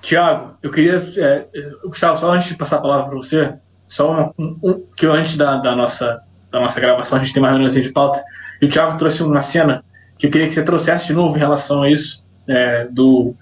Tiago, 0.00 0.54
eu 0.62 0.70
queria. 0.70 0.96
É, 1.18 1.46
Gustavo, 1.84 2.18
só 2.18 2.30
antes 2.30 2.48
de 2.48 2.54
passar 2.54 2.76
a 2.76 2.80
palavra 2.80 3.06
para 3.06 3.14
você, 3.14 3.54
só 3.86 4.32
um, 4.38 4.56
um, 4.62 4.82
que 4.96 5.04
antes 5.04 5.36
da, 5.36 5.58
da, 5.58 5.76
nossa, 5.76 6.22
da 6.50 6.60
nossa 6.60 6.80
gravação 6.80 7.18
a 7.18 7.22
gente 7.22 7.34
tem 7.34 7.42
uma 7.42 7.50
reunião 7.50 7.68
de 7.68 7.92
pauta. 7.92 8.22
E 8.60 8.64
o 8.64 8.68
Tiago 8.70 8.96
trouxe 8.96 9.22
uma 9.22 9.42
cena 9.42 9.84
que 10.16 10.26
eu 10.26 10.30
queria 10.30 10.46
que 10.46 10.54
você 10.54 10.64
trouxesse 10.64 11.08
de 11.08 11.12
novo 11.12 11.36
em 11.36 11.40
relação 11.40 11.82
a 11.82 11.90
isso, 11.90 12.24
é, 12.48 12.86
do 12.86 13.34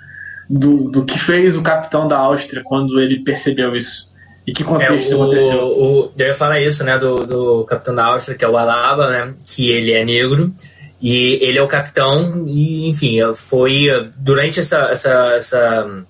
do, 0.49 0.91
do 0.91 1.05
que 1.05 1.19
fez 1.19 1.57
o 1.57 1.63
capitão 1.63 2.07
da 2.07 2.19
Áustria 2.19 2.63
quando 2.65 3.01
ele 3.01 3.21
percebeu 3.21 3.75
isso. 3.75 4.11
E 4.47 4.53
que 4.53 4.65
contexto 4.65 5.13
é, 5.13 5.15
o, 5.15 5.23
aconteceu? 5.23 5.67
O, 5.67 6.13
eu 6.19 6.27
ia 6.27 6.35
falar 6.35 6.61
isso, 6.61 6.83
né, 6.85 6.99
do, 6.99 7.25
do 7.27 7.65
capitão 7.65 7.95
da 7.95 8.07
Áustria, 8.07 8.37
que 8.37 8.45
é 8.45 8.49
o 8.49 8.57
Alaba, 8.57 9.11
né, 9.11 9.35
que 9.45 9.71
ele 9.71 9.93
é 9.93 10.05
negro, 10.05 10.53
e 11.01 11.39
ele 11.41 11.59
é 11.59 11.63
o 11.63 11.69
capitão, 11.69 12.45
e 12.47 12.89
enfim, 12.89 13.19
foi 13.35 14.11
durante 14.17 14.61
essa, 14.61 14.89
essa, 14.91 15.35
essa 15.35 16.05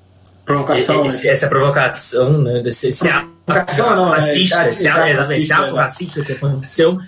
provocação, 0.45 1.07
esse, 1.07 1.27
né? 1.27 1.33
essa 1.33 1.49
provocação, 1.49 2.39
né, 2.39 2.61
desse, 2.61 2.89
esse 2.89 3.09
provocação, 3.45 3.97
não, 3.97 4.11
racista, 4.11 4.65
é, 4.65 4.71
esse, 4.71 4.89
racista, 4.89 5.37
esse 5.37 5.53
ato 5.53 5.75
racista 5.75 6.23
que 6.23 6.33
aconteceu, 6.33 6.99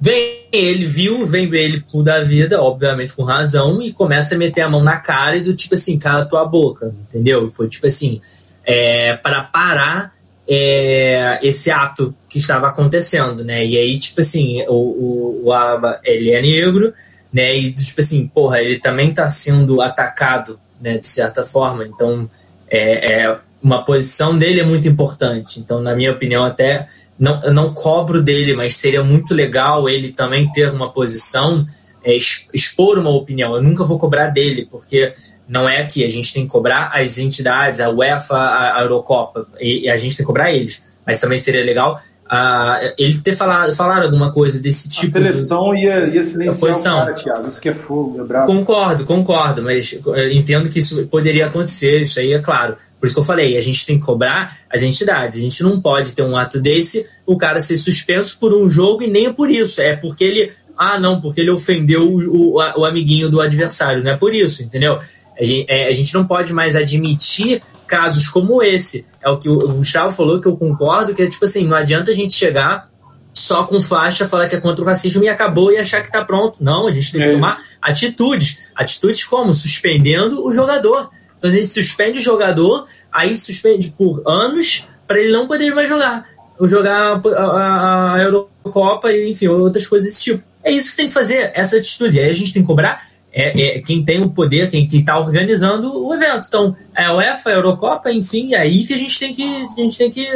Vem 0.00 0.46
ele, 0.50 0.86
viu, 0.86 1.26
vem 1.26 1.52
ele 1.54 1.82
pro 1.82 2.02
da 2.02 2.24
vida, 2.24 2.62
obviamente 2.62 3.14
com 3.14 3.22
razão, 3.22 3.82
e 3.82 3.92
começa 3.92 4.34
a 4.34 4.38
meter 4.38 4.62
a 4.62 4.68
mão 4.68 4.82
na 4.82 4.98
cara 4.98 5.36
e 5.36 5.42
do 5.42 5.54
tipo 5.54 5.74
assim, 5.74 5.98
cala 5.98 6.24
tua 6.24 6.44
boca, 6.44 6.94
entendeu? 7.06 7.52
Foi 7.52 7.68
tipo 7.68 7.86
assim, 7.86 8.20
é, 8.64 9.14
para 9.16 9.42
parar 9.42 10.14
é, 10.48 11.38
esse 11.42 11.70
ato 11.70 12.14
que 12.28 12.38
estava 12.38 12.68
acontecendo, 12.68 13.44
né? 13.44 13.64
E 13.64 13.76
aí, 13.76 13.98
tipo 13.98 14.20
assim, 14.20 14.62
o, 14.68 14.72
o, 14.72 15.42
o 15.44 15.52
Alaba, 15.52 16.00
ele 16.02 16.30
é 16.30 16.40
negro, 16.40 16.92
né? 17.32 17.56
E 17.56 17.72
tipo 17.72 18.00
assim, 18.00 18.26
porra, 18.26 18.60
ele 18.60 18.78
também 18.78 19.10
está 19.10 19.28
sendo 19.28 19.80
atacado, 19.80 20.58
né? 20.80 20.98
De 20.98 21.06
certa 21.06 21.44
forma, 21.44 21.84
então 21.84 22.28
é, 22.68 23.12
é, 23.12 23.38
uma 23.62 23.84
posição 23.84 24.36
dele 24.36 24.60
é 24.60 24.64
muito 24.64 24.88
importante. 24.88 25.60
Então, 25.60 25.80
na 25.80 25.94
minha 25.94 26.10
opinião, 26.10 26.44
até 26.44 26.88
não, 27.20 27.38
eu 27.42 27.52
não 27.52 27.74
cobro 27.74 28.22
dele, 28.22 28.54
mas 28.56 28.76
seria 28.76 29.04
muito 29.04 29.34
legal 29.34 29.86
ele 29.90 30.10
também 30.10 30.50
ter 30.50 30.70
uma 30.70 30.90
posição, 30.90 31.66
é, 32.02 32.16
expor 32.16 32.98
uma 32.98 33.10
opinião. 33.10 33.54
Eu 33.54 33.62
nunca 33.62 33.84
vou 33.84 33.98
cobrar 33.98 34.28
dele, 34.28 34.66
porque 34.70 35.12
não 35.46 35.68
é 35.68 35.82
aqui. 35.82 36.02
A 36.02 36.08
gente 36.08 36.32
tem 36.32 36.44
que 36.46 36.50
cobrar 36.50 36.90
as 36.94 37.18
entidades, 37.18 37.78
a 37.78 37.90
UEFA, 37.90 38.38
a, 38.38 38.80
Eurocopa, 38.80 39.46
e, 39.60 39.84
e, 39.84 39.90
a 39.90 39.98
gente 39.98 40.16
tem 40.16 40.24
que 40.24 40.26
cobrar 40.26 40.50
eles. 40.50 40.82
Mas 41.06 41.20
também 41.20 41.36
seria 41.36 41.62
legal 41.62 42.00
uh, 42.24 42.94
ele 42.96 43.20
ter 43.20 43.34
falado, 43.34 43.76
falar 43.76 44.02
alguma 44.02 44.32
coisa 44.32 44.58
desse 44.58 44.88
tipo. 44.88 45.18
A 45.18 45.20
seleção 45.20 45.76
ia, 45.76 46.06
ia 46.06 46.24
silenciar 46.24 46.72
o 46.72 46.82
cara, 46.82 47.14
Thiago. 47.14 47.48
Isso 47.48 47.60
que 47.60 47.68
é 47.68 47.74
fogo, 47.74 48.18
é 48.18 48.24
bravo. 48.24 48.46
Concordo, 48.46 49.04
concordo, 49.04 49.62
mas 49.62 49.94
entendo 50.32 50.70
que 50.70 50.78
isso 50.78 51.06
poderia 51.08 51.46
acontecer, 51.46 52.00
isso 52.00 52.18
aí 52.18 52.32
é 52.32 52.38
claro. 52.38 52.76
Por 53.00 53.06
isso 53.06 53.14
que 53.14 53.20
eu 53.20 53.24
falei, 53.24 53.56
a 53.56 53.62
gente 53.62 53.86
tem 53.86 53.98
que 53.98 54.04
cobrar 54.04 54.58
as 54.68 54.82
entidades. 54.82 55.38
A 55.38 55.40
gente 55.40 55.62
não 55.62 55.80
pode 55.80 56.14
ter 56.14 56.22
um 56.22 56.36
ato 56.36 56.60
desse, 56.60 57.06
o 57.24 57.36
cara 57.38 57.62
ser 57.62 57.78
suspenso 57.78 58.38
por 58.38 58.52
um 58.52 58.68
jogo 58.68 59.02
e 59.02 59.08
nem 59.08 59.32
por 59.32 59.50
isso. 59.50 59.80
É 59.80 59.96
porque 59.96 60.22
ele. 60.22 60.52
Ah, 60.76 61.00
não, 61.00 61.20
porque 61.20 61.40
ele 61.40 61.50
ofendeu 61.50 62.06
o, 62.06 62.54
o, 62.54 62.54
o 62.56 62.84
amiguinho 62.84 63.30
do 63.30 63.40
adversário. 63.40 64.04
Não 64.04 64.10
é 64.10 64.16
por 64.16 64.34
isso, 64.34 64.62
entendeu? 64.62 64.98
A 65.38 65.44
gente, 65.44 65.66
é, 65.70 65.88
a 65.88 65.92
gente 65.92 66.12
não 66.12 66.26
pode 66.26 66.52
mais 66.52 66.76
admitir 66.76 67.62
casos 67.86 68.28
como 68.28 68.62
esse. 68.62 69.06
É 69.22 69.30
o 69.30 69.38
que 69.38 69.48
o 69.48 69.56
Gustavo 69.74 70.14
falou, 70.14 70.40
que 70.40 70.46
eu 70.46 70.56
concordo, 70.56 71.14
que 71.14 71.22
é 71.22 71.28
tipo 71.28 71.44
assim, 71.44 71.66
não 71.66 71.76
adianta 71.76 72.10
a 72.10 72.14
gente 72.14 72.34
chegar 72.34 72.90
só 73.32 73.64
com 73.64 73.80
faixa, 73.80 74.28
falar 74.28 74.48
que 74.48 74.56
é 74.56 74.60
contra 74.60 74.84
o 74.84 74.86
racismo 74.86 75.24
e 75.24 75.28
acabou 75.28 75.72
e 75.72 75.78
achar 75.78 76.02
que 76.02 76.12
tá 76.12 76.24
pronto. 76.24 76.62
Não, 76.62 76.86
a 76.86 76.92
gente 76.92 77.12
tem 77.12 77.22
que 77.22 77.28
é 77.28 77.32
tomar 77.32 77.58
atitudes. 77.80 78.58
Atitudes 78.74 79.24
como? 79.24 79.54
Suspendendo 79.54 80.46
o 80.46 80.52
jogador. 80.52 81.10
Então 81.40 81.50
a 81.50 81.52
gente 81.52 81.68
suspende 81.68 82.18
o 82.18 82.22
jogador, 82.22 82.86
aí 83.10 83.34
suspende 83.34 83.90
por 83.96 84.22
anos 84.26 84.86
para 85.06 85.18
ele 85.18 85.32
não 85.32 85.48
poder 85.48 85.74
mais 85.74 85.88
jogar. 85.88 86.26
Jogar 86.64 87.18
a, 87.24 87.42
a, 87.42 88.14
a 88.14 88.22
Eurocopa 88.22 89.10
e, 89.10 89.30
enfim, 89.30 89.48
outras 89.48 89.86
coisas 89.86 90.06
desse 90.06 90.24
tipo. 90.24 90.44
É 90.62 90.70
isso 90.70 90.90
que 90.90 90.98
tem 90.98 91.08
que 91.08 91.14
fazer, 91.14 91.50
essa 91.54 91.78
atitude. 91.78 92.20
Aí 92.20 92.28
a 92.28 92.34
gente 92.34 92.52
tem 92.52 92.60
que 92.60 92.68
cobrar 92.68 93.08
é, 93.32 93.78
é, 93.78 93.80
quem 93.80 94.04
tem 94.04 94.20
o 94.20 94.28
poder, 94.28 94.70
quem 94.70 94.86
está 94.86 95.18
organizando 95.18 96.06
o 96.06 96.14
evento. 96.14 96.46
Então, 96.46 96.76
é 96.94 97.04
a 97.04 97.14
UEFA, 97.14 97.48
a 97.48 97.52
Eurocopa, 97.54 98.12
enfim, 98.12 98.52
é 98.52 98.58
aí 98.58 98.84
que 98.84 98.92
a 98.92 98.98
gente 98.98 99.18
tem 99.18 99.32
que, 99.32 99.42
a 99.42 99.80
gente 99.80 99.96
tem 99.96 100.10
que 100.10 100.28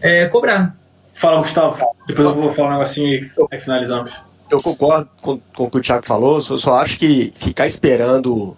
é, 0.00 0.26
cobrar. 0.26 0.74
Fala, 1.14 1.38
Gustavo. 1.38 1.78
Depois 2.08 2.26
eu 2.26 2.34
vou 2.34 2.52
falar 2.52 2.70
um 2.70 2.72
negocinho 2.78 3.20
e 3.52 3.60
finalizamos. 3.60 4.12
Eu 4.50 4.60
concordo 4.60 5.08
com, 5.20 5.38
com 5.54 5.64
o 5.64 5.70
que 5.70 5.78
o 5.78 5.80
Thiago 5.80 6.04
falou, 6.04 6.36
eu 6.36 6.58
só 6.58 6.74
acho 6.74 6.98
que 6.98 7.32
ficar 7.36 7.68
esperando 7.68 8.56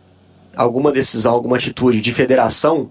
alguma 0.56 0.92
decisão, 0.92 1.32
alguma 1.32 1.56
atitude 1.56 2.00
de 2.00 2.12
federação 2.12 2.90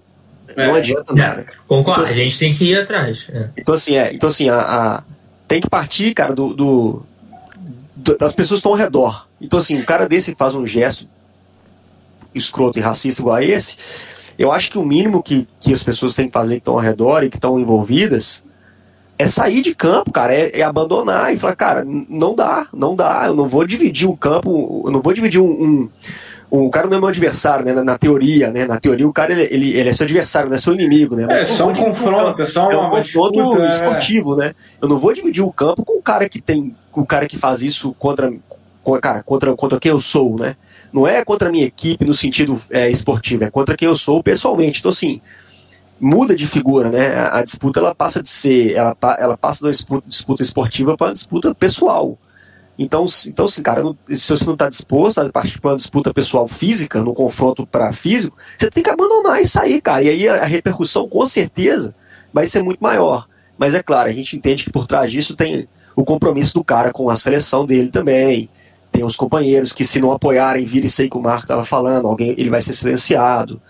é. 0.56 0.66
não 0.66 0.74
adianta 0.74 1.14
nada. 1.14 1.46
Concordo, 1.66 2.02
então, 2.02 2.14
a 2.14 2.16
gente 2.16 2.38
tem 2.38 2.52
que 2.52 2.64
ir 2.64 2.78
atrás. 2.78 3.28
É. 3.32 3.50
Então, 3.56 3.74
assim, 3.74 3.96
é, 3.96 4.12
então, 4.12 4.28
assim 4.28 4.48
a, 4.48 4.58
a, 4.58 5.04
tem 5.48 5.60
que 5.60 5.68
partir, 5.68 6.14
cara, 6.14 6.34
do, 6.34 6.54
do, 6.54 7.06
das 8.18 8.34
pessoas 8.34 8.60
que 8.60 8.66
estão 8.66 8.72
ao 8.72 8.78
redor. 8.78 9.26
Então, 9.40 9.58
assim, 9.58 9.78
um 9.78 9.84
cara 9.84 10.08
desse 10.08 10.34
faz 10.34 10.54
um 10.54 10.66
gesto 10.66 11.06
escroto 12.34 12.78
e 12.78 12.82
racista 12.82 13.20
igual 13.20 13.36
a 13.36 13.44
esse, 13.44 13.76
eu 14.38 14.50
acho 14.50 14.70
que 14.70 14.78
o 14.78 14.84
mínimo 14.84 15.22
que, 15.22 15.46
que 15.60 15.72
as 15.72 15.84
pessoas 15.84 16.14
têm 16.14 16.26
que 16.26 16.32
fazer 16.32 16.54
que 16.54 16.60
estão 16.60 16.74
ao 16.74 16.80
redor 16.80 17.22
e 17.22 17.30
que 17.30 17.36
estão 17.36 17.60
envolvidas 17.60 18.42
é 19.18 19.26
sair 19.26 19.60
de 19.62 19.74
campo, 19.74 20.10
cara, 20.10 20.34
é, 20.34 20.58
é, 20.58 20.62
abandonar 20.62 21.32
e 21.32 21.38
falar, 21.38 21.54
cara, 21.54 21.84
não 21.84 22.34
dá, 22.34 22.66
não 22.72 22.96
dá, 22.96 23.24
eu 23.26 23.34
não 23.34 23.46
vou 23.46 23.66
dividir 23.66 24.08
um 24.08 24.16
campo, 24.16 24.82
eu 24.86 24.90
não 24.90 25.00
vou 25.00 25.12
dividir 25.12 25.40
um, 25.40 25.44
um 25.46 25.90
o 26.54 26.68
cara 26.68 26.86
não 26.86 26.98
é 26.98 27.00
meu 27.00 27.08
adversário, 27.08 27.64
né? 27.64 27.72
Na, 27.72 27.82
na, 27.82 27.96
teoria, 27.96 28.50
né? 28.50 28.66
Na 28.66 28.78
teoria, 28.78 29.08
o 29.08 29.12
cara 29.12 29.32
ele, 29.32 29.48
ele, 29.50 29.74
ele 29.74 29.88
é 29.88 29.92
seu 29.94 30.04
adversário, 30.04 30.50
não 30.50 30.54
é 30.54 30.58
seu 30.58 30.74
inimigo, 30.74 31.16
né? 31.16 31.24
Mas, 31.26 31.40
é 31.40 31.46
só 31.46 31.66
um 31.66 31.74
confronto, 31.74 32.42
é 32.42 32.46
só 32.46 32.68
uma, 32.68 32.72
é 32.74 32.76
um 32.76 32.90
confronto 32.90 33.62
é... 33.62 33.70
esportivo, 33.70 34.36
né? 34.36 34.54
Eu 34.78 34.86
não 34.86 34.98
vou 34.98 35.14
dividir 35.14 35.42
o 35.42 35.50
campo 35.50 35.82
com 35.82 35.98
o 35.98 36.02
cara 36.02 36.28
que 36.28 36.42
tem, 36.42 36.76
com 36.90 37.00
o 37.00 37.06
cara 37.06 37.26
que 37.26 37.38
faz 37.38 37.62
isso 37.62 37.94
contra, 37.98 38.30
cara, 39.00 39.22
contra, 39.22 39.56
contra 39.56 39.80
quem 39.80 39.92
eu 39.92 39.98
sou, 39.98 40.36
né? 40.36 40.54
Não 40.92 41.08
é 41.08 41.24
contra 41.24 41.48
a 41.48 41.50
minha 41.50 41.64
equipe 41.64 42.04
no 42.04 42.12
sentido 42.12 42.60
é, 42.70 42.90
esportivo, 42.90 43.44
é 43.44 43.50
contra 43.50 43.74
quem 43.74 43.88
eu 43.88 43.96
sou 43.96 44.22
pessoalmente. 44.22 44.80
Então, 44.80 44.90
assim, 44.90 45.22
muda 45.98 46.36
de 46.36 46.46
figura, 46.46 46.90
né? 46.90 47.14
A, 47.14 47.38
a 47.38 47.42
disputa 47.42 47.80
ela 47.80 47.94
passa 47.94 48.22
de 48.22 48.28
ser, 48.28 48.74
ela, 48.74 48.94
ela 49.18 49.38
passa 49.38 49.64
da 49.64 49.70
disputa, 49.70 50.06
disputa 50.06 50.42
esportiva 50.42 50.98
para 50.98 51.14
disputa 51.14 51.54
pessoal. 51.54 52.18
Então, 52.78 53.06
então 53.26 53.44
assim, 53.44 53.62
cara, 53.62 53.82
se 54.08 54.30
você 54.30 54.44
não 54.46 54.54
está 54.54 54.68
disposto 54.68 55.18
a 55.18 55.30
participar 55.30 55.68
de 55.68 55.72
uma 55.72 55.76
disputa 55.76 56.14
pessoal 56.14 56.48
física, 56.48 57.02
no 57.02 57.12
confronto 57.12 57.66
para 57.66 57.92
físico, 57.92 58.36
você 58.58 58.70
tem 58.70 58.82
que 58.82 58.90
abandonar 58.90 59.40
e 59.40 59.46
sair, 59.46 59.80
cara. 59.80 60.02
E 60.02 60.08
aí 60.08 60.28
a, 60.28 60.44
repercussão, 60.44 61.08
com 61.08 61.26
certeza, 61.26 61.94
vai 62.32 62.46
ser 62.46 62.62
muito 62.62 62.80
maior. 62.80 63.28
Mas 63.58 63.74
é 63.74 63.82
claro, 63.82 64.08
a 64.08 64.12
gente 64.12 64.36
entende 64.36 64.64
que 64.64 64.70
por 64.70 64.86
trás 64.86 65.10
disso 65.10 65.36
tem 65.36 65.68
o 65.94 66.04
compromisso 66.04 66.54
do 66.54 66.64
cara 66.64 66.92
com 66.92 67.10
a 67.10 67.16
seleção 67.16 67.66
dele 67.66 67.90
também. 67.90 68.48
Tem 68.90 69.04
os 69.04 69.16
companheiros 69.16 69.72
que, 69.72 69.84
se 69.84 70.00
não 70.00 70.12
apoiarem, 70.12 70.64
virem 70.64 70.86
isso 70.86 71.02
aí 71.02 71.08
que 71.08 71.16
o 71.16 71.22
Marco 71.22 71.42
estava 71.42 71.64
falando, 71.64 72.08
alguém 72.08 72.34
ele 72.36 72.50
vai 72.50 72.60
ser 72.60 72.74
silenciado. 72.74 73.60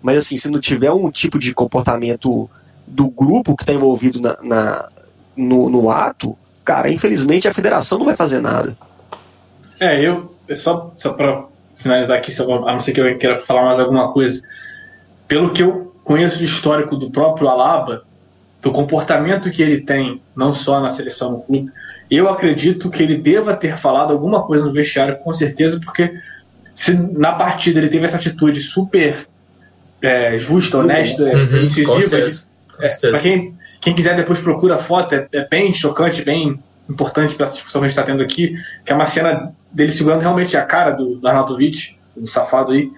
Mas 0.00 0.18
assim, 0.18 0.36
se 0.36 0.48
não 0.48 0.60
tiver 0.60 0.92
um 0.92 1.10
tipo 1.10 1.38
de 1.38 1.52
comportamento 1.52 2.48
do 2.86 3.08
grupo 3.08 3.56
que 3.56 3.62
está 3.62 3.72
envolvido 3.72 4.20
na, 4.20 4.36
na 4.42 4.88
no, 5.36 5.68
no, 5.68 5.90
ato, 5.90 6.36
cara, 6.68 6.90
infelizmente 6.90 7.48
a 7.48 7.52
federação 7.52 7.96
não 7.98 8.04
vai 8.04 8.14
fazer 8.14 8.42
nada. 8.42 8.76
É, 9.80 9.98
eu, 10.02 10.36
só, 10.54 10.92
só 10.98 11.14
para 11.14 11.46
finalizar 11.74 12.18
aqui, 12.18 12.30
a 12.42 12.72
não 12.72 12.80
ser 12.80 12.92
que 12.92 13.00
eu 13.00 13.16
queira 13.16 13.40
falar 13.40 13.64
mais 13.64 13.80
alguma 13.80 14.12
coisa, 14.12 14.42
pelo 15.26 15.50
que 15.50 15.62
eu 15.62 15.94
conheço 16.04 16.42
o 16.42 16.44
histórico 16.44 16.94
do 16.94 17.10
próprio 17.10 17.48
Alaba, 17.48 18.04
do 18.60 18.70
comportamento 18.70 19.50
que 19.50 19.62
ele 19.62 19.80
tem, 19.80 20.20
não 20.36 20.52
só 20.52 20.78
na 20.78 20.90
seleção 20.90 21.32
no 21.32 21.40
clube, 21.40 21.72
eu 22.10 22.28
acredito 22.28 22.90
que 22.90 23.02
ele 23.02 23.16
deva 23.16 23.56
ter 23.56 23.78
falado 23.78 24.12
alguma 24.12 24.42
coisa 24.42 24.66
no 24.66 24.72
vestiário, 24.72 25.16
com 25.18 25.32
certeza, 25.32 25.80
porque 25.82 26.12
se 26.74 26.92
na 26.92 27.32
partida 27.32 27.78
ele 27.78 27.88
teve 27.88 28.04
essa 28.04 28.16
atitude 28.16 28.60
super 28.60 29.26
é, 30.02 30.36
justa, 30.36 30.78
honesta, 30.78 31.22
uhum, 31.22 31.62
incisiva, 31.62 32.28
é, 32.78 32.88
para 33.10 33.20
quem, 33.20 33.54
quem 33.80 33.94
quiser 33.94 34.16
depois 34.16 34.40
procura 34.40 34.74
a 34.74 34.78
foto, 34.78 35.14
é, 35.14 35.28
é 35.32 35.48
bem 35.48 35.72
chocante, 35.72 36.24
bem 36.24 36.58
importante 36.88 37.34
para 37.34 37.44
essa 37.44 37.54
discussão 37.54 37.80
que 37.80 37.86
a 37.86 37.88
gente 37.88 37.98
está 37.98 38.10
tendo 38.10 38.22
aqui, 38.22 38.54
que 38.84 38.92
é 38.92 38.94
uma 38.94 39.06
cena 39.06 39.52
dele 39.70 39.92
segurando 39.92 40.20
realmente 40.20 40.56
a 40.56 40.62
cara 40.62 40.90
do, 40.90 41.16
do 41.16 41.28
Arnautovic, 41.28 41.96
do 42.16 42.26
safado 42.26 42.72
aí. 42.72 42.90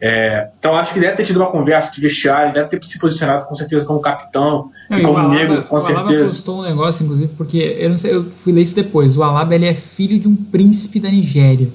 É, 0.00 0.48
então 0.58 0.76
acho 0.76 0.94
que 0.94 1.00
deve 1.00 1.16
ter 1.16 1.24
tido 1.24 1.38
uma 1.38 1.50
conversa 1.50 1.92
de 1.92 2.00
vestiário, 2.00 2.52
deve 2.52 2.68
ter 2.68 2.80
se 2.84 2.98
posicionado 2.98 3.46
com 3.46 3.54
certeza 3.54 3.84
como 3.84 4.00
capitão, 4.00 4.70
não, 4.88 5.00
como 5.02 5.18
Alaba, 5.18 5.34
negro, 5.34 5.62
com 5.64 5.76
o 5.76 5.80
certeza. 5.80 6.04
O 6.04 6.08
Alaba 6.08 6.24
postou 6.24 6.60
um 6.60 6.62
negócio, 6.62 7.04
inclusive, 7.04 7.32
porque 7.36 7.76
eu 7.78 7.90
não 7.90 7.98
sei, 7.98 8.14
eu 8.14 8.24
fui 8.24 8.52
ler 8.52 8.62
isso 8.62 8.74
depois. 8.74 9.16
O 9.16 9.22
Alaba 9.22 9.54
ele 9.54 9.66
é 9.66 9.74
filho 9.74 10.18
de 10.18 10.28
um 10.28 10.36
príncipe 10.36 11.00
da 11.00 11.10
Nigéria. 11.10 11.68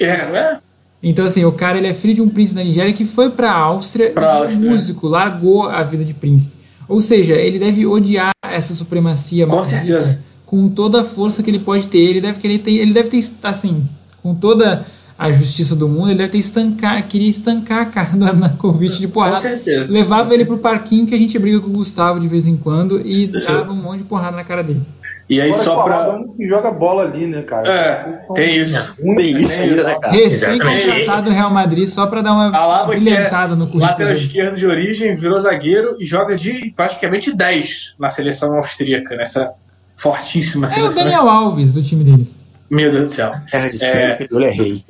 É, 0.00 0.04
é. 0.04 0.58
Então, 1.02 1.24
assim, 1.24 1.44
o 1.44 1.52
cara 1.52 1.78
ele 1.78 1.86
é 1.86 1.94
filho 1.94 2.14
de 2.14 2.22
um 2.22 2.28
príncipe 2.28 2.56
da 2.56 2.64
Nigéria 2.64 2.92
que 2.92 3.04
foi 3.04 3.30
pra 3.30 3.52
Áustria 3.52 4.10
pra 4.10 4.22
e 4.22 4.42
Áustria. 4.42 4.70
músico, 4.70 5.06
largou 5.06 5.68
a 5.68 5.82
vida 5.82 6.04
de 6.04 6.14
príncipe. 6.14 6.57
Ou 6.88 7.00
seja, 7.00 7.34
ele 7.34 7.58
deve 7.58 7.86
odiar 7.86 8.30
essa 8.42 8.74
supremacia 8.74 9.46
Com 9.46 9.62
certeza. 9.62 10.22
com 10.46 10.68
toda 10.68 11.02
a 11.02 11.04
força 11.04 11.42
que 11.42 11.50
ele 11.50 11.58
pode 11.58 11.86
ter. 11.88 11.98
Ele 11.98 12.20
deve 12.20 12.38
querer 12.38 12.58
ter, 12.58 12.72
ele 12.72 12.92
deve 12.92 13.08
ter, 13.08 13.22
assim, 13.42 13.86
com 14.22 14.34
toda 14.34 14.86
a 15.18 15.32
justiça 15.32 15.74
do 15.74 15.88
mundo, 15.88 16.10
ele 16.10 16.18
deve 16.18 16.30
ter 16.30 16.38
estancar, 16.38 17.06
queria 17.08 17.28
estancar 17.28 17.80
a 17.82 17.86
cara 17.86 18.16
do 18.16 18.24
Arnautovic 18.24 18.98
de 18.98 19.08
porrada. 19.08 19.36
Com 19.36 19.42
certeza. 19.42 19.92
Levava 19.92 20.28
Com 20.28 20.34
ele 20.34 20.44
pro 20.44 20.58
parquinho 20.58 21.06
que 21.06 21.14
a 21.14 21.18
gente 21.18 21.36
briga 21.38 21.58
com 21.58 21.66
o 21.68 21.72
Gustavo 21.72 22.20
de 22.20 22.28
vez 22.28 22.46
em 22.46 22.56
quando 22.56 23.04
e 23.04 23.26
dava 23.26 23.72
um 23.72 23.76
monte 23.76 23.98
de 23.98 24.04
porrada 24.04 24.36
na 24.36 24.44
cara 24.44 24.62
dele. 24.62 24.82
E 25.28 25.42
aí 25.42 25.50
Agora 25.50 25.64
só 25.64 26.18
que 26.36 26.46
joga 26.46 26.70
bola 26.70 27.02
ali, 27.04 27.26
né, 27.26 27.42
cara? 27.42 27.68
É, 27.70 28.18
tem 28.34 28.56
isso. 28.56 28.96
Tem 28.96 29.38
isso 29.38 29.62
aí, 29.62 29.70
né, 29.72 29.94
cara? 30.00 30.12
Recém-contratado 30.12 31.28
do 31.28 31.34
Real 31.34 31.50
Madrid 31.50 31.86
só 31.86 32.06
pra 32.06 32.22
dar 32.22 32.32
uma 32.32 32.56
Alaba 32.56 32.92
que 32.92 32.96
é 32.96 33.00
brilhantada 33.00 33.54
no 33.54 33.66
currículo. 33.66 33.84
lateral 33.84 34.12
esquerdo 34.14 34.56
de 34.56 34.66
origem, 34.66 35.12
virou 35.14 35.38
zagueiro 35.38 35.96
e 36.00 36.06
joga 36.06 36.34
de 36.34 36.72
praticamente 36.74 37.36
10 37.36 37.96
na 37.98 38.08
seleção 38.08 38.56
austríaca, 38.56 39.16
nessa 39.16 39.52
fortíssima 39.96 40.66
É 40.66 40.70
o 40.70 40.72
seleção. 40.72 41.04
Daniel 41.04 41.28
Alves 41.28 41.72
do 41.72 41.82
time 41.82 42.04
deles. 42.04 42.38
Meu 42.70 42.90
Deus 42.90 43.10
do 43.10 43.14
céu. 43.14 43.34
Terra 43.50 43.68
de 43.68 43.78
sangue, 43.78 44.28
que 44.28 44.34
ele 44.34 44.44
é 44.44 44.50
rei. 44.50 44.84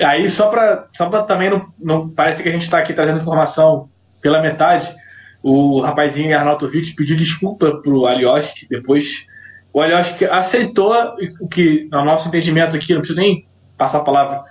Aí, 0.00 0.28
só 0.28 0.48
para 0.48 0.86
só 0.92 1.06
pra 1.06 1.22
também 1.22 1.50
não, 1.50 1.66
não 1.80 2.08
parece 2.08 2.42
que 2.42 2.48
a 2.48 2.52
gente 2.52 2.62
está 2.62 2.78
aqui 2.78 2.92
trazendo 2.92 3.18
informação 3.18 3.88
pela 4.20 4.40
metade, 4.40 4.94
o 5.42 5.80
rapazinho 5.80 6.36
Arnautovic 6.36 6.94
pediu 6.94 7.16
desculpa 7.16 7.80
pro 7.82 8.06
Alioski 8.06 8.66
depois. 8.68 9.26
O 9.74 9.80
Alioski 9.82 10.24
aceitou 10.24 10.94
o 11.40 11.48
que, 11.48 11.88
no 11.90 12.04
nosso 12.04 12.28
entendimento 12.28 12.76
aqui, 12.76 12.94
não 12.94 13.00
preciso 13.00 13.18
nem 13.20 13.44
passar 13.76 13.98
a 13.98 14.04
palavra, 14.04 14.42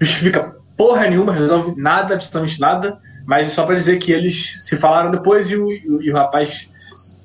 justifica 0.00 0.54
porra 0.76 1.06
nenhuma, 1.08 1.32
resolve 1.32 1.74
nada, 1.80 2.14
absolutamente 2.14 2.60
nada, 2.60 2.98
mas 3.26 3.46
é 3.46 3.50
só 3.50 3.64
para 3.64 3.74
dizer 3.74 3.98
que 3.98 4.12
eles 4.12 4.64
se 4.66 4.76
falaram 4.76 5.10
depois 5.10 5.50
e 5.50 5.56
o, 5.56 5.72
e 5.72 6.10
o 6.10 6.14
rapaz 6.14 6.68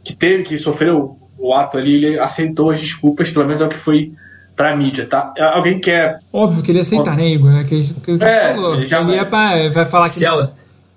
que 0.04 0.16
teve, 0.16 0.44
que 0.44 0.58
sofreu 0.58 1.18
o 1.38 1.54
ato 1.54 1.78
ali, 1.78 1.96
ele 2.06 2.20
aceitou 2.20 2.72
as 2.72 2.80
desculpas, 2.80 3.30
pelo 3.30 3.46
menos 3.46 3.60
é 3.62 3.66
o 3.66 3.70
que 3.70 3.78
foi 3.78 4.14
pra 4.56 4.76
mídia, 4.76 5.06
tá? 5.06 5.34
Alguém 5.54 5.80
quer 5.80 6.18
Óbvio 6.32 6.62
que 6.64 6.72
ele 6.72 6.80
ia 6.80 6.82
aceitar, 6.84 7.16
né, 7.18 7.28
Igor? 7.28 7.54
É 7.54 7.64
que, 7.66 7.94
que, 7.96 8.18
que 8.18 8.24
É, 8.24 8.54
falou. 8.54 8.76
ele 8.76 8.88
já 8.88 9.00
ele 9.00 9.08
vai- 9.08 9.16
ia 9.18 9.26
pra, 9.26 9.70
vai 9.70 9.86
falar 9.86 10.06
que. 10.06 10.10
Se 10.12 10.26
ela- 10.26 10.54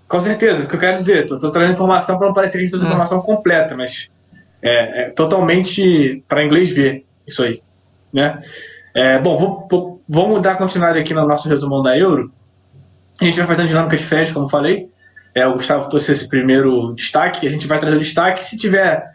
Com 0.08 0.20
certeza, 0.20 0.60
isso 0.60 0.68
que 0.68 0.74
eu 0.76 0.80
quero 0.80 0.96
dizer. 0.98 1.26
Tô, 1.26 1.38
tô 1.38 1.50
trazendo 1.50 1.72
informação 1.74 2.18
para 2.18 2.26
não 2.26 2.34
parecer 2.34 2.58
que 2.58 2.58
a 2.58 2.60
gente 2.66 2.70
trouxe 2.70 2.86
É. 2.86 2.88
informação 2.88 3.20
completa, 3.20 3.76
mas 3.76 4.10
é, 4.62 5.02
é 5.02 5.10
totalmente 5.10 6.22
para 6.28 6.44
inglês 6.44 6.74
ver 6.74 7.04
isso 7.26 7.42
aí. 7.42 7.60
Né? 8.12 8.38
É, 8.94 9.18
bom, 9.18 9.36
vou, 9.36 9.66
vou- 9.70 10.02
vamos 10.08 10.40
dar 10.40 10.56
continuidade 10.56 10.98
aqui 10.98 11.12
no 11.12 11.26
nosso 11.26 11.48
resumão 11.48 11.82
da 11.82 11.98
Euro. 11.98 12.32
A 13.20 13.24
gente 13.24 13.38
vai 13.38 13.46
fazendo 13.46 13.68
dinâmica 13.68 13.96
diferente, 13.96 14.32
como 14.32 14.48
falei. 14.48 14.88
É, 15.34 15.46
o 15.46 15.54
Gustavo 15.54 15.88
trouxe 15.88 16.12
esse 16.12 16.28
primeiro 16.28 16.92
destaque. 16.94 17.46
A 17.46 17.50
gente 17.50 17.66
vai 17.66 17.78
trazer 17.78 17.96
o 17.96 18.00
destaque. 18.00 18.44
Se 18.44 18.56
tiver 18.58 19.10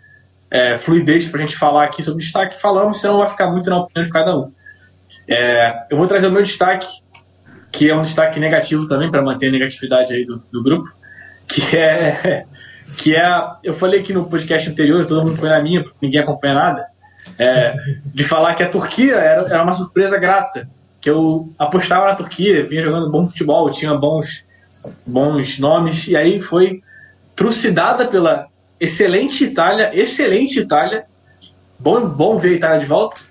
é, 0.50 0.78
fluidez 0.78 1.30
para 1.30 1.40
a 1.40 1.46
gente 1.46 1.58
falar 1.58 1.84
aqui 1.84 2.02
sobre 2.02 2.24
destaque, 2.24 2.60
falamos, 2.60 3.00
senão 3.00 3.20
vai 3.20 3.30
ficar 3.30 3.52
muito 3.52 3.70
na 3.70 3.78
opinião 3.80 4.04
de 4.04 4.12
cada 4.12 4.36
um. 4.38 4.52
É, 5.28 5.86
eu 5.92 5.98
vou 5.98 6.08
trazer 6.08 6.28
o 6.28 6.32
meu 6.32 6.42
destaque, 6.42 6.88
que 7.72 7.90
é 7.90 7.96
um 7.96 8.02
destaque 8.02 8.40
negativo 8.40 8.88
também, 8.88 9.12
para 9.12 9.22
manter 9.22 9.50
a 9.50 9.52
negatividade 9.52 10.14
aí 10.14 10.26
do, 10.26 10.42
do 10.52 10.64
grupo, 10.64 10.90
que 11.48 11.78
é. 11.78 12.46
Que 12.98 13.16
é. 13.16 13.30
Eu 13.64 13.74
falei 13.74 14.02
aqui 14.02 14.12
no 14.12 14.26
podcast 14.26 14.70
anterior, 14.70 15.06
todo 15.06 15.26
mundo 15.26 15.38
foi 15.38 15.50
na 15.50 15.62
minha, 15.62 15.84
porque 15.84 15.98
ninguém 16.02 16.20
acompanha 16.20 16.56
nada, 16.56 16.88
é, 17.38 17.74
de 18.06 18.24
falar 18.24 18.56
que 18.56 18.64
a 18.64 18.70
Turquia 18.70 19.16
era, 19.16 19.42
era 19.48 19.64
uma 19.64 19.74
surpresa 19.74 20.18
grata. 20.18 20.68
Que 21.00 21.10
eu 21.10 21.50
apostava 21.58 22.08
na 22.08 22.16
Turquia, 22.16 22.68
vinha 22.68 22.82
jogando 22.82 23.10
bom 23.10 23.26
futebol, 23.26 23.70
tinha 23.70 23.94
bons, 23.96 24.44
bons 25.06 25.60
nomes, 25.60 26.08
e 26.08 26.18
aí 26.18 26.42
foi 26.42 26.82
trucidada 27.36 28.06
pela 28.06 28.48
excelente 28.80 29.44
Itália, 29.46 29.92
excelente 29.94 30.60
Itália, 30.60 31.06
bom, 31.78 32.08
bom 32.08 32.38
ver 32.38 32.50
a 32.50 32.54
Itália 32.54 32.80
de 32.80 32.86
volta, 32.88 33.22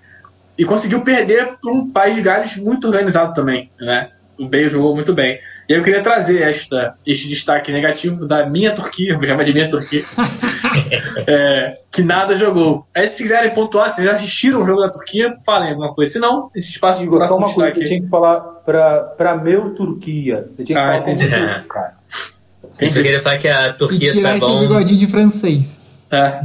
e 0.56 0.64
conseguiu 0.64 1.02
perder 1.02 1.56
para 1.60 1.72
um 1.72 1.90
país 1.90 2.14
de 2.14 2.22
Gales 2.22 2.56
muito 2.56 2.86
organizado 2.86 3.34
também, 3.34 3.70
né? 3.78 4.10
O 4.38 4.48
Bale 4.48 4.68
jogou 4.68 4.94
muito 4.94 5.12
bem. 5.12 5.38
E 5.68 5.72
eu 5.72 5.82
queria 5.82 6.02
trazer 6.02 6.42
esta, 6.42 6.94
este 7.04 7.28
destaque 7.28 7.72
negativo 7.72 8.26
da 8.26 8.46
minha 8.46 8.72
Turquia, 8.72 9.16
vou 9.16 9.26
chamar 9.26 9.42
de 9.44 9.52
minha 9.52 9.68
Turquia, 9.68 10.04
é, 11.26 11.74
que 11.90 12.02
nada 12.02 12.36
jogou. 12.36 12.86
Aí 12.94 13.08
se 13.08 13.22
quiserem 13.22 13.52
pontuar, 13.52 13.90
se 13.90 13.96
vocês 13.96 14.06
já 14.06 14.12
assistiram 14.14 14.62
o 14.62 14.66
jogo 14.66 14.80
da 14.82 14.90
Turquia, 14.90 15.34
falem 15.44 15.70
alguma 15.70 15.94
coisa. 15.94 16.12
Se 16.12 16.18
não, 16.18 16.50
esse 16.54 16.70
espaço 16.70 17.00
de 17.00 17.08
próximo 17.08 17.38
uma 17.38 17.46
coisa, 17.52 17.66
destaque. 17.66 17.80
você 17.80 17.88
tinha 17.88 18.02
que 18.02 18.08
falar 18.08 18.40
pra, 18.40 19.00
pra 19.00 19.36
meu 19.36 19.74
Turquia. 19.74 20.48
Você 20.56 20.64
tinha 20.64 20.76
que 20.78 20.82
Ah, 20.82 20.86
falar 20.86 21.00
como 21.02 21.12
entendi. 21.14 21.30
turco, 21.34 21.68
cara. 21.74 21.94
Eu 22.78 22.88
só 22.90 23.02
queria 23.02 23.20
falar 23.20 23.38
que 23.38 23.48
a 23.48 23.72
Turquia 23.72 24.12
só 24.12 24.18
tirar 24.18 24.34
é 24.34 24.36
esse 24.38 24.46
bom. 24.46 24.60
bigodinho 24.60 24.98
de 24.98 25.06
francês. 25.06 25.78
É. 26.10 26.40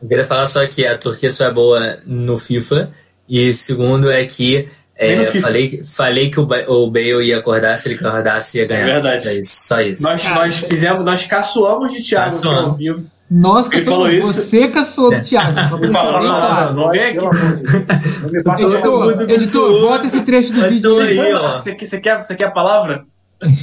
Eu 0.00 0.08
queria 0.08 0.24
falar 0.24 0.46
só 0.46 0.66
que 0.66 0.86
a 0.86 0.96
Turquia 0.96 1.30
só 1.32 1.46
é 1.46 1.50
boa 1.50 1.98
no 2.06 2.36
FIFA. 2.38 2.90
E 3.28 3.52
segundo 3.54 4.10
é 4.10 4.24
que 4.24 4.68
é, 5.02 5.24
falei, 5.26 5.82
falei 5.84 6.30
que 6.30 6.38
o, 6.40 6.42
o 6.68 6.90
Bale 6.90 7.22
ia 7.24 7.38
acordar, 7.38 7.76
se 7.78 7.88
ele 7.88 7.98
acordasse 8.04 8.58
ia 8.58 8.66
ganhar. 8.66 8.84
Verdade. 8.86 9.28
É 9.28 9.34
isso, 9.40 9.66
só 9.66 9.80
isso. 9.80 10.02
Nós, 10.02 10.22
Cara, 10.22 10.34
nós 10.36 10.54
fizemos, 10.56 11.04
nós 11.04 11.26
caçoamos 11.26 11.92
de 11.92 12.02
Thiago 12.02 12.26
aqui 12.28 12.36
Caçoamos. 12.36 12.64
ao 12.64 12.72
vivo. 12.74 13.10
Nós 13.34 13.70
Ele 13.72 13.82
falou 13.82 14.06
caçamos, 14.10 14.28
isso? 14.28 14.42
você 14.42 14.68
caçou 14.68 15.10
do 15.10 15.20
Thiago. 15.22 15.58
Só 15.68 15.78
Não, 15.78 15.90
não, 15.90 16.22
não, 16.22 16.72
não 16.74 16.88
vem 16.90 17.02
aqui. 17.02 17.16
Não 17.24 18.30
me 18.30 18.42
passa 18.42 18.62
Editor, 18.64 19.30
editor, 19.30 19.80
bota 19.80 20.06
esse 20.06 20.20
trecho 20.20 20.52
do 20.52 20.60
Mas 20.60 20.70
vídeo 20.70 21.00
aí. 21.00 21.18
aí, 21.20 21.32
ó. 21.34 21.56
Você, 21.58 21.74
quer- 21.74 21.86
você, 21.86 22.00
quer, 22.00 22.22
você 22.22 22.34
quer 22.36 22.44
a 22.46 22.50
palavra? 22.50 23.04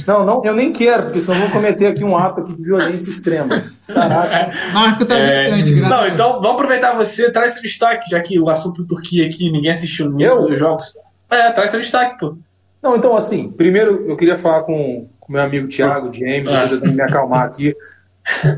Não, 0.06 0.26
não, 0.26 0.42
eu 0.44 0.52
nem 0.52 0.72
quero, 0.72 1.04
porque 1.04 1.20
senão 1.20 1.38
vou 1.40 1.48
cometer 1.50 1.86
aqui 1.86 2.04
um 2.04 2.14
ato 2.14 2.40
aqui 2.42 2.52
de 2.54 2.62
violência 2.62 3.08
extrema. 3.10 3.62
Caraca. 3.86 4.50
Marco 4.74 5.06
tá 5.06 5.16
É, 5.16 5.52
distante, 5.52 5.80
Não, 5.88 6.06
então 6.06 6.32
vamos 6.34 6.50
aproveitar 6.52 6.92
você, 6.94 7.30
traz 7.30 7.52
seu 7.54 7.62
destaque, 7.62 8.10
já 8.10 8.20
que 8.20 8.38
o 8.38 8.50
assunto 8.50 8.86
Turquia 8.86 9.24
aqui, 9.24 9.50
ninguém 9.50 9.70
assistiu 9.70 10.10
nenhum 10.10 10.30
Eu? 10.42 10.46
dos 10.48 10.58
jogos. 10.58 10.84
É, 11.30 11.50
traz 11.52 11.70
seu 11.70 11.80
destaque, 11.80 12.18
pô. 12.18 12.36
Não, 12.82 12.96
então 12.96 13.16
assim, 13.16 13.50
primeiro 13.50 14.06
eu 14.08 14.16
queria 14.16 14.38
falar 14.38 14.62
com 14.62 15.06
o 15.28 15.32
meu 15.32 15.42
amigo 15.42 15.68
Thiago, 15.68 16.12
James, 16.12 16.48
Ah. 16.48 16.66
tentando 16.68 16.92
me 16.92 17.02
acalmar 17.02 17.44
aqui. 17.44 17.74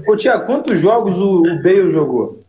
Ô, 0.08 0.16
Thiago, 0.16 0.46
quantos 0.46 0.78
jogos 0.78 1.16
o, 1.18 1.40
o 1.42 1.62
Bale 1.62 1.88
jogou? 1.88 2.42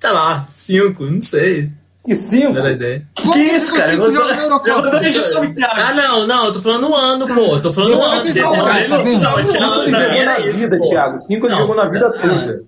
Tá 0.00 0.12
lá, 0.12 0.46
cinco, 0.48 1.04
não 1.04 1.20
sei. 1.22 1.70
E 2.06 2.14
cinco? 2.14 2.52
Não 2.52 2.60
era 2.60 2.70
ideia. 2.72 3.02
Que 3.16 3.38
isso, 3.40 3.74
cara? 3.74 3.92
Eu 3.94 4.10
vou. 4.12 4.22
Ah, 4.22 5.92
não, 5.92 6.26
não, 6.26 6.44
eu 6.46 6.52
tô 6.52 6.60
falando 6.60 6.88
no 6.88 6.94
ano, 6.94 7.26
pô. 7.34 7.60
Tô 7.60 7.72
falando 7.72 7.92
Eu 7.94 8.02
ano. 8.02 8.22
que 8.32 8.40
não- 8.40 8.52
tá 8.52 8.56
não, 8.62 8.72
Cinco 8.72 9.60
não, 9.60 9.82
ele 9.82 9.90
não, 9.90 10.24
na 10.24 10.38
isso, 10.40 10.58
vida, 10.58 10.78
pô. 10.78 10.88
Thiago. 10.88 11.22
Cinco 11.24 11.46
ele 11.46 11.54
Não. 11.54 11.60
jogou 11.62 11.74
na 11.76 11.88
vida 11.88 12.10
toda. 12.12 12.34
Não, 12.34 12.60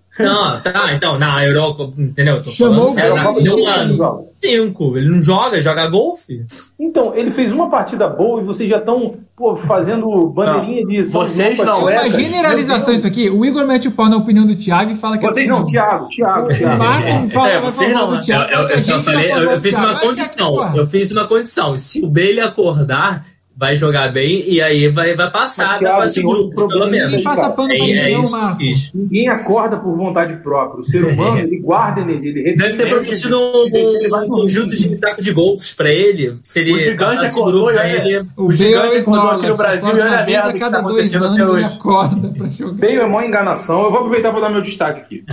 tá, 0.62 0.92
então, 0.94 1.18
na 1.18 1.44
Europa, 1.44 1.90
entendeu? 1.96 2.36
Eu 2.36 2.42
Tô 2.42 2.50
Chamou 2.50 2.88
falando 2.88 3.36
o 3.38 3.40
gênio. 3.42 4.02
ano. 4.04 4.26
Cinco. 4.36 4.96
Ele 4.96 5.08
não 5.10 5.20
joga, 5.22 5.60
joga 5.60 5.88
golfe. 5.88 6.44
Então, 6.78 7.12
ele 7.14 7.30
fez 7.30 7.52
uma 7.52 7.68
partida 7.68 8.08
boa 8.08 8.40
e 8.40 8.44
vocês 8.44 8.68
já 8.68 8.78
estão 8.78 9.14
fazendo 9.66 10.28
bandeirinha 10.28 10.86
de 10.86 11.04
São 11.04 11.20
vocês 11.22 11.58
não, 11.58 11.86
as 11.86 11.94
É 11.94 12.00
uma 12.00 12.10
generalização 12.10 12.94
isso 12.94 13.06
aqui. 13.06 13.28
O 13.30 13.44
Igor 13.44 13.66
mete 13.66 13.88
o 13.88 13.92
pau 13.92 14.08
na 14.08 14.16
opinião 14.16 14.46
do 14.46 14.54
Thiago 14.54 14.92
e 14.92 14.96
fala 14.96 15.18
que. 15.18 15.26
Vocês 15.26 15.48
não, 15.48 15.64
Thiago, 15.64 16.08
Thiago, 16.08 16.48
Thiago. 16.48 16.78
Marco 16.78 17.30
fala 17.30 17.48
É, 17.50 17.60
vocês 17.60 17.92
não? 17.92 18.14
Eu, 18.14 18.20
Thiago. 18.22 18.52
eu- 18.52 18.68
eu 18.68 18.82
só 18.82 19.02
falei, 19.02 19.32
eu, 19.32 19.50
eu 19.52 19.60
fiz 19.60 19.74
uma 19.76 19.94
condição. 20.00 20.76
Eu 20.76 20.86
fiz 20.86 21.10
uma 21.12 21.24
condição. 21.26 21.76
Se 21.76 22.00
o 22.04 22.08
Bailey 22.08 22.40
acordar, 22.40 23.24
vai 23.58 23.74
jogar 23.74 24.12
bem 24.12 24.44
e 24.48 24.62
aí 24.62 24.86
vai, 24.88 25.16
vai 25.16 25.28
passar 25.32 25.72
Mas, 25.72 25.80
da 25.80 25.96
fase 25.96 26.14
de 26.14 26.22
grupos, 26.22 26.64
pelo 26.68 26.84
Ninguém 26.84 27.00
menos. 27.00 27.14
aí, 27.14 27.22
passa 27.24 27.50
pano 27.50 27.72
É, 27.72 27.76
é 27.76 27.80
ninguém, 27.80 28.20
isso 28.22 28.56
que 28.56 28.56
fiz. 28.56 28.92
Ninguém 28.94 29.28
acorda 29.28 29.76
por 29.76 29.96
vontade 29.96 30.36
própria. 30.36 30.80
O 30.80 30.84
ser 30.84 31.04
humano, 31.04 31.38
ele 31.40 31.58
guarda 31.58 32.00
energia, 32.02 32.30
ele 32.30 32.54
Deve 32.56 32.76
ter 32.76 32.88
prometido 32.88 33.36
um, 33.36 33.64
um 33.66 33.70
dormir. 34.10 34.28
conjunto 34.28 34.76
de 34.76 34.96
taco 34.96 35.20
de 35.20 35.32
golfos 35.32 35.74
pra 35.74 35.90
ele. 35.90 36.36
Se 36.44 36.60
ele 36.60 36.72
O 36.74 36.78
gigante 36.80 37.26
acordou 37.26 37.64
olha- 37.64 37.86
ele... 38.06 38.28
O 38.36 38.44
O 38.46 38.52
gigante 38.52 38.96
é 38.96 39.00
acordou 39.00 39.30
aqui 39.32 39.46
no 39.48 39.56
Brasil 39.56 39.88
e 39.88 39.92
olha 39.92 40.04
uma 40.04 40.18
a 40.20 40.26
merda 40.26 40.52
que 40.52 40.58
cada 40.60 40.80
tá 40.82 40.88
dois 40.88 41.14
acontecendo 41.14 41.24
anos 41.24 41.40
até 41.40 41.50
hoje. 41.68 41.76
acorda 41.78 42.28
pra 42.28 42.46
jogar. 42.50 42.72
Bale 42.74 42.94
é 42.96 43.06
mó 43.08 43.22
enganação. 43.22 43.82
Eu 43.82 43.90
vou 43.90 43.98
aproveitar 43.98 44.30
para 44.30 44.40
dar 44.42 44.50
meu 44.50 44.62
destaque 44.62 45.00
aqui. 45.00 45.24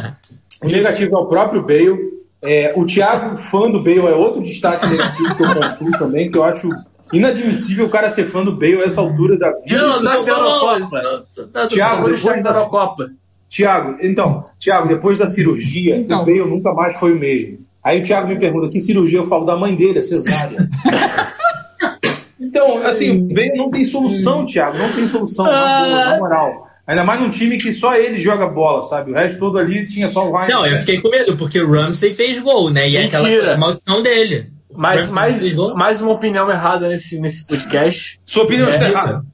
O 0.63 0.67
negativo 0.67 1.15
é 1.15 1.19
o 1.19 1.25
próprio 1.27 1.61
Bale. 1.61 2.15
É, 2.41 2.73
o 2.75 2.85
Thiago, 2.85 3.37
fã 3.37 3.69
do 3.69 3.83
Bale, 3.83 3.99
é 3.99 4.15
outro 4.15 4.41
destaque 4.41 4.87
negativo 4.89 5.35
que 5.35 5.43
eu 5.43 5.47
concluo 5.55 5.91
também, 5.99 6.31
que 6.31 6.37
eu 6.39 6.43
acho 6.43 6.69
inadmissível 7.15 7.85
o 7.85 7.89
cara 7.89 8.09
ser 8.09 8.25
fã 8.25 8.43
do 8.43 8.51
Bale 8.55 8.81
a 8.81 8.85
essa 8.85 9.01
altura 9.01 9.37
da 9.37 9.51
vida. 9.51 9.77
Não, 9.77 9.87
não 9.87 10.01
Destaque 10.01 10.25
sou 10.25 10.25
da 10.25 10.35
falando. 10.35 10.81
Eurocopa. 10.81 11.01
Tá 11.01 11.61
tudo 11.61 11.67
Thiago, 11.69 12.03
bem. 12.07 12.15
Agora 12.15 12.37
está 12.37 12.51
da 12.51 12.59
Eurocopa. 12.59 13.09
Tiago, 13.47 13.97
então, 14.01 14.45
Tiago, 14.59 14.87
depois 14.87 15.17
da 15.17 15.27
cirurgia, 15.27 15.95
Então. 15.97 16.23
o 16.23 16.25
Bale 16.25 16.39
nunca 16.45 16.73
mais 16.73 16.97
foi 16.99 17.13
o 17.13 17.19
mesmo. 17.19 17.59
Aí 17.83 18.01
o 18.01 18.03
Thiago 18.03 18.27
me 18.27 18.35
pergunta, 18.37 18.67
que 18.69 18.79
cirurgia? 18.79 19.19
Eu 19.19 19.27
falo 19.27 19.45
da 19.45 19.55
mãe 19.55 19.73
dele, 19.75 19.99
a 19.99 20.03
cesárea. 20.03 20.67
então, 22.39 22.85
assim, 22.85 23.11
o 23.11 23.33
Bale 23.33 23.55
não 23.55 23.69
tem 23.69 23.85
solução, 23.85 24.45
Thiago, 24.45 24.77
não 24.77 24.91
tem 24.91 25.05
solução, 25.07 25.45
na, 25.45 25.51
boa, 25.85 26.05
na 26.05 26.17
moral. 26.17 26.67
Ainda 26.87 27.03
mais 27.03 27.19
num 27.19 27.29
time 27.31 27.57
que 27.57 27.71
só 27.71 27.95
ele 27.95 28.17
joga 28.19 28.45
bola, 28.47 28.83
sabe? 28.83 29.11
O 29.11 29.15
resto 29.15 29.39
todo 29.39 29.57
ali 29.57 29.87
tinha 29.87 30.07
só 30.07 30.29
o 30.29 30.35
Ryan. 30.35 30.47
Não, 30.49 30.65
eu 30.67 30.77
fiquei 30.77 31.01
com 31.01 31.09
medo, 31.09 31.35
porque 31.35 31.59
o 31.59 31.71
Ramsey 31.71 32.13
fez 32.13 32.39
gol, 32.39 32.69
né? 32.69 32.87
E 32.87 32.95
é 32.97 33.01
Mentira. 33.01 33.19
aquela 33.21 33.57
maldição 33.57 34.03
dele. 34.03 34.51
Mais, 34.75 35.11
mais, 35.11 35.53
mais 35.75 36.01
uma 36.01 36.11
opinião 36.11 36.49
errada 36.49 36.87
nesse, 36.87 37.19
nesse 37.19 37.45
podcast. 37.47 38.19
Sua 38.25 38.43
opinião 38.43 38.69
está 38.69 38.85
É. 38.87 38.89
errada. 38.91 39.25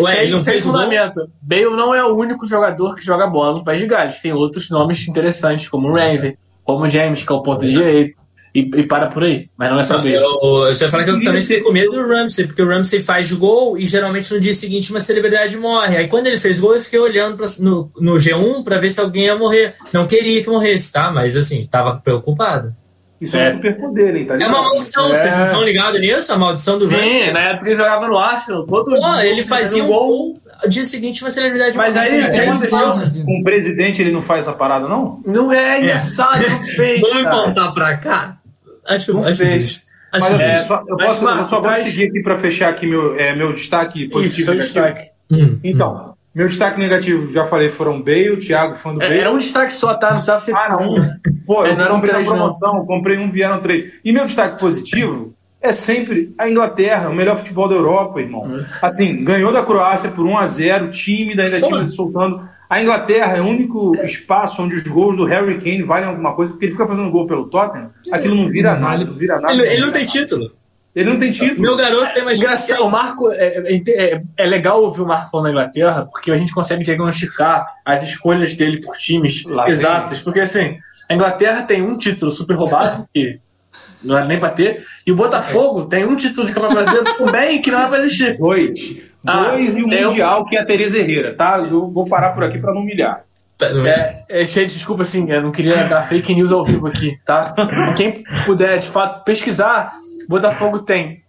Ué, 0.00 0.14
sem 0.14 0.36
sem 0.36 0.44
fez 0.52 0.66
o 0.66 0.70
gol? 0.72 0.80
fundamento. 0.80 1.30
Bale 1.40 1.70
não 1.76 1.94
é 1.94 2.04
o 2.04 2.14
único 2.14 2.46
jogador 2.46 2.94
que 2.94 3.04
joga 3.04 3.26
bola 3.26 3.58
no 3.58 3.64
País 3.64 3.80
de 3.80 3.86
Gales. 3.86 4.20
Tem 4.20 4.32
outros 4.32 4.68
nomes 4.70 5.08
interessantes, 5.08 5.68
como 5.68 5.88
o 5.88 5.92
Ramsey, 5.94 6.36
como 6.62 6.84
o 6.84 6.88
James, 6.88 7.24
que 7.24 7.32
é 7.32 7.34
o 7.34 7.42
ponto 7.42 7.64
direito. 7.66 8.18
E, 8.54 8.60
e 8.60 8.82
para 8.82 9.06
por 9.08 9.22
aí. 9.24 9.48
Mas 9.56 9.70
não 9.70 9.78
é 9.78 9.84
só 9.84 9.98
Bale. 9.98 10.14
Eu, 10.14 10.66
eu 10.66 10.74
só 10.74 10.86
ia 10.86 10.90
falar 10.90 11.04
que 11.04 11.10
eu 11.10 11.22
também 11.22 11.42
fiquei 11.42 11.60
com 11.62 11.70
medo 11.72 11.90
do 11.92 12.06
Ramsey, 12.08 12.46
porque 12.46 12.62
o 12.62 12.68
Ramsey 12.68 13.00
faz 13.00 13.30
gol 13.32 13.78
e 13.78 13.84
geralmente 13.86 14.32
no 14.32 14.40
dia 14.40 14.54
seguinte 14.54 14.90
uma 14.90 15.00
celebridade 15.00 15.56
morre. 15.58 15.96
Aí 15.96 16.08
quando 16.08 16.26
ele 16.26 16.38
fez 16.38 16.58
gol, 16.58 16.74
eu 16.74 16.80
fiquei 16.80 16.98
olhando 16.98 17.36
pra, 17.36 17.46
no, 17.60 17.90
no 18.00 18.14
G1 18.14 18.62
pra 18.64 18.78
ver 18.78 18.90
se 18.90 19.00
alguém 19.00 19.24
ia 19.26 19.36
morrer. 19.36 19.74
Não 19.92 20.06
queria 20.06 20.42
que 20.42 20.48
morresse, 20.50 20.92
tá? 20.92 21.10
Mas 21.10 21.36
assim, 21.36 21.66
tava 21.66 21.96
preocupado. 21.96 22.74
Isso 23.20 23.36
é, 23.36 23.48
É. 23.48 23.50
um 23.50 23.56
superpoder, 23.56 24.14
hein? 24.16 24.26
Tá 24.26 24.34
É 24.34 24.46
uma 24.46 24.62
maldição, 24.62 25.06
É. 25.06 25.14
vocês 25.14 25.36
não 25.36 25.46
estão 25.46 25.64
ligados 25.64 26.00
nisso? 26.00 26.32
A 26.32 26.38
maldição 26.38 26.78
do 26.78 26.86
Sim, 26.86 26.94
Ramsey. 26.96 27.32
na 27.32 27.40
época 27.40 27.66
ele 27.68 27.76
jogava 27.76 28.06
no 28.06 28.16
Arsenal. 28.18 28.64
Todo 28.66 28.96
Pô, 28.96 29.14
ele 29.16 29.42
fazia 29.42 29.82
um 29.84 29.88
gol. 29.88 30.40
dia 30.68 30.84
seguinte 30.84 31.22
uma 31.24 31.30
celebridade 31.30 31.76
Mas 31.76 31.96
aí, 31.96 32.20
É, 32.20 32.26
o 32.26 32.30
que 32.30 32.36
é 32.36 32.48
aconteceu? 32.48 32.94
Com 33.24 33.40
o 33.40 33.44
presidente 33.44 34.00
ele 34.02 34.12
não 34.12 34.22
faz 34.22 34.40
essa 34.46 34.52
parada, 34.52 34.88
não? 34.88 35.20
Não 35.26 35.52
é 35.52 35.80
engraçado, 35.80 36.40
não 36.48 36.62
fez. 36.62 37.00
Vamos 37.00 37.22
voltar 37.30 37.72
pra 37.72 37.96
cá? 37.96 38.38
Acho, 38.86 39.12
Não 39.12 39.22
acho 39.24 39.36
fez. 39.36 39.62
justo. 39.64 39.88
Acho 40.12 40.30
Mas 40.32 40.40
É, 40.40 40.56
justo. 40.56 40.72
eu, 40.72 40.96
mas, 40.96 41.06
posso, 41.08 41.22
Marco, 41.24 41.42
eu 41.42 41.48
só 41.50 41.60
vou 41.60 41.60
traz- 41.62 41.86
seguir 41.88 42.08
aqui 42.08 42.22
para 42.22 42.38
fechar 42.38 42.68
aqui 42.70 42.86
meu, 42.86 43.18
é, 43.18 43.34
meu 43.34 43.52
destaque 43.52 44.04
Isso, 44.04 44.10
positivo. 44.10 44.44
seu 44.46 44.54
e 44.54 44.56
negativo. 44.58 44.84
destaque. 44.86 45.10
Hum. 45.30 45.58
Então, 45.62 46.14
meu 46.38 46.46
destaque 46.48 46.78
negativo, 46.78 47.32
já 47.32 47.46
falei, 47.46 47.68
foram 47.70 48.00
Bale, 48.00 48.30
o 48.30 48.38
Thiago, 48.38 48.76
fã 48.76 48.94
do 48.94 49.02
É, 49.02 49.08
Bale. 49.08 49.20
Era 49.20 49.32
um 49.32 49.38
destaque 49.38 49.74
só, 49.74 49.92
tá? 49.94 50.06
Não 50.06 50.12
precisava 50.14 50.40
ser 50.40 50.54
Ah, 50.54 50.68
não. 50.78 50.94
um. 50.94 50.96
Pô, 51.44 51.66
É, 51.66 51.72
eu 51.72 51.76
não 51.76 51.84
eram 51.84 51.94
comprei 51.96 52.12
na 52.12 52.18
três, 52.18 52.28
não. 52.28 52.36
promoção, 52.36 52.86
comprei 52.86 53.18
um, 53.18 53.28
vieram 53.30 53.58
três. 53.60 53.92
E 54.04 54.12
meu 54.12 54.24
destaque 54.24 54.60
positivo 54.60 55.34
é 55.60 55.72
sempre 55.72 56.32
a 56.38 56.48
Inglaterra, 56.48 57.08
o 57.10 57.14
melhor 57.14 57.38
futebol 57.38 57.68
da 57.68 57.74
Europa, 57.74 58.20
irmão. 58.20 58.42
Hum. 58.44 58.64
Assim, 58.80 59.24
ganhou 59.24 59.52
da 59.52 59.64
Croácia 59.64 60.10
por 60.12 60.24
1 60.24 60.38
a 60.38 60.46
0 60.46 60.90
tímida, 60.92 61.42
ainda 61.42 61.58
Só. 61.58 61.66
tímida 61.66 61.88
se 61.88 61.96
soltando. 61.96 62.48
A 62.70 62.80
Inglaterra 62.82 63.36
é 63.36 63.40
o 63.40 63.46
único 63.46 63.96
espaço 64.04 64.62
onde 64.62 64.76
os 64.76 64.82
gols 64.84 65.16
do 65.16 65.24
Harry 65.24 65.58
Kane 65.58 65.82
valem 65.82 66.04
alguma 66.08 66.34
coisa, 66.34 66.52
porque 66.52 66.66
ele 66.66 66.72
fica 66.72 66.86
fazendo 66.86 67.10
gol 67.10 67.26
pelo 67.26 67.46
Tottenham, 67.48 67.90
aquilo 68.12 68.34
não 68.36 68.46
vira 68.48 68.74
Não 68.74 68.80
nada, 68.82 69.04
não 69.04 69.12
vira 69.14 69.40
nada. 69.40 69.52
Ele, 69.52 69.62
ele 69.66 69.80
não 69.86 69.90
tem 69.92 70.04
título. 70.04 70.50
Ele 70.98 71.10
não 71.10 71.18
tem 71.18 71.30
título. 71.30 71.60
Meu 71.60 71.76
garoto 71.76 72.12
tem 72.12 72.24
mais 72.24 72.38
Engraçado, 72.38 72.82
o 72.84 72.90
Marco. 72.90 73.30
É, 73.32 73.58
é, 73.58 73.82
é- 74.14 74.22
é 74.36 74.46
legal 74.46 74.82
ouvir 74.82 75.00
o 75.02 75.06
Marco 75.06 75.30
falando 75.30 75.44
da 75.46 75.50
Inglaterra, 75.52 76.06
porque 76.10 76.30
a 76.32 76.36
gente 76.38 76.52
consegue 76.52 76.82
diagnosticar 76.84 77.66
as 77.84 78.02
escolhas 78.02 78.56
dele 78.56 78.80
por 78.80 78.96
times 78.96 79.44
Lá 79.44 79.64
vem. 79.64 79.72
exatas. 79.72 80.20
Porque 80.20 80.40
assim, 80.40 80.76
a 81.08 81.14
Inglaterra 81.14 81.62
tem 81.62 81.82
um 81.82 81.96
título 81.96 82.30
super 82.32 82.54
roubado, 82.56 83.06
que 83.14 83.38
não 84.02 84.16
era 84.16 84.26
nem 84.26 84.38
pra 84.40 84.50
ter, 84.50 84.84
e 85.06 85.12
o 85.12 85.16
Botafogo 85.16 85.86
tem 85.86 86.04
um 86.04 86.16
título 86.16 86.46
de 86.46 86.52
campeonato 86.52 86.82
brasileiro 86.84 87.16
também 87.18 87.60
que 87.60 87.70
não 87.70 87.78
era 87.78 87.88
pra 87.88 87.98
existir. 87.98 88.36
Dois. 88.36 88.96
Ah, 89.26 89.50
Dois 89.50 89.76
e 89.76 89.84
um 89.84 89.88
tem 89.88 90.04
um- 90.04 90.08
Mundial, 90.10 90.44
que 90.46 90.56
é 90.56 90.60
a 90.60 90.64
Tereza 90.64 90.98
Herrera, 90.98 91.34
tá? 91.34 91.58
Eu 91.58 91.90
vou 91.90 92.06
parar 92.08 92.30
por 92.30 92.42
aqui 92.44 92.58
para 92.58 92.72
não 92.74 92.80
humilhar. 92.82 93.22
É, 93.60 94.42
é 94.42 94.46
cheio 94.46 94.68
de 94.68 94.74
desculpa, 94.74 95.02
assim, 95.02 95.28
eu 95.32 95.42
não 95.42 95.50
queria 95.50 95.76
dar 95.88 96.02
fake 96.02 96.32
news 96.34 96.52
ao 96.52 96.64
vivo 96.64 96.86
aqui, 96.86 97.18
tá? 97.24 97.52
Quem 97.96 98.22
puder, 98.46 98.78
de 98.78 98.88
fato, 98.88 99.24
pesquisar, 99.24 99.94
Botafogo 100.28 100.80
tem 100.80 101.22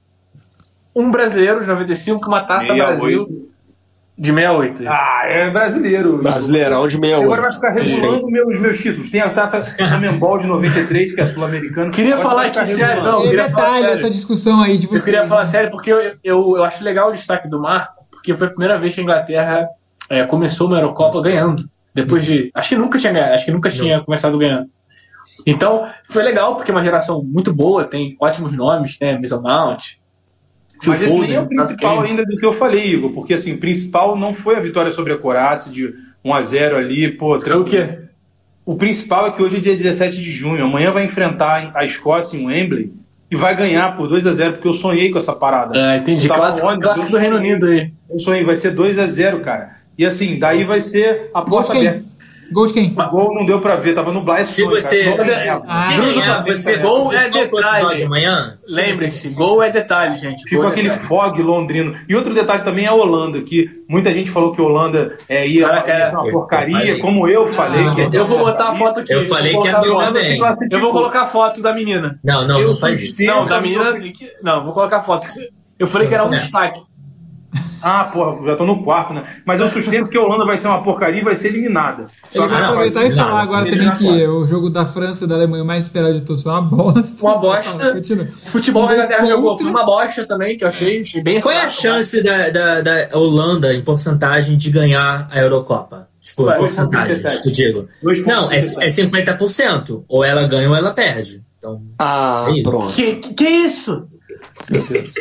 um 0.95 1.09
brasileiro 1.09 1.61
de 1.61 1.67
95 1.67 2.19
com 2.19 2.27
uma 2.27 2.43
taça 2.43 2.73
68. 2.73 2.97
Brasil 2.99 3.49
de 4.19 4.33
68. 4.33 4.83
isso. 4.83 4.91
Ah, 4.91 5.21
é 5.27 5.49
brasileiro. 5.49 6.17
Brasileirão 6.17 6.87
de 6.89 6.99
meia 6.99 7.17
Agora 7.17 7.41
vai 7.43 7.53
ficar 7.53 7.69
regulando 7.69 8.27
meus, 8.29 8.59
meus 8.59 8.77
títulos. 8.77 9.09
Tem 9.09 9.21
a 9.21 9.29
taça 9.29 9.63
Membol 9.97 10.37
de 10.37 10.45
93, 10.45 11.15
que 11.15 11.21
é 11.21 11.25
sul-americana. 11.25 11.89
Queria 11.91 12.15
Agora 12.15 12.29
falar 12.29 12.45
aqui, 12.47 12.65
sério, 12.65 13.01
não, 13.01 13.23
eu 13.23 13.29
queria 13.29 13.49
falar 13.49 13.69
sério. 13.69 13.89
essa 13.91 14.09
discussão 14.09 14.61
aí 14.61 14.77
de 14.77 14.87
vocês. 14.87 14.99
Eu 14.99 15.05
queria 15.05 15.25
falar 15.25 15.41
né? 15.41 15.45
sério 15.45 15.71
porque 15.71 15.89
eu, 15.89 15.99
eu, 16.21 16.57
eu 16.57 16.63
acho 16.65 16.83
legal 16.83 17.07
o 17.07 17.13
destaque 17.13 17.47
do 17.47 17.61
Marco, 17.61 18.03
porque 18.11 18.35
foi 18.35 18.47
a 18.47 18.49
primeira 18.49 18.77
vez 18.77 18.93
que 18.93 18.99
a 18.99 19.03
Inglaterra 19.03 19.69
é, 20.09 20.25
começou 20.25 20.67
uma 20.67 20.77
Eurocopa 20.77 21.21
ganhando. 21.21 21.63
Depois 21.95 22.25
de. 22.25 22.51
Acho 22.53 22.69
que 22.69 22.75
nunca 22.75 22.99
tinha 22.99 23.13
ganhado, 23.13 23.33
acho 23.33 23.45
que 23.45 23.51
nunca 23.51 23.69
tinha 23.69 24.01
começado 24.01 24.37
ganhando. 24.37 24.69
Então, 25.45 25.87
foi 26.03 26.23
legal, 26.23 26.55
porque 26.55 26.71
é 26.71 26.73
uma 26.73 26.83
geração 26.83 27.23
muito 27.23 27.53
boa, 27.53 27.85
tem 27.85 28.15
ótimos 28.19 28.55
nomes, 28.55 28.97
né? 28.99 29.17
Mason 29.17 29.41
Mount. 29.41 29.99
Phil 30.81 30.91
Mas 30.91 31.01
esse 31.01 31.19
nem 31.19 31.33
é 31.33 31.41
o 31.41 31.47
principal 31.47 31.97
Kane. 31.97 32.09
ainda 32.09 32.25
do 32.25 32.37
que 32.37 32.45
eu 32.45 32.53
falei, 32.53 32.93
Igor. 32.93 33.11
Porque, 33.11 33.33
assim, 33.33 33.53
o 33.53 33.57
principal 33.57 34.17
não 34.17 34.33
foi 34.33 34.55
a 34.55 34.59
vitória 34.59 34.91
sobre 34.91 35.13
a 35.13 35.17
Croácia 35.17 35.71
de 35.71 35.93
1x0 36.23 36.75
ali. 36.75 37.11
Pô, 37.11 37.35
o 37.35 37.63
quê? 37.63 37.99
O 38.65 38.75
principal 38.75 39.27
é 39.27 39.31
que 39.31 39.41
hoje 39.41 39.57
é 39.57 39.59
dia 39.59 39.75
17 39.75 40.15
de 40.15 40.31
junho. 40.31 40.63
Amanhã 40.63 40.91
vai 40.91 41.03
enfrentar 41.03 41.71
a 41.73 41.83
Escócia 41.83 42.37
em 42.37 42.45
Wembley 42.45 42.93
e 43.31 43.35
vai 43.35 43.55
ganhar 43.55 43.95
por 43.97 44.07
2 44.07 44.25
a 44.25 44.33
0 44.33 44.53
porque 44.53 44.67
eu 44.67 44.73
sonhei 44.73 45.11
com 45.11 45.17
essa 45.17 45.33
parada. 45.33 45.73
Ah, 45.75 45.97
entendi. 45.97 46.27
Clássico, 46.27 46.67
onde? 46.67 46.81
clássico 46.81 47.11
do 47.11 47.17
Reino 47.17 47.37
sonhei. 47.37 47.53
Unido 47.53 47.65
aí. 47.67 47.93
Eu 48.09 48.19
sonhei, 48.19 48.43
vai 48.43 48.55
ser 48.55 48.71
2 48.71 48.97
a 48.97 49.05
0 49.05 49.41
cara. 49.41 49.77
E 49.97 50.05
assim, 50.05 50.39
daí 50.39 50.63
vai 50.63 50.81
ser 50.81 51.29
a 51.33 51.41
porta 51.41 51.73
aberta. 51.73 52.03
Gol 52.51 52.67
de 52.67 52.73
quem? 52.73 52.95
O 52.97 53.09
gol 53.09 53.33
não 53.35 53.45
deu 53.45 53.61
pra 53.61 53.75
ver, 53.75 53.93
tava 53.93 54.11
no 54.11 54.21
Blast. 54.21 54.53
Se 54.53 54.63
você. 54.63 55.13
Ah, 55.67 55.87
Bruno 55.95 56.13
ganhar, 56.13 56.43
Fernandes, 56.43 56.63
você 56.63 56.77
gol 56.77 57.13
é 57.13 57.29
detalhe. 57.29 58.03
amanhã? 58.03 58.53
Lembrem-se, 58.69 59.37
gol 59.37 59.61
é 59.63 59.69
detalhe, 59.69 60.15
gente. 60.15 60.43
Tipo 60.45 60.57
Gol 60.61 60.65
é 60.65 60.67
aquele 60.71 60.89
detalhe. 60.89 61.07
fog 61.07 61.41
londrino. 61.41 61.95
E 62.07 62.15
outro 62.15 62.33
detalhe 62.33 62.63
também 62.63 62.85
é 62.85 62.87
a 62.87 62.93
Holanda, 62.93 63.41
que 63.41 63.69
muita 63.87 64.13
gente 64.13 64.31
falou 64.31 64.53
que 64.53 64.61
a 64.61 64.63
Holanda 64.63 65.17
é, 65.27 65.47
ia, 65.47 65.67
Cara, 65.67 66.09
ser 66.09 66.15
uma 66.17 66.27
eu 66.27 66.31
porcaria, 66.33 66.77
falei. 66.77 66.99
como 66.99 67.27
eu 67.27 67.47
falei. 67.49 67.85
Ah, 67.87 67.95
que 68.09 68.15
Eu 68.17 68.25
vou 68.25 68.39
botar 68.39 68.69
a 68.69 68.71
foto 68.73 68.99
aqui. 69.01 69.13
Eu 69.13 69.23
falei 69.25 69.55
que 69.57 69.67
ia 69.67 69.77
a 69.77 69.81
ganhar 69.81 70.11
bem. 70.11 70.37
classificou. 70.39 70.77
Eu 70.77 70.81
vou 70.83 70.91
colocar 70.91 71.21
a 71.21 71.25
foto 71.25 71.61
da 71.61 71.73
menina. 71.73 72.19
Não, 72.23 72.47
não, 72.47 72.59
Eu 72.59 72.67
não 72.69 72.75
faz 72.75 73.01
isso. 73.01 73.23
Não, 73.25 73.45
da 73.45 73.57
eu- 73.57 73.61
menina. 73.61 73.93
Não, 74.43 74.63
vou 74.63 74.73
colocar 74.73 74.97
a 74.97 75.01
foto. 75.01 75.25
Eu 75.77 75.87
falei 75.87 76.07
que 76.07 76.13
era 76.13 76.25
um 76.25 76.29
destaque. 76.29 76.81
Ah, 77.81 78.03
porra, 78.03 78.45
já 78.45 78.55
tô 78.57 78.65
no 78.65 78.83
quarto, 78.83 79.13
né? 79.13 79.23
Mas 79.45 79.59
eu 79.61 79.67
sustento 79.71 80.09
que 80.09 80.17
a 80.17 80.21
Holanda 80.21 80.45
vai 80.45 80.57
ser 80.57 80.67
uma 80.67 80.83
porcaria 80.83 81.21
e 81.21 81.23
vai 81.23 81.35
ser 81.35 81.47
eliminada. 81.47 82.07
Ele 82.33 82.43
Só 82.43 82.47
vai 82.47 82.49
que- 82.49 82.61
não, 82.61 82.69
aproveitar 82.73 83.05
e 83.05 83.11
falar 83.11 83.41
agora 83.41 83.67
ele 83.67 83.77
também 83.77 83.93
que 83.95 84.27
o 84.27 84.45
jogo 84.45 84.69
da 84.69 84.85
França 84.85 85.23
e 85.23 85.27
da 85.27 85.35
Alemanha 85.35 85.63
mais 85.63 85.85
esperado 85.85 86.13
de 86.13 86.21
todos 86.21 86.43
foi 86.43 86.51
uma 86.51 86.61
bosta. 86.61 87.25
Uma 87.25 87.37
bosta. 87.37 87.93
Continua. 87.93 88.25
Futebol 88.45 88.85
que 88.87 88.93
a 88.93 88.95
Inglaterra 88.97 89.25
jogou 89.27 89.57
foi 89.57 89.67
uma 89.67 89.85
bosta 89.85 90.25
também, 90.27 90.57
que 90.57 90.63
eu 90.63 90.67
achei, 90.67 91.01
achei 91.01 91.23
bem 91.23 91.39
Qual 91.41 91.53
é 91.53 91.61
a 91.61 91.69
chance 91.69 92.21
da, 92.21 92.49
da, 92.49 92.81
da 92.81 93.09
Holanda, 93.17 93.73
em 93.73 93.81
porcentagem, 93.81 94.57
de 94.57 94.69
ganhar 94.69 95.27
a 95.31 95.39
Eurocopa? 95.39 96.09
Tipo, 96.21 96.43
Ué, 96.43 96.57
porcentagem, 96.57 97.15
2,37. 97.15 97.41
eu 97.45 97.51
digo. 97.51 97.87
Dois 98.03 98.19
pontos 98.19 98.33
Não, 98.35 98.51
é, 98.51 98.57
é 98.57 98.87
50%. 98.89 100.03
Ou 100.07 100.23
ela 100.23 100.45
ganha 100.47 100.69
ou 100.69 100.75
ela 100.75 100.91
perde. 100.91 101.41
Então, 101.57 101.81
Ah, 101.97 102.45
É 102.49 102.51
isso. 102.51 102.63
pronto. 102.69 102.93
Que, 102.93 103.15
que, 103.15 103.33
que 103.33 103.43
isso? 103.47 104.05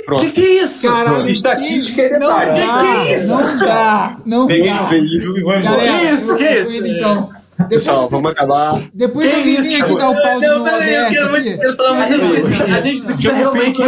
Pronto. 0.05 0.25
Que 0.25 0.31
que 0.33 0.41
é 0.43 0.62
isso? 0.62 0.89
Caralho, 0.89 1.29
Estatística 1.31 2.03
é 2.03 2.09
detalhe. 2.11 2.51
Que 2.53 2.66
que 2.66 3.11
é 3.12 3.14
isso? 3.14 3.29
não 3.45 3.59
dá, 3.59 4.16
não 4.27 4.47
Peguei 4.47 4.69
dá. 4.69 4.81
no 4.83 4.87
veículo 4.87 5.39
e 5.39 5.43
vou 5.43 5.57
embora. 5.57 5.61
Galera, 5.61 6.12
isso, 6.12 6.31
eu 6.31 6.37
que 6.37 6.45
isso? 6.45 6.87
então. 6.87 7.31
Depois, 7.59 7.69
Pessoal, 7.71 8.09
vamos 8.09 8.31
acabar. 8.31 8.81
depois 8.95 9.31
vem 9.33 9.49
isso? 9.61 9.83
aqui 9.83 9.97
dar 9.97 10.11
o 10.11 10.23
pause 10.23 10.47
não, 10.47 10.59
no 10.61 10.64
peraí, 10.64 10.95
eu 10.95 11.09
quero, 11.09 11.31
muito, 11.31 11.59
quero 11.59 11.77
falar 11.77 11.95
muita 11.95 12.27
coisa. 12.29 12.64
a 12.64 12.81
gente 12.81 13.03
precisa 13.03 13.33
realmente? 13.33 13.83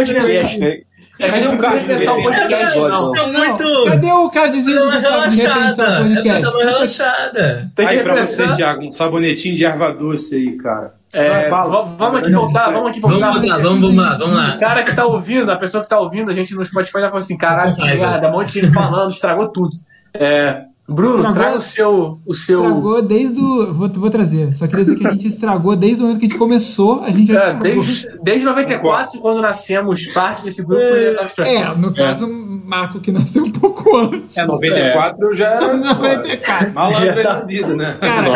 Cadê 1.21 1.47
o 1.47 1.57
cara 1.57 1.83
pensar 1.83 2.13
o 2.13 2.23
podcast? 2.23 2.77
Não, 2.79 2.87
Não. 2.89 3.11
tá 3.11 3.27
Não, 3.27 3.33
muito. 3.33 3.85
Cadê 3.85 4.11
o 4.11 4.29
cardzinho 4.29 4.75
Dá 4.75 4.81
do 4.81 4.87
uma 4.87 4.95
Gustavo 4.95 5.19
repensar 5.19 5.43
o 5.43 5.59
relaxada. 5.61 6.03
podcast? 6.03 6.41
Dá 6.41 6.49
uma 6.51 6.63
relaxada. 6.63 7.71
Tem 7.75 7.87
Aí 7.87 7.97
que 7.97 8.03
pra 8.03 8.13
você, 8.25 8.43
pensar. 8.43 8.55
Thiago, 8.55 8.83
um 8.85 8.91
sabonetinho 8.91 9.55
de 9.55 9.65
erva 9.65 9.93
doce 9.93 10.35
aí, 10.35 10.57
cara. 10.57 10.93
É, 11.13 11.49
vamos 11.49 12.19
aqui 12.21 12.31
voltar, 12.31 12.71
vamos 12.71 12.91
aqui 12.91 12.99
voltar. 13.01 13.31
Vamos 13.31 13.49
lá, 13.49 13.57
vamos, 13.57 13.81
vamos 13.81 13.95
lá, 13.97 14.15
vamos 14.17 14.35
lá. 14.35 14.55
O 14.55 14.59
cara 14.59 14.83
que 14.83 14.95
tá 14.95 15.05
ouvindo, 15.05 15.51
a 15.51 15.57
pessoa 15.57 15.83
que 15.83 15.89
tá 15.89 15.99
ouvindo 15.99 16.31
a 16.31 16.33
gente 16.33 16.55
no 16.55 16.63
Spotify 16.63 16.93
tá 16.93 16.99
falando 17.09 17.17
assim: 17.17 17.37
caralho, 17.37 17.75
que 17.75 17.81
merda, 17.81 18.29
um 18.29 18.31
monte 18.31 18.53
de 18.53 18.61
gente 18.61 18.73
falando, 18.73 19.11
estragou 19.11 19.49
tudo. 19.49 19.75
É, 20.13 20.63
Bruno, 20.91 21.15
Estragou- 21.15 21.33
traga 21.41 21.57
o 21.57 21.61
seu. 21.61 22.19
O 22.25 22.33
seu 22.33 22.59
Estragou 22.63 23.01
desde 23.01 23.39
o. 23.39 23.73
Vou, 23.73 23.89
vou 23.89 24.09
trazer. 24.09 24.53
Só 24.53 24.67
queria 24.67 24.85
dizer 24.85 24.97
que 24.97 25.07
a 25.07 25.11
gente 25.11 25.27
estragou 25.27 25.75
desde 25.75 25.99
o 26.01 26.05
momento 26.05 26.19
que 26.19 26.25
a 26.25 26.29
gente 26.29 26.37
começou. 26.39 27.01
A 27.03 27.09
gente 27.11 27.31
já 27.33 27.43
é, 27.49 27.53
desde, 27.53 28.07
desde 28.23 28.45
94, 28.45 29.19
quando 29.19 29.41
nascemos 29.41 30.05
parte 30.07 30.43
desse 30.43 30.63
grupo, 30.63 30.81
ele 30.81 31.15
tá 31.17 31.47
É, 31.47 31.75
no 31.75 31.93
caso, 31.93 32.27
Marco 32.27 32.99
que 33.01 33.11
nasceu 33.11 33.43
um 33.43 33.51
pouco 33.51 33.97
antes. 33.97 34.37
É, 34.37 34.45
94 34.45 35.27
eu 35.27 35.35
já 35.35 35.47
era. 35.47 35.73
94. 35.77 36.73
Malandro 36.73 37.05
Já 37.05 37.21
tá- 37.21 37.33
da 37.39 37.45
vida, 37.45 37.75
né? 37.75 37.97
Cara, 37.99 38.27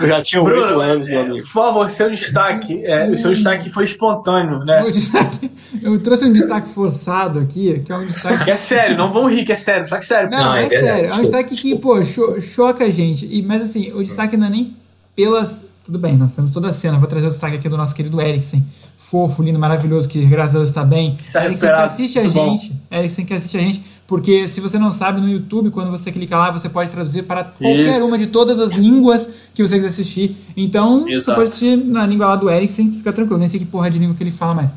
Eu 0.00 0.08
já 0.08 0.22
tinha 0.22 0.42
Bruno, 0.42 0.60
oito 0.62 0.80
anos, 0.80 1.08
meu 1.08 1.20
amigo. 1.20 1.38
Por 1.38 1.46
favor, 1.52 1.90
seu 1.90 2.08
destaque. 2.10 2.84
é, 2.84 3.08
o 3.08 3.16
seu 3.16 3.30
destaque 3.32 3.70
foi 3.70 3.84
espontâneo, 3.84 4.60
né? 4.64 4.82
o 4.82 4.90
destaque, 4.90 5.50
eu 5.82 5.98
trouxe 6.00 6.24
um 6.26 6.32
destaque 6.32 6.68
forçado 6.68 7.38
aqui, 7.38 7.80
que 7.84 7.92
é 7.92 7.96
um 7.96 8.06
destaque 8.06 8.44
Que 8.44 8.50
é 8.50 8.56
sério, 8.56 8.96
não 8.96 9.12
vamos 9.12 9.32
rir, 9.32 9.44
que 9.44 9.52
é 9.52 9.56
sério, 9.56 9.82
destaque 9.82 10.04
sério. 10.04 10.30
Não, 10.30 10.38
Não, 10.38 10.54
é, 10.54 10.66
é 10.66 10.68
sério. 10.68 11.10
É 11.10 11.14
um 11.14 11.20
destaque 11.22 11.54
que, 11.54 11.76
pô, 11.76 11.91
cho- 12.04 12.40
choca 12.40 12.84
a 12.84 12.90
gente. 12.90 13.26
E, 13.26 13.42
mas 13.42 13.62
assim, 13.62 13.92
o 13.92 14.02
destaque 14.02 14.36
não 14.36 14.46
é 14.46 14.50
nem 14.50 14.76
pelas. 15.16 15.62
Tudo 15.84 15.98
bem, 15.98 16.16
nós 16.16 16.32
temos 16.34 16.52
toda 16.52 16.68
a 16.68 16.72
cena. 16.72 16.96
Vou 16.98 17.08
trazer 17.08 17.26
o 17.26 17.30
destaque 17.30 17.56
aqui 17.56 17.68
do 17.68 17.76
nosso 17.76 17.94
querido 17.94 18.20
Eriksen. 18.20 18.64
Fofo, 18.96 19.42
lindo, 19.42 19.58
maravilhoso, 19.58 20.08
que 20.08 20.24
graças 20.24 20.54
a 20.54 20.58
Deus 20.58 20.70
está 20.70 20.84
bem. 20.84 21.18
Está 21.20 21.44
Eriksen 21.44 21.68
que 21.68 21.74
assiste 21.74 22.18
a 22.18 22.22
Muito 22.22 22.34
bom. 22.34 22.56
gente. 22.56 22.72
Eriksen 22.90 23.24
que 23.24 23.34
assiste 23.34 23.56
a 23.56 23.60
gente. 23.60 23.82
Porque 24.06 24.46
se 24.46 24.60
você 24.60 24.78
não 24.78 24.90
sabe, 24.92 25.20
no 25.20 25.28
YouTube, 25.28 25.70
quando 25.70 25.90
você 25.90 26.12
clica 26.12 26.36
lá, 26.36 26.50
você 26.50 26.68
pode 26.68 26.90
traduzir 26.90 27.22
para 27.24 27.42
qualquer 27.44 27.90
Isso. 27.90 28.04
uma 28.06 28.16
de 28.18 28.26
todas 28.28 28.58
as 28.60 28.72
línguas 28.72 29.28
que 29.54 29.66
você 29.66 29.76
quiser 29.76 29.88
assistir. 29.88 30.36
Então, 30.56 31.02
você 31.04 31.12
Exato. 31.14 31.36
pode 31.38 31.48
assistir 31.50 31.76
na 31.76 32.06
língua 32.06 32.26
lá 32.28 32.36
do 32.36 32.48
Eriksen, 32.50 32.92
fica 32.92 33.12
tranquilo. 33.12 33.38
Nem 33.40 33.48
sei 33.48 33.58
que 33.58 33.66
porra 33.66 33.90
de 33.90 33.98
língua 33.98 34.14
que 34.14 34.22
ele 34.22 34.30
fala 34.30 34.54
mais. 34.54 34.70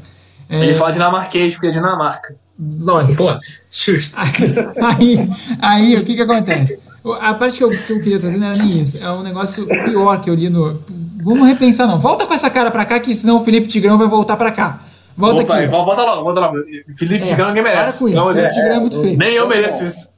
É, 0.49 0.63
Ele 0.63 0.73
fala 0.75 0.91
dinamarquês, 0.91 1.53
porque 1.53 1.67
é 1.67 1.71
Dinamarca. 1.71 2.35
lógico. 2.79 3.15
Pô, 3.25 3.37
justo. 3.71 4.15
Aí, 4.81 5.29
aí, 5.61 5.95
o 5.95 6.05
que 6.05 6.15
que 6.15 6.21
acontece? 6.21 6.79
A 7.13 7.33
parte 7.35 7.57
que 7.57 7.63
eu, 7.63 7.69
que 7.69 7.93
eu 7.93 8.01
queria 8.01 8.19
trazer 8.19 8.37
não 8.37 8.47
era 8.47 8.57
nem 8.57 8.81
isso. 8.81 9.03
É 9.03 9.11
um 9.11 9.21
negócio 9.21 9.65
pior 9.67 10.19
que 10.21 10.29
eu 10.29 10.33
li 10.35 10.49
no. 10.49 10.79
Vamos 11.23 11.47
repensar, 11.47 11.87
não. 11.87 11.99
Volta 11.99 12.25
com 12.25 12.33
essa 12.33 12.49
cara 12.49 12.71
pra 12.71 12.85
cá, 12.85 12.99
que 12.99 13.15
senão 13.15 13.37
o 13.37 13.43
Felipe 13.43 13.67
Tigrão 13.67 13.97
vai 13.97 14.07
voltar 14.07 14.37
pra 14.37 14.51
cá. 14.51 14.79
Volta 15.17 15.41
Opa, 15.43 15.57
aqui. 15.59 15.67
vol- 15.67 15.85
volta 15.85 16.01
logo, 16.03 16.23
volta 16.23 16.39
logo. 16.41 16.57
Felipe 16.97 17.23
É, 17.23 17.27
Tigrão 17.27 17.47
ninguém 17.49 17.63
merece. 17.63 17.91
Para 17.93 17.99
com 17.99 18.07
isso. 18.09 18.17
Não, 18.17 18.27
Felipe 18.27 18.45
é, 18.45 18.49
Tigrão 18.49 18.75
é 18.75 18.79
muito 18.79 19.01
feio. 19.01 19.17
nem 19.17 19.33
eu 19.33 19.47
mereço 19.47 19.85
isso. 19.85 20.09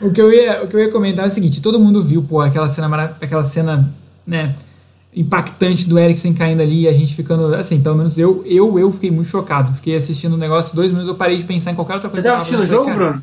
O 0.00 0.10
que, 0.10 0.20
eu 0.20 0.32
ia, 0.32 0.64
o 0.64 0.68
que 0.68 0.74
eu 0.74 0.80
ia 0.80 0.90
comentar 0.90 1.24
é 1.24 1.28
o 1.28 1.30
seguinte: 1.30 1.62
todo 1.62 1.78
mundo 1.78 2.02
viu, 2.02 2.22
pô, 2.22 2.40
aquela 2.40 2.68
cena, 2.68 3.16
aquela 3.20 3.44
cena, 3.44 3.88
né, 4.26 4.54
impactante 5.14 5.88
do 5.88 5.98
Eriksen 5.98 6.34
caindo 6.34 6.60
ali 6.60 6.82
e 6.82 6.88
a 6.88 6.92
gente 6.92 7.14
ficando, 7.14 7.54
assim, 7.54 7.80
pelo 7.80 7.94
menos 7.96 8.18
eu, 8.18 8.42
eu, 8.44 8.78
eu 8.78 8.90
fiquei 8.92 9.10
muito 9.10 9.28
chocado. 9.28 9.72
Fiquei 9.74 9.94
assistindo 9.96 10.32
o 10.34 10.36
negócio, 10.38 10.74
dois 10.74 10.88
minutos 10.90 11.08
eu 11.08 11.14
parei 11.14 11.36
de 11.36 11.44
pensar 11.44 11.70
em 11.70 11.74
qualquer 11.74 11.94
outra 11.94 12.08
Você 12.10 12.14
coisa. 12.20 12.28
tava 12.30 12.44
que 12.44 12.54
eu 12.54 12.60
assistindo 12.60 12.78
o 12.80 12.84
tava 12.84 12.90
jogo, 12.90 12.98
cara. 12.98 13.10
Bruno? 13.10 13.22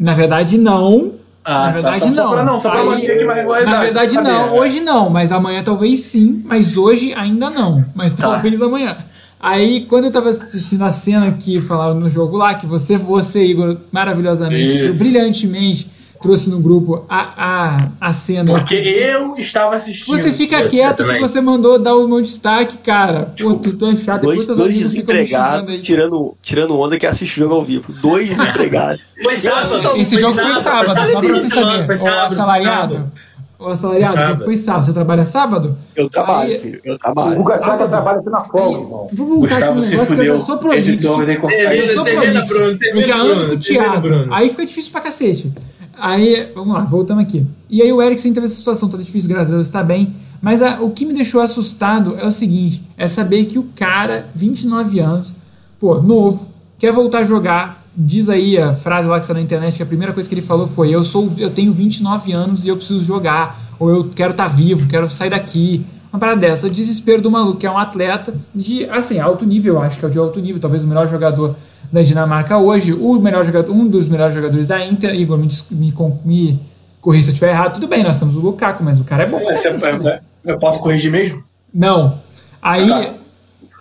Na 0.00 0.14
verdade, 0.14 0.56
não. 0.56 1.12
Ah, 1.44 1.66
na 1.66 1.72
verdade, 1.72 2.00
tá, 2.00 2.06
só, 2.06 2.12
não. 2.12 2.14
Só 2.24 2.30
pra 2.32 2.44
não, 2.44 2.60
só 2.60 2.70
pra 2.70 2.84
manter 2.84 3.12
aqui 3.12 3.24
uma 3.24 3.34
regularidade. 3.34 3.76
Na 3.76 3.82
verdade, 3.82 4.12
saber, 4.12 4.28
não. 4.30 4.46
né? 4.46 4.60
Hoje 4.60 4.80
não, 4.80 5.10
mas 5.10 5.30
amanhã 5.30 5.62
talvez 5.62 6.00
sim. 6.00 6.42
Mas 6.46 6.76
hoje 6.76 7.12
ainda 7.14 7.50
não. 7.50 7.84
Mas 7.94 8.14
Tá. 8.14 8.22
talvez 8.30 8.60
amanhã. 8.62 8.96
Aí, 9.38 9.82
quando 9.86 10.04
eu 10.06 10.10
tava 10.10 10.30
assistindo 10.30 10.84
a 10.84 10.92
cena 10.92 11.30
que 11.32 11.60
falaram 11.60 11.94
no 12.00 12.10
jogo 12.10 12.36
lá, 12.36 12.54
que 12.54 12.66
você, 12.66 12.96
você 12.98 13.42
Igor, 13.44 13.76
maravilhosamente, 13.92 14.98
brilhantemente, 14.98 15.90
trouxe 16.20 16.50
no 16.50 16.60
grupo 16.60 17.04
a, 17.08 17.88
a, 17.98 18.08
a 18.08 18.12
cena. 18.12 18.52
Porque 18.52 18.74
eu 18.74 19.36
estava 19.36 19.74
assistindo. 19.74 20.16
Você 20.16 20.32
fica 20.32 20.68
quieto 20.68 21.04
que 21.04 21.18
você 21.18 21.40
mandou 21.40 21.78
dar 21.78 21.96
o 21.96 22.06
meu 22.06 22.20
destaque, 22.20 22.76
cara. 22.78 23.32
Pô, 23.40 23.54
tu, 23.54 23.72
tu 23.72 23.86
é 23.86 23.96
chato. 23.96 24.22
Dois, 24.22 24.46
dois 24.46 24.76
desempregados 24.76 25.74
tirando, 25.82 26.34
tirando 26.42 26.78
onda 26.78 26.98
que 26.98 27.06
assiste 27.06 27.38
o 27.38 27.44
jogo 27.44 27.54
ao 27.54 27.64
vivo. 27.64 27.92
Dois 28.00 28.28
desempregados. 28.30 29.02
Foi 29.22 29.34
sábado. 29.36 29.96
Esse 29.96 30.18
jogo 30.18 30.34
foi 30.34 30.62
sábado, 30.62 30.88
só 30.88 31.20
pra 31.20 31.32
você 31.38 31.48
saber. 31.48 31.86
Foi 31.86 31.96
sábado, 31.96 32.26
foi 32.26 32.36
assalariado. 32.36 32.94
sábado. 32.94 33.12
Ô, 33.58 33.68
assalariado, 33.68 34.14
Foi 34.14 34.24
o 34.24 34.28
jogo 34.28 34.44
foi 34.44 34.56
sábado. 34.56 34.86
Você 34.86 34.92
trabalha 34.94 35.24
sábado? 35.26 35.78
Eu 35.94 36.08
trabalho, 36.08 36.52
Aí- 36.52 36.58
filho. 36.58 36.80
Eu 36.82 36.94
O 36.94 36.98
trabalho. 36.98 37.36
Guga 37.36 37.58
Chata 37.58 37.88
trabalha 37.88 38.20
aqui 38.20 38.30
na 38.30 38.40
folga, 38.40 38.78
irmão. 38.80 39.08
Vou 39.12 39.26
voltar 39.26 39.56
aqui 39.56 39.64
no 39.66 39.74
Gustavo 39.74 39.82
se 39.82 39.90
negócio 39.90 40.14
que 40.14 40.20
eu 40.22 40.38
já 40.38 40.44
sou 40.44 40.58
prolixo. 40.58 40.90
Eu 40.90 41.94
sou 41.94 42.04
prolixo. 42.04 43.06
Já 43.06 43.18
ando 43.18 43.46
com 43.48 43.52
o 43.54 43.58
Thiago. 43.58 44.00
Bruno. 44.00 44.34
Aí 44.34 44.48
fica 44.48 44.64
difícil 44.64 44.90
pra 44.92 45.00
cacete. 45.02 45.52
Aí, 46.00 46.48
vamos 46.54 46.74
lá, 46.74 46.80
voltamos 46.80 47.22
aqui. 47.22 47.46
E 47.68 47.82
aí 47.82 47.92
o 47.92 48.00
Eriksen 48.00 48.32
teve 48.32 48.46
essa 48.46 48.54
situação 48.56 48.88
toda 48.88 49.02
difícil, 49.02 49.28
graças 49.28 49.52
a 49.52 49.54
Deus, 49.56 49.68
tá 49.68 49.82
bem. 49.82 50.14
Mas 50.40 50.62
a- 50.62 50.80
o 50.80 50.90
que 50.90 51.04
me 51.04 51.12
deixou 51.12 51.40
assustado 51.40 52.16
é 52.18 52.26
o 52.26 52.32
seguinte, 52.32 52.82
é 52.96 53.06
saber 53.06 53.44
que 53.44 53.58
o 53.58 53.64
cara, 53.76 54.28
29 54.34 54.98
anos, 54.98 55.32
pô, 55.78 56.00
novo, 56.00 56.48
quer 56.78 56.92
voltar 56.92 57.18
a 57.18 57.24
jogar. 57.24 57.84
Diz 57.94 58.28
aí 58.28 58.56
a 58.56 58.72
frase 58.72 59.08
lá 59.08 59.18
que 59.20 59.26
saiu 59.26 59.34
na 59.36 59.42
internet, 59.42 59.76
que 59.76 59.82
a 59.82 59.86
primeira 59.86 60.12
coisa 60.14 60.28
que 60.28 60.34
ele 60.34 60.40
falou 60.42 60.66
foi: 60.66 60.88
Eu 60.94 61.04
sou, 61.04 61.30
eu 61.36 61.50
tenho 61.50 61.72
29 61.72 62.32
anos 62.32 62.64
e 62.64 62.68
eu 62.68 62.76
preciso 62.76 63.02
jogar. 63.02 63.60
Ou 63.78 63.90
eu 63.90 64.04
quero 64.14 64.30
estar 64.30 64.46
vivo, 64.48 64.86
quero 64.88 65.10
sair 65.10 65.30
daqui. 65.30 65.84
Uma 66.12 66.18
parada 66.18 66.40
dessa, 66.40 66.70
desespero 66.70 67.20
do 67.20 67.30
maluco, 67.30 67.58
que 67.58 67.66
é 67.66 67.70
um 67.70 67.76
atleta 67.78 68.32
de, 68.54 68.84
assim, 68.90 69.18
alto 69.18 69.44
nível, 69.44 69.80
acho 69.80 69.98
que 69.98 70.04
é 70.04 70.08
o 70.08 70.10
de 70.10 70.18
alto 70.18 70.40
nível, 70.40 70.60
talvez 70.60 70.82
o 70.82 70.86
melhor 70.86 71.08
jogador 71.08 71.56
da 71.92 72.02
Dinamarca 72.02 72.56
hoje, 72.58 72.92
o 72.92 73.18
melhor 73.18 73.44
jogador, 73.44 73.72
um 73.72 73.86
dos 73.88 74.06
melhores 74.06 74.34
jogadores 74.34 74.66
da 74.66 74.84
Inter, 74.84 75.14
Igor, 75.14 75.36
me, 75.38 75.48
me, 75.70 75.94
me 76.24 76.60
corrija 77.00 77.24
se 77.24 77.30
eu 77.30 77.32
estiver 77.32 77.50
errado, 77.50 77.74
tudo 77.74 77.88
bem, 77.88 78.02
nós 78.04 78.18
temos 78.18 78.36
o 78.36 78.40
Lukaku, 78.40 78.84
mas 78.84 79.00
o 79.00 79.04
cara 79.04 79.24
é 79.24 79.26
bom. 79.26 79.44
cacete 79.44 79.80
também. 79.80 80.18
eu 80.44 80.58
posso 80.58 80.80
corrigir 80.80 81.10
mesmo? 81.10 81.42
Não. 81.72 82.18
Aí, 82.62 82.88
Tá. 82.88 83.14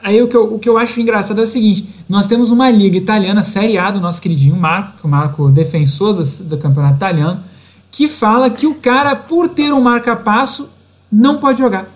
aí 0.03 0.21
o, 0.21 0.27
que 0.27 0.35
eu, 0.35 0.55
o 0.55 0.59
que 0.59 0.69
eu 0.69 0.77
acho 0.77 0.99
engraçado 0.99 1.39
é 1.39 1.43
o 1.43 1.47
seguinte: 1.47 1.87
nós 2.07 2.25
temos 2.25 2.49
uma 2.49 2.69
liga 2.69 2.97
italiana, 2.97 3.43
Série 3.43 3.77
A, 3.77 3.91
do 3.91 3.99
nosso 3.99 4.21
queridinho 4.21 4.55
Marco, 4.55 4.99
que 4.99 5.05
o 5.05 5.09
Marco 5.09 5.49
defensor 5.51 6.13
do, 6.13 6.23
do 6.45 6.57
campeonato 6.57 6.95
italiano, 6.95 7.43
que 7.91 8.07
fala 8.07 8.49
que 8.49 8.65
o 8.65 8.75
cara, 8.75 9.15
por 9.15 9.49
ter 9.49 9.73
um 9.73 9.81
marca-passo, 9.81 10.69
não 11.11 11.37
pode 11.37 11.59
jogar 11.59 11.87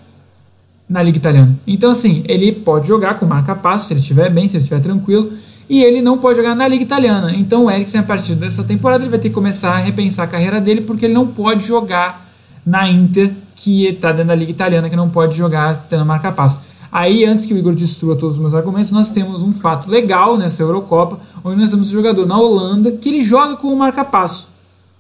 na 0.90 1.02
liga 1.02 1.18
italiana. 1.18 1.58
Então, 1.66 1.92
assim, 1.92 2.24
ele 2.28 2.52
pode 2.52 2.88
jogar 2.88 3.18
com 3.18 3.26
marca-passo, 3.26 3.88
se 3.88 3.94
ele 3.94 4.02
estiver 4.02 4.30
bem, 4.30 4.48
se 4.48 4.58
ele 4.58 4.64
estiver 4.64 4.82
tranquilo, 4.82 5.32
e 5.70 5.84
ele 5.84 6.02
não 6.02 6.18
pode 6.18 6.38
jogar 6.38 6.56
na 6.56 6.68
liga 6.68 6.84
italiana. 6.84 7.32
Então, 7.34 7.66
o 7.66 7.72
Eriksen, 7.72 8.02
a 8.02 8.04
partir 8.04 8.36
dessa 8.36 8.64
temporada, 8.64 9.04
ele 9.04 9.10
vai 9.10 9.20
ter 9.20 9.30
que 9.30 9.36
começar 9.36 9.72
a 9.72 9.78
repensar 9.78 10.24
a 10.24 10.28
carreira 10.28 10.60
dele, 10.62 10.82
porque 10.82 11.06
ele 11.06 11.14
não 11.14 11.28
pode 11.28 11.66
jogar 11.66 12.30
na 12.66 12.88
Inter, 12.90 13.32
que 13.56 13.86
está 13.88 14.12
dentro 14.12 14.28
da 14.30 14.36
liga 14.36 14.52
italiana, 14.52 14.90
que 14.90 14.96
não 14.96 15.10
pode 15.10 15.38
jogar 15.38 15.76
tendo 15.88 16.06
marca-passo. 16.06 16.60
Aí, 16.92 17.26
antes 17.26 17.46
que 17.46 17.54
o 17.54 17.58
Igor 17.58 17.74
destrua 17.74 18.16
todos 18.16 18.36
os 18.36 18.42
meus 18.42 18.54
argumentos, 18.54 18.92
nós 18.92 19.10
temos 19.10 19.42
um 19.42 19.52
fato 19.52 19.90
legal 19.90 20.38
nessa 20.38 20.62
Eurocopa, 20.62 21.20
onde 21.44 21.58
nós 21.60 21.72
temos 21.72 21.90
um 21.90 21.92
jogador 21.92 22.26
na 22.28 22.38
Holanda 22.38 22.92
que 22.92 23.10
ele 23.10 23.22
joga 23.24 23.56
com 23.56 23.68
o 23.70 23.76
marca-passo. 23.76 24.48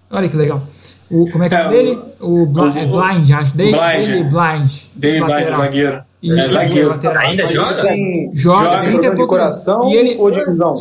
Olha 0.09 0.27
que 0.27 0.35
legal. 0.35 0.61
O, 1.09 1.29
como 1.31 1.43
é 1.43 1.49
que 1.49 1.55
é 1.55 1.59
o 1.59 1.61
É, 1.65 1.69
dele? 1.69 1.99
O, 2.19 2.43
o- 2.45 2.67
é 2.77 2.85
Blind, 2.85 3.29
acho. 3.31 3.55
Dele, 3.55 3.71
Blind, 3.71 4.07
é. 4.09 4.23
Blind. 4.23 4.69
Zagueiro. 5.57 5.99
E- 6.23 6.39
É, 6.39 6.49
zagueiro. 6.49 6.89
lateral. 6.89 7.23
Ainda 7.25 7.45
joga? 7.45 7.81
Tem, 7.83 8.31
Joga, 8.33 8.63
Joga, 8.63 8.81
30 8.83 9.05
e 9.05 9.09
anos. 9.09 9.91
E 9.91 9.95
ele. 9.95 10.15
ou 10.17 10.31
de 10.31 10.45
visão? 10.45 10.73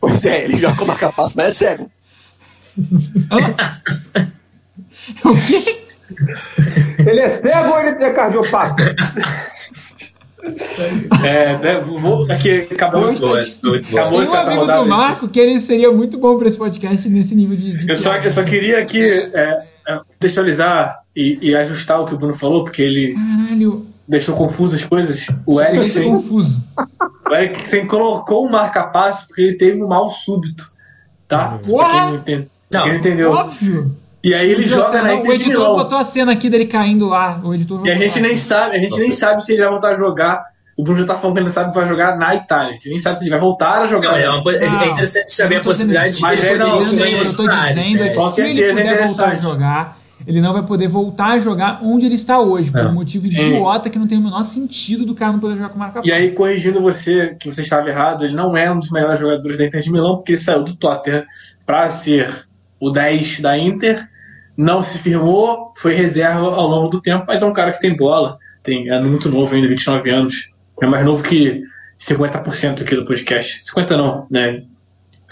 Pois 0.00 0.24
é, 0.24 0.44
ele 0.44 0.56
joga 0.58 0.76
com 0.76 0.84
marca-passo, 0.86 1.34
mas 1.36 1.46
é 1.48 1.50
cego. 1.50 1.90
O 5.24 5.34
quê? 5.34 5.80
Ele 6.98 7.20
é 7.20 7.28
cego 7.30 7.70
ou 7.70 7.80
ele 7.80 8.02
é 8.04 8.10
cardiopata? 8.12 8.94
É, 11.24 11.56
né, 11.58 11.80
vou, 11.80 12.30
aqui, 12.30 12.66
acabou, 12.70 13.02
Muito 13.02 13.26
muito 13.26 13.62
boa. 13.62 13.76
acabou 13.78 14.22
Tem 14.22 14.28
um 14.32 14.36
essa 14.36 14.50
amigo 14.52 14.66
do 14.66 14.86
Marco 14.86 15.28
que 15.28 15.38
ele 15.40 15.60
seria 15.60 15.90
muito 15.92 16.18
bom 16.18 16.36
para 16.36 16.48
esse 16.48 16.58
podcast 16.58 17.08
nesse 17.08 17.34
nível 17.34 17.56
de. 17.56 17.78
de 17.78 17.88
Eu 17.88 17.96
só, 17.96 18.16
eu 18.16 18.30
só 18.30 18.42
queria 18.42 18.78
aqui 18.80 19.02
é, 19.02 19.64
é, 19.86 19.96
contextualizar 19.98 21.00
e, 21.14 21.38
e 21.40 21.54
ajustar 21.56 22.00
o 22.00 22.04
que 22.06 22.14
o 22.14 22.18
Bruno 22.18 22.34
falou, 22.34 22.64
porque 22.64 22.82
ele 22.82 23.14
Caralho, 23.14 23.86
deixou 24.12 24.36
confuso 24.36 24.76
as 24.76 24.84
coisas. 24.84 25.26
O 25.46 25.54
tô 25.54 25.60
Eriksen, 25.60 26.12
confuso. 26.12 26.62
o 27.28 27.34
Eriksen 27.34 27.86
colocou 27.86 28.46
o 28.46 28.50
marca-passo 28.50 29.26
porque 29.26 29.42
ele 29.42 29.54
teve 29.54 29.82
um 29.82 29.88
mal 29.88 30.10
súbito. 30.10 30.70
Tá? 31.26 31.58
Porra! 31.66 31.90
quem 31.92 32.00
não, 32.10 32.14
entende, 32.16 32.48
Não. 32.72 32.82
quem 32.84 32.96
entendeu. 32.96 33.32
Óbvio. 33.32 33.96
E 34.22 34.34
aí 34.34 34.50
ele 34.50 34.64
joga 34.66 35.02
na 35.02 35.14
O 35.14 35.14
Inter 35.14 35.26
de 35.38 35.42
editor 35.42 35.60
Milão. 35.60 35.76
botou 35.76 35.98
a 35.98 36.04
cena 36.04 36.30
aqui 36.30 36.48
dele 36.48 36.66
caindo 36.66 37.08
lá. 37.08 37.40
O 37.42 37.52
editor 37.54 37.84
E 37.84 37.90
a 37.90 37.96
gente 37.96 38.20
lá. 38.20 38.28
nem 38.28 38.36
sabe, 38.36 38.76
a 38.76 38.78
gente 38.78 38.98
nem 39.00 39.10
sabe 39.10 39.44
se 39.44 39.52
ele 39.52 39.62
vai 39.62 39.70
voltar 39.70 39.94
a 39.94 39.96
jogar. 39.96 40.44
O 40.76 40.84
Bruno 40.84 41.00
já 41.00 41.06
tá 41.06 41.14
falando 41.16 41.34
que 41.34 41.38
ele 41.40 41.44
não 41.46 41.50
sabe 41.52 41.70
que 41.70 41.74
vai 41.76 41.86
jogar 41.86 42.16
na 42.16 42.34
Itália. 42.34 42.70
A 42.70 42.72
gente 42.74 42.88
nem 42.88 42.98
sabe 42.98 43.18
se 43.18 43.24
ele 43.24 43.30
vai 43.30 43.40
voltar 43.40 43.82
a 43.82 43.86
jogar. 43.86 44.12
Não, 44.12 44.18
é, 44.18 44.30
uma, 44.30 44.52
é 44.52 44.88
interessante 44.88 45.30
saber 45.32 45.56
a 45.56 45.58
dizendo 45.58 45.64
possibilidade 45.64 46.08
isso. 46.10 46.16
de 46.18 46.22
Mas 46.22 46.38
ele 46.44 46.48
é, 46.48 46.58
poder 46.58 46.64
em 46.64 46.70
eu 46.70 47.36
tô 47.36 47.48
dizendo 47.48 48.02
é 48.02 48.04
né? 48.04 48.14
Com 48.14 48.30
se 48.30 48.40
ele 48.42 48.58
certeza 48.60 48.80
é 48.80 48.82
puder 48.84 49.06
voltar 49.06 49.24
a 49.24 49.26
interessante. 49.34 49.42
jogar, 49.42 49.98
ele 50.26 50.40
não 50.40 50.52
vai 50.52 50.62
poder 50.64 50.88
voltar 50.88 51.32
a 51.32 51.38
jogar 51.38 51.80
onde 51.82 52.06
ele 52.06 52.14
está 52.14 52.40
hoje, 52.40 52.70
por 52.70 52.80
É. 52.80 52.86
um 52.86 52.92
motivo 52.94 53.24
Sim. 53.26 53.30
idiota 53.30 53.88
que 53.90 53.98
não 53.98 54.06
tem 54.06 54.18
o 54.18 54.22
menor 54.22 54.42
sentido 54.42 55.04
do 55.04 55.14
cara 55.14 55.32
não 55.32 55.40
poder 55.40 55.54
jogar 55.56 55.68
com 55.70 55.78
marca 55.78 56.00
E 56.04 56.12
aí, 56.12 56.32
corrigindo 56.32 56.80
você, 56.80 57.36
que 57.38 57.50
você 57.52 57.62
estava 57.62 57.88
errado, 57.88 58.24
ele 58.24 58.34
não 58.34 58.56
é 58.56 58.70
um 58.70 58.78
dos 58.78 58.90
melhores 58.90 59.18
jogadores 59.20 59.56
da 59.58 59.64
Inter 59.66 59.80
de 59.80 59.90
Milão, 59.92 60.16
porque 60.16 60.32
ele 60.32 60.38
saiu 60.38 60.62
do 60.64 60.74
Tottenham 60.74 61.24
para 61.66 61.88
ser 61.88 62.46
o 62.80 62.90
10 62.90 63.40
da 63.40 63.56
Inter, 63.58 64.08
não 64.56 64.82
se 64.82 64.98
firmou, 64.98 65.72
foi 65.76 65.94
reserva 65.94 66.40
ao 66.40 66.66
longo 66.68 66.88
do 66.88 67.00
tempo, 67.00 67.24
mas 67.26 67.40
é 67.42 67.46
um 67.46 67.52
cara 67.52 67.72
que 67.72 67.80
tem 67.80 67.96
bola, 67.96 68.38
tem, 68.62 68.90
é 68.90 69.00
muito 69.00 69.28
novo 69.30 69.54
ainda, 69.54 69.68
29 69.68 70.10
anos, 70.10 70.50
é 70.82 70.86
mais 70.86 71.04
novo 71.04 71.22
que 71.22 71.62
50% 71.98 72.82
aqui 72.82 72.96
do 72.96 73.04
podcast. 73.04 73.60
50 73.64 73.96
não, 73.96 74.26
né? 74.30 74.60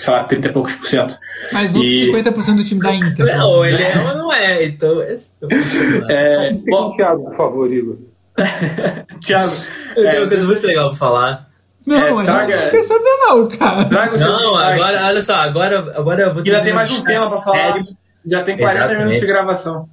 Sei 0.00 0.12
lá, 0.14 0.24
30 0.24 0.48
e 0.48 0.52
poucos 0.52 0.72
por 0.74 0.86
cento. 0.86 1.14
Mas 1.52 1.72
não 1.72 1.82
E- 1.82 2.06
50% 2.10 2.56
do 2.56 2.64
time 2.64 2.80
da 2.80 2.94
Inter. 2.94 3.26
Não, 3.36 3.64
ele 3.64 3.82
é 3.82 3.98
ou 3.98 4.14
não 4.16 4.32
é, 4.32 4.64
então. 4.64 5.00
É, 5.02 5.12
Explica 5.14 6.76
bom, 6.76 6.88
o 6.88 6.96
Thiago, 6.96 7.24
por 7.24 7.36
favor, 7.36 7.72
Igor. 7.72 7.96
Thiago, 9.24 9.52
Eu 9.96 10.02
tenho 10.04 10.08
é, 10.16 10.20
uma 10.20 10.28
coisa 10.28 10.44
muito 10.46 10.66
legal 10.66 10.88
pra 10.90 10.98
falar. 10.98 11.50
Não, 11.86 11.96
É, 11.96 12.10
a 12.10 12.14
gente 12.16 12.24
traga- 12.26 12.62
não 12.64 12.70
quer 12.70 12.82
saber 12.82 13.16
não, 13.18 13.48
cara. 13.48 13.84
traga 13.86 14.16
o 14.16 14.18
Não, 14.18 14.56
agora, 14.56 15.06
olha 15.06 15.20
só, 15.22 15.34
agora, 15.36 15.78
agora 15.96 16.22
eu 16.22 16.28
vou 16.34 16.38
Ainda 16.38 16.50
trazer 16.50 16.64
tem 16.64 16.74
mais 16.74 16.90
um 16.90 17.04
tema 17.04 17.28
para 17.28 17.38
falar. 17.38 17.56
sério. 17.56 17.84
Já 18.26 18.42
tem 18.44 18.56
40 18.58 18.78
Exatamente. 18.78 19.04
minutos 19.04 19.20
de 19.20 19.26
gravação. 19.32 19.88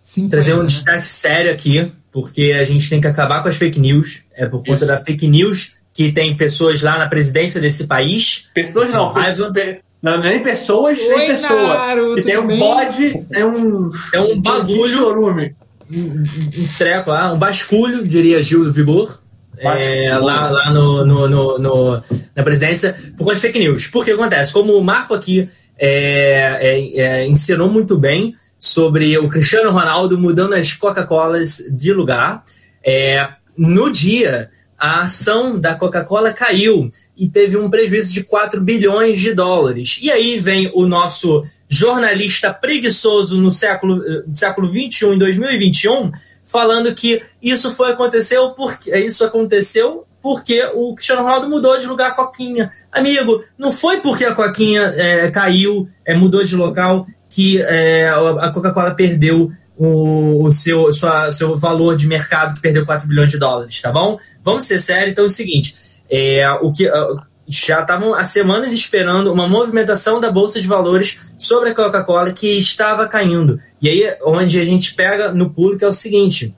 Sim, 0.00 0.28
trazer 0.28 0.54
um 0.54 0.64
destaque 0.64 1.06
sério 1.06 1.50
aqui, 1.52 1.92
porque 2.12 2.56
a 2.58 2.64
gente 2.64 2.88
tem 2.88 3.00
que 3.00 3.06
acabar 3.06 3.42
com 3.42 3.48
as 3.48 3.56
fake 3.56 3.78
news. 3.80 4.22
É 4.34 4.46
por 4.46 4.58
conta 4.58 4.72
Isso. 4.74 4.86
da 4.86 4.98
fake 4.98 5.28
news 5.28 5.76
que 5.94 6.10
tem 6.12 6.36
pessoas 6.36 6.82
lá 6.82 6.98
na 6.98 7.06
presidência 7.08 7.60
desse 7.60 7.86
país. 7.86 8.48
Pessoas 8.54 8.90
não, 8.90 9.12
Mas 9.12 9.26
pessoas, 9.28 9.52
pe- 9.52 9.80
não, 10.02 10.20
nem 10.20 10.42
pessoas, 10.42 10.98
Oi, 10.98 11.16
nem 11.16 11.28
pessoa. 11.28 11.74
Naruto, 11.74 12.18
E 12.20 12.22
tem 12.22 12.38
um 12.38 12.46
bem? 12.46 12.58
bode, 12.58 13.24
tem 13.30 13.44
um. 13.44 13.90
É 14.12 14.20
um 14.20 14.40
bagulho. 14.40 14.88
chorume. 14.92 15.54
um, 15.90 16.24
um 16.62 16.68
treco 16.78 17.10
lá, 17.10 17.32
um 17.32 17.38
basculho, 17.38 18.06
diria 18.08 18.42
Gil 18.42 18.64
do 18.64 18.72
Vigor. 18.72 19.20
é, 19.58 20.16
lá 20.18 20.50
lá 20.50 20.70
no, 20.72 21.04
no- 21.06 21.28
no- 21.28 21.58
no- 21.58 22.02
na 22.34 22.42
presidência, 22.42 22.96
por 23.16 23.24
conta 23.24 23.34
de 23.36 23.40
fake 23.42 23.58
news. 23.58 23.86
Porque 23.88 24.10
acontece, 24.12 24.52
como 24.52 24.72
o 24.76 24.82
Marco 24.82 25.12
aqui 25.14 25.48
é, 25.78 26.58
é, 26.60 27.00
é, 27.00 27.26
ensinou 27.28 27.68
muito 27.68 27.96
bem 27.98 28.34
sobre 28.58 29.16
o 29.18 29.28
Cristiano 29.28 29.70
Ronaldo 29.70 30.18
mudando 30.18 30.54
as 30.54 30.72
Coca-Colas 30.72 31.58
de 31.70 31.92
lugar, 31.92 32.44
é, 32.84 33.28
no 33.56 33.90
dia 33.92 34.48
a 34.82 35.02
ação 35.02 35.60
da 35.60 35.76
Coca-Cola 35.76 36.32
caiu 36.32 36.90
e 37.16 37.28
teve 37.28 37.56
um 37.56 37.70
prejuízo 37.70 38.12
de 38.12 38.24
4 38.24 38.60
bilhões 38.60 39.20
de 39.20 39.32
dólares. 39.32 40.00
E 40.02 40.10
aí 40.10 40.40
vem 40.40 40.72
o 40.74 40.88
nosso 40.88 41.46
jornalista 41.68 42.52
preguiçoso 42.52 43.40
no 43.40 43.52
século, 43.52 44.02
eh, 44.04 44.24
século 44.34 44.68
21, 44.68 45.14
em 45.14 45.18
2021, 45.18 46.10
falando 46.42 46.92
que 46.96 47.22
isso 47.40 47.70
foi 47.70 47.92
aconteceu 47.92 48.50
porque 48.54 48.90
isso 48.98 49.24
aconteceu 49.24 50.04
porque 50.20 50.64
o 50.74 50.96
Cristiano 50.96 51.22
Ronaldo 51.22 51.48
mudou 51.48 51.78
de 51.78 51.86
lugar 51.86 52.10
a 52.10 52.14
Coquinha. 52.14 52.72
Amigo, 52.90 53.44
não 53.56 53.70
foi 53.70 54.00
porque 54.00 54.24
a 54.24 54.34
Coquinha 54.34 54.82
eh, 54.96 55.30
caiu, 55.30 55.88
eh, 56.04 56.14
mudou 56.14 56.42
de 56.42 56.56
local, 56.56 57.06
que 57.30 57.62
eh, 57.62 58.08
a 58.40 58.50
Coca-Cola 58.50 58.96
perdeu 58.96 59.52
o, 59.76 60.44
o 60.44 60.50
seu, 60.50 60.92
sua, 60.92 61.30
seu 61.32 61.56
valor 61.56 61.96
de 61.96 62.06
mercado, 62.06 62.54
que 62.54 62.60
perdeu 62.60 62.84
4 62.86 63.06
bilhões 63.08 63.30
de 63.30 63.38
dólares, 63.38 63.80
tá 63.80 63.90
bom? 63.90 64.18
Vamos 64.44 64.64
ser 64.64 64.80
sérios, 64.80 65.12
então 65.12 65.24
é 65.24 65.26
o 65.26 65.30
seguinte: 65.30 65.74
é, 66.10 66.48
o 66.60 66.70
que. 66.72 66.86
ah, 66.88 67.06
já 67.48 67.80
estavam 67.80 68.14
há 68.14 68.24
semanas 68.24 68.72
esperando 68.72 69.32
uma 69.32 69.48
movimentação 69.48 70.20
da 70.20 70.30
Bolsa 70.30 70.60
de 70.60 70.66
Valores 70.66 71.18
sobre 71.36 71.70
a 71.70 71.74
Coca-Cola 71.74 72.32
que 72.32 72.56
estava 72.56 73.08
caindo. 73.08 73.58
E 73.82 73.88
aí, 73.88 74.16
onde 74.24 74.60
a 74.60 74.64
gente 74.64 74.94
pega 74.94 75.32
no 75.32 75.52
que 75.76 75.84
é 75.84 75.88
o 75.88 75.92
seguinte: 75.92 76.56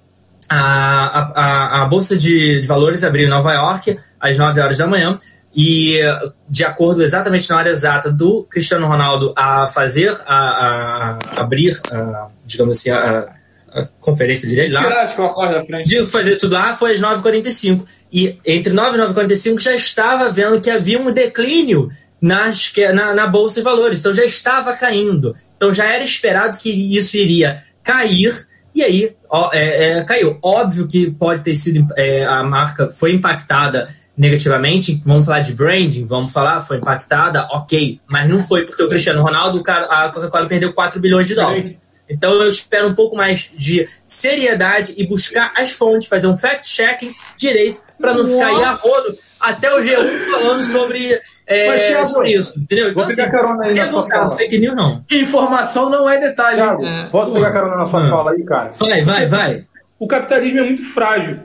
a, 0.48 0.58
a, 0.58 1.20
a- 1.80 1.82
a 1.82 1.86
Bolsa 1.86 2.16
de, 2.16 2.60
de 2.60 2.66
Valores 2.66 3.02
abriu 3.02 3.26
em 3.26 3.30
Nova 3.30 3.52
York 3.54 3.96
às 4.20 4.36
9 4.36 4.60
horas 4.60 4.78
da 4.78 4.86
manhã. 4.86 5.18
E, 5.56 6.00
de 6.48 6.64
acordo 6.64 7.02
exatamente 7.02 7.48
na 7.48 7.56
hora 7.56 7.70
exata 7.70 8.10
do 8.10 8.42
Cristiano 8.44 8.86
Ronaldo 8.88 9.32
a 9.36 9.66
fazer, 9.68 10.10
a, 10.26 10.36
a- 10.36 11.18
abrir, 11.40 11.78
a, 11.92 12.28
digamos 12.44 12.78
assim, 12.78 12.90
a, 12.90 13.28
a 13.72 13.84
conferência 14.00 14.48
dele 14.48 14.72
lá, 14.72 14.82
Tirar 14.82 15.02
as 15.02 15.16
da 15.54 15.64
frente. 15.64 15.86
Digo 15.88 16.06
que 16.06 16.12
fazer 16.12 16.36
tudo 16.36 16.54
lá 16.54 16.74
foi 16.74 16.92
às 16.92 17.00
9h45. 17.00 17.84
E 18.12 18.38
entre 18.44 18.72
9 18.72 18.96
e 18.96 19.00
9h45 19.00 19.60
já 19.60 19.74
estava 19.74 20.28
vendo 20.30 20.60
que 20.60 20.70
havia 20.70 20.98
um 21.00 21.12
declínio 21.12 21.88
nas, 22.20 22.72
na, 22.94 23.14
na 23.14 23.26
Bolsa 23.26 23.60
de 23.60 23.64
Valores. 23.64 24.00
Então 24.00 24.14
já 24.14 24.24
estava 24.24 24.72
caindo. 24.74 25.34
Então 25.56 25.72
já 25.72 25.84
era 25.86 26.02
esperado 26.04 26.58
que 26.58 26.70
isso 26.96 27.16
iria 27.16 27.62
cair. 27.82 28.46
E 28.74 28.82
aí 28.82 29.14
ó, 29.28 29.50
é, 29.52 29.98
é, 29.98 30.04
caiu. 30.04 30.38
Óbvio 30.42 30.86
que 30.88 31.10
pode 31.10 31.42
ter 31.42 31.54
sido. 31.54 31.86
é, 31.96 32.24
a 32.24 32.42
marca 32.42 32.88
foi 32.90 33.12
impactada 33.12 33.88
negativamente. 34.16 35.00
Vamos 35.04 35.26
falar 35.26 35.40
de 35.40 35.52
branding, 35.54 36.04
vamos 36.04 36.32
falar, 36.32 36.62
foi 36.62 36.76
impactada, 36.78 37.46
ok. 37.52 38.00
Mas 38.10 38.28
não 38.28 38.40
foi 38.40 38.64
porque 38.64 38.82
o 38.82 38.88
Cristiano 38.88 39.22
Ronaldo, 39.22 39.58
o 39.58 39.62
cara- 39.62 39.86
a 39.86 40.08
Coca-Cola 40.10 40.46
perdeu 40.46 40.72
4 40.72 41.00
bilhões 41.00 41.26
de 41.28 41.34
dólares. 41.34 41.76
Então 42.08 42.32
eu 42.34 42.46
espero 42.48 42.88
um 42.88 42.94
pouco 42.94 43.16
mais 43.16 43.50
de 43.56 43.88
seriedade 44.06 44.94
e 44.96 45.06
buscar 45.06 45.52
as 45.56 45.72
fontes, 45.72 46.06
fazer 46.06 46.26
um 46.26 46.36
fact-checking 46.36 47.12
direito 47.36 47.80
para 47.98 48.12
não 48.12 48.26
ficar 48.26 48.48
aí 48.48 48.62
a 48.62 48.72
rodo 48.72 49.14
até 49.40 49.74
o 49.74 49.78
G1 49.80 50.18
falando 50.30 50.62
sobre, 50.62 51.18
é, 51.46 51.66
Mas, 51.68 51.82
Thiago, 51.86 52.06
sobre 52.06 52.32
isso, 52.32 52.58
entendeu? 52.60 52.90
Então, 52.90 53.06
vou 53.06 53.14
pegar 53.16 53.30
carona 53.30 53.64
aí 53.66 53.74
na 53.74 53.88
sua 53.88 54.06
fala. 54.08 54.30
fake 54.32 54.58
news 54.58 54.76
não. 54.76 55.02
Informação 55.10 55.88
não 55.88 56.08
é 56.08 56.18
detalhe. 56.20 56.56
Thiago, 56.60 56.84
É. 56.84 57.06
posso 57.08 57.32
pegar 57.32 57.52
carona 57.52 57.76
na 57.76 57.86
sua 57.86 58.02
Hum. 58.06 58.10
fala 58.10 58.30
aí, 58.32 58.42
cara? 58.44 58.70
Vai, 58.78 59.02
vai, 59.04 59.26
vai. 59.26 59.64
O 59.98 60.06
capitalismo 60.06 60.58
é 60.58 60.62
muito 60.64 60.84
frágil. 60.92 61.40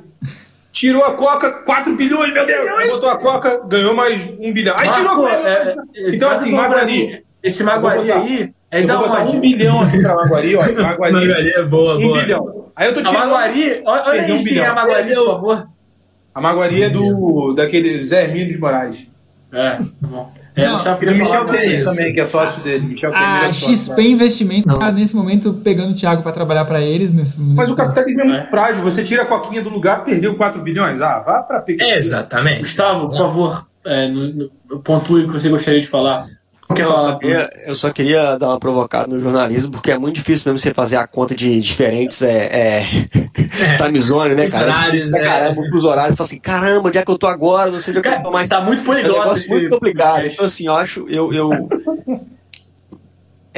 Tirou 0.79 1.03
a 1.03 1.13
Coca, 1.13 1.51
4 1.51 1.93
bilhões, 1.93 2.31
meu 2.33 2.45
Deus. 2.45 2.69
Aí 2.69 2.87
botou 2.87 3.09
a 3.09 3.17
Coca, 3.19 3.61
ganhou 3.67 3.93
mais 3.93 4.21
1 4.39 4.53
bilhão. 4.53 4.73
Aí 4.79 4.89
tirou 4.91 5.11
a 5.11 5.15
Coca. 5.15 5.29
é, 5.49 5.75
é, 5.97 6.15
Então, 6.15 6.31
assim, 6.31 6.53
Maguari-. 6.53 7.21
Esse 7.43 7.65
Maguari 7.65 8.09
aí 8.09 8.53
é 8.71 8.81
Eu 8.81 8.87
da 8.87 8.95
vou 8.95 9.09
botar 9.09 9.23
onde? 9.23 9.35
um 9.35 9.39
bilhão 9.41 9.81
aqui 9.81 10.01
pra 10.01 10.15
Maguari, 10.15 10.55
ó. 10.55 10.59
Maguari, 10.81 11.13
Magali 11.13 11.49
é 11.49 11.63
boa, 11.63 11.97
um 11.97 12.01
boa. 12.01 12.21
bilhão. 12.21 12.71
Aí 12.73 12.87
eu 12.87 12.93
tô 12.93 13.01
A 13.01 13.03
tirando. 13.03 13.19
Maguari, 13.25 13.81
olha, 13.85 14.21
aí 14.21 14.31
um 14.31 14.41
quem 14.41 14.57
é 14.57 14.65
a. 14.67 14.73
Maguari, 14.73 15.15
por 15.15 15.25
favor. 15.25 15.67
A 16.33 16.39
Maguari 16.41 16.83
é 16.83 16.89
do, 16.89 17.53
daquele 17.53 18.01
Zé 18.05 18.23
Hermínio 18.23 18.53
de 18.53 18.57
Moraes. 18.57 19.05
É, 19.51 19.71
tá 19.71 19.83
bom. 20.03 20.31
É, 20.59 20.67
Não, 20.67 20.77
E 20.77 21.05
o 21.05 21.17
Michel 21.17 21.27
falar. 21.45 21.51
Temer 21.57 21.83
também, 21.85 22.13
que 22.13 22.19
é 22.21 22.25
sócio 22.25 22.61
dele. 22.63 22.85
Michel 22.87 23.11
Temer 23.11 23.25
A 23.27 23.45
é 23.47 23.53
sócio. 23.53 23.75
XP 23.75 24.01
Investimento 24.01 24.77
tá 24.77 24.91
nesse 24.91 25.15
momento 25.15 25.53
pegando 25.53 25.91
o 25.91 25.95
Thiago 25.95 26.21
para 26.23 26.31
trabalhar 26.31 26.65
para 26.65 26.81
eles. 26.81 27.11
Nesse, 27.13 27.39
Mas 27.39 27.55
nesse- 27.57 27.71
o 27.71 27.75
capitalismo 27.75 28.21
é 28.21 28.25
muito 28.25 28.39
É. 28.43 28.47
frágil. 28.49 28.83
Você 28.83 29.03
tira 29.03 29.23
a 29.23 29.25
coquinha 29.25 29.61
do 29.61 29.69
lugar, 29.69 30.03
perdeu 30.03 30.35
4 30.35 30.61
bilhões. 30.61 31.01
Ah, 31.01 31.19
vá 31.25 31.41
pra 31.43 31.59
pegar. 31.61 31.85
Exatamente. 31.97 32.61
Gustavo, 32.61 33.07
por 33.09 33.17
favor, 33.17 33.67
é, 33.85 34.07
no, 34.07 34.49
no, 34.69 34.79
pontue 34.81 35.23
o 35.23 35.27
que 35.27 35.33
você 35.33 35.49
gostaria 35.49 35.79
de 35.79 35.87
falar. 35.87 36.25
Eu 36.77 36.85
só, 36.85 37.15
queria, 37.17 37.49
eu 37.65 37.75
só 37.75 37.91
queria 37.91 38.37
dar 38.37 38.49
uma 38.49 38.59
provocada 38.59 39.07
no 39.07 39.19
jornalismo, 39.19 39.71
porque 39.71 39.91
é 39.91 39.97
muito 39.97 40.15
difícil 40.15 40.51
mesmo 40.51 40.59
você 40.59 40.71
fazer 40.73 40.97
a 40.97 41.07
conta 41.07 41.33
de 41.33 41.59
diferentes 41.59 42.21
é, 42.21 42.77
é, 42.77 42.83
time 43.83 44.05
zone, 44.05 44.35
né, 44.35 44.45
Os 44.45 44.51
cara? 44.51 44.65
horários, 44.65 45.13
é, 45.13 45.17
é. 45.17 45.23
caramba, 45.23 45.61
os 45.61 45.83
horários, 45.83 46.15
fala 46.15 46.27
assim, 46.27 46.39
caramba, 46.39 46.87
onde 46.87 46.97
é 46.99 47.03
que 47.03 47.09
eu 47.09 47.17
tô 47.17 47.25
agora? 47.25 47.71
Não 47.71 47.79
sei 47.79 47.91
onde 47.91 48.07
é 48.07 48.11
que 48.11 48.17
eu 48.19 48.23
tô 48.23 48.31
mais. 48.31 48.47
Tá 48.47 48.61
muito 48.61 48.79
É 48.79 48.81
um 48.81 48.85
poliglota 48.85 49.19
negócio 49.19 49.49
muito 49.49 49.69
complicado. 49.71 50.25
Então, 50.27 50.45
assim, 50.45 50.67
eu 50.67 50.73
acho, 50.75 51.05
eu, 51.09 51.33
eu, 51.33 51.49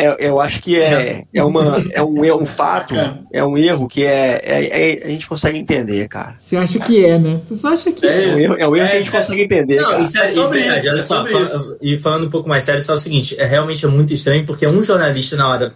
é, 0.08 0.18
eu 0.20 0.40
acho 0.42 0.62
que 0.62 0.80
é, 0.82 1.24
é, 1.34 1.44
uma, 1.44 1.78
é, 1.92 2.02
um, 2.02 2.26
é 2.26 2.34
um 2.34 2.46
fato, 2.46 2.94
é 3.32 3.44
um 3.44 3.58
erro 3.58 3.88
que 3.88 4.04
é, 4.04 4.42
é- 4.44 4.92
é- 5.00 5.06
a 5.06 5.10
gente 5.10 5.28
consegue 5.28 5.58
entender, 5.60 6.08
cara. 6.08 6.36
Você 6.38 6.56
acha 6.58 6.80
que 6.80 7.04
é, 7.06 7.18
né? 7.20 7.40
Você 7.44 7.56
só 7.56 7.74
acha 7.74 7.92
que 7.92 8.06
É 8.06 8.24
É 8.26 8.28
um 8.28 8.34
isso. 8.34 8.44
erro, 8.44 8.56
é 8.60 8.68
um 8.68 8.76
erro 8.76 8.88
que 8.90 8.94
a 8.94 8.96
É, 8.96 9.02
gente 9.04 9.16
é- 9.16 9.18
consegue 9.20 9.42
entender, 9.44 9.76
Não, 9.78 9.90
cara. 9.92 10.02
isso 10.02 10.18
é, 10.18 10.26
É 10.26 10.32
sobre 10.32 10.60
e, 10.60 10.68
isso, 10.68 10.90
olha 10.90 11.00
é 11.00 11.02
só, 11.02 11.16
sobre 11.18 11.32
fala- 11.34 11.46
isso. 11.46 11.78
e 11.82 11.98
falando 11.98 12.28
um 12.28 12.30
pouco 12.30 12.50
mais 12.50 12.64
sério, 12.64 12.82
só 12.82 12.94
é 12.94 12.96
o 12.96 13.00
seguinte, 13.00 13.36
é 13.40 13.46
realmente 13.46 13.86
é 13.86 13.88
muito 13.90 14.14
estranho, 14.14 14.46
porque 14.46 14.66
um 14.68 14.82
jornalista 14.84 15.36
na 15.36 15.48
hora 15.48 15.74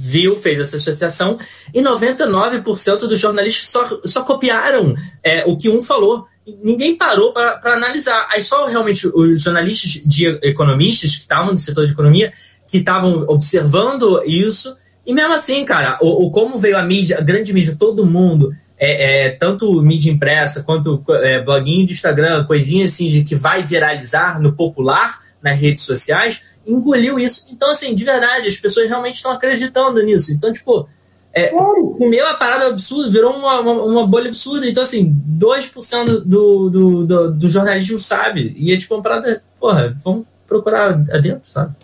viu, 0.00 0.36
fez 0.36 0.58
essa 0.60 0.76
associação, 0.76 1.38
e 1.74 1.80
99% 1.82 3.06
dos 3.08 3.18
jornalistas 3.18 3.68
só, 3.68 4.00
só 4.04 4.22
copiaram 4.22 4.94
é, 5.24 5.44
o 5.46 5.56
que 5.56 5.68
um 5.68 5.82
falou. 5.82 6.24
Ninguém 6.64 6.94
parou 6.96 7.32
para 7.34 7.60
analisar. 7.74 8.26
Aí 8.30 8.40
só 8.40 8.66
realmente 8.66 9.06
os 9.06 9.42
jornalistas 9.42 10.00
de 10.06 10.26
economistas 10.42 11.14
que 11.16 11.20
estavam 11.22 11.52
no 11.52 11.58
setor 11.58 11.84
de 11.84 11.92
economia, 11.92 12.32
que 12.68 12.78
estavam 12.78 13.24
observando 13.26 14.22
isso, 14.24 14.76
e 15.04 15.12
mesmo 15.12 15.32
assim, 15.32 15.64
cara, 15.64 15.98
o, 16.00 16.26
o 16.26 16.30
como 16.30 16.58
veio 16.58 16.76
a 16.76 16.82
mídia, 16.84 17.18
a 17.18 17.22
grande 17.22 17.52
mídia, 17.52 17.74
todo 17.76 18.06
mundo, 18.06 18.52
é, 18.78 19.26
é, 19.26 19.30
tanto 19.30 19.82
mídia 19.82 20.12
impressa 20.12 20.62
quanto 20.62 21.02
é, 21.08 21.42
bloguinho 21.42 21.86
de 21.86 21.94
Instagram, 21.94 22.44
coisinha 22.44 22.84
assim 22.84 23.08
de 23.08 23.24
que 23.24 23.34
vai 23.34 23.62
viralizar 23.62 24.40
no 24.40 24.52
popular, 24.52 25.18
nas 25.42 25.58
redes 25.58 25.84
sociais, 25.84 26.42
engoliu 26.66 27.18
isso. 27.18 27.46
Então, 27.50 27.70
assim, 27.70 27.94
de 27.94 28.04
verdade, 28.04 28.46
as 28.46 28.56
pessoas 28.58 28.86
realmente 28.86 29.16
estão 29.16 29.32
acreditando 29.32 30.02
nisso. 30.02 30.32
Então, 30.32 30.52
tipo, 30.52 30.86
é, 31.32 31.48
comeu 31.48 32.26
a 32.26 32.34
parada 32.34 32.66
absurda, 32.66 33.10
virou 33.10 33.34
uma, 33.34 33.60
uma, 33.60 33.72
uma 33.84 34.06
bolha 34.06 34.28
absurda. 34.28 34.68
Então, 34.68 34.82
assim, 34.82 35.16
2% 35.38 36.04
do, 36.24 36.70
do, 36.70 37.06
do, 37.06 37.30
do 37.32 37.48
jornalismo 37.48 37.98
sabe. 37.98 38.54
E 38.56 38.72
é 38.72 38.76
tipo 38.76 38.94
uma 38.94 39.02
parada, 39.02 39.42
porra, 39.58 39.96
vamos 40.04 40.26
procurar 40.46 40.90
adentro, 41.10 41.50
sabe? 41.50 41.74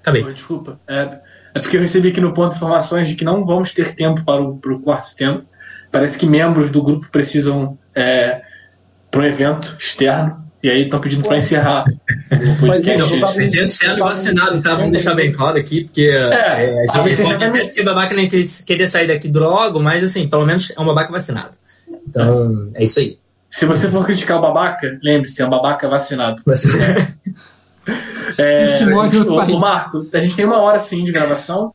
Acabei. 0.00 0.24
Desculpa. 0.32 0.80
É, 0.88 1.18
É 1.54 1.60
porque 1.60 1.76
eu 1.76 1.80
recebi 1.80 2.08
aqui 2.08 2.20
no 2.20 2.32
ponto 2.32 2.54
informações 2.54 3.08
de 3.08 3.14
que 3.14 3.24
não 3.24 3.44
vamos 3.44 3.72
ter 3.72 3.94
tempo 3.94 4.24
para 4.24 4.40
o, 4.40 4.56
para 4.58 4.72
o 4.72 4.80
quarto 4.80 5.14
tempo. 5.16 5.44
Parece 5.90 6.18
que 6.18 6.26
membros 6.26 6.70
do 6.70 6.82
grupo 6.82 7.08
precisam 7.10 7.76
é, 7.94 8.42
para 9.10 9.20
um 9.20 9.24
evento 9.24 9.76
externo. 9.78 10.40
E 10.62 10.68
aí 10.68 10.84
estão 10.84 11.00
pedindo 11.00 11.26
para 11.26 11.38
encerrar. 11.38 11.84
Não, 12.30 12.80
gente 12.80 13.64
externo 13.64 13.96
e 13.96 14.00
vacinado, 14.00 14.62
tá? 14.62 14.74
Vamos 14.74 14.92
deixar 14.92 15.14
bem 15.14 15.32
claro 15.32 15.58
aqui, 15.58 15.84
porque 15.84 16.02
é, 16.02 16.66
é, 16.66 16.86
a 16.90 17.02
gente 17.02 17.16
pode 17.16 17.44
até 17.44 17.64
ser 17.64 17.82
babaca 17.82 18.14
nem 18.14 18.28
querer 18.28 18.86
sair 18.86 19.06
daqui 19.06 19.32
logo, 19.32 19.80
mas 19.80 20.04
assim, 20.04 20.28
pelo 20.28 20.44
menos 20.44 20.70
é 20.76 20.80
um 20.80 20.84
babaca 20.84 21.10
vacinado. 21.10 21.52
Então, 22.06 22.70
é 22.74 22.84
isso 22.84 23.00
aí. 23.00 23.18
Se 23.48 23.64
você 23.64 23.88
for 23.90 24.04
criticar 24.04 24.38
o 24.38 24.42
babaca, 24.42 24.98
lembre-se, 25.02 25.40
é 25.40 25.46
um 25.46 25.50
babaca 25.50 25.88
vacinado. 25.88 26.42
É, 28.38 28.84
o, 28.84 29.56
o, 29.56 29.60
Marco, 29.60 30.06
a 30.12 30.18
gente 30.18 30.36
tem 30.36 30.44
uma 30.44 30.58
hora 30.58 30.78
sim 30.78 31.04
de 31.04 31.12
gravação. 31.12 31.72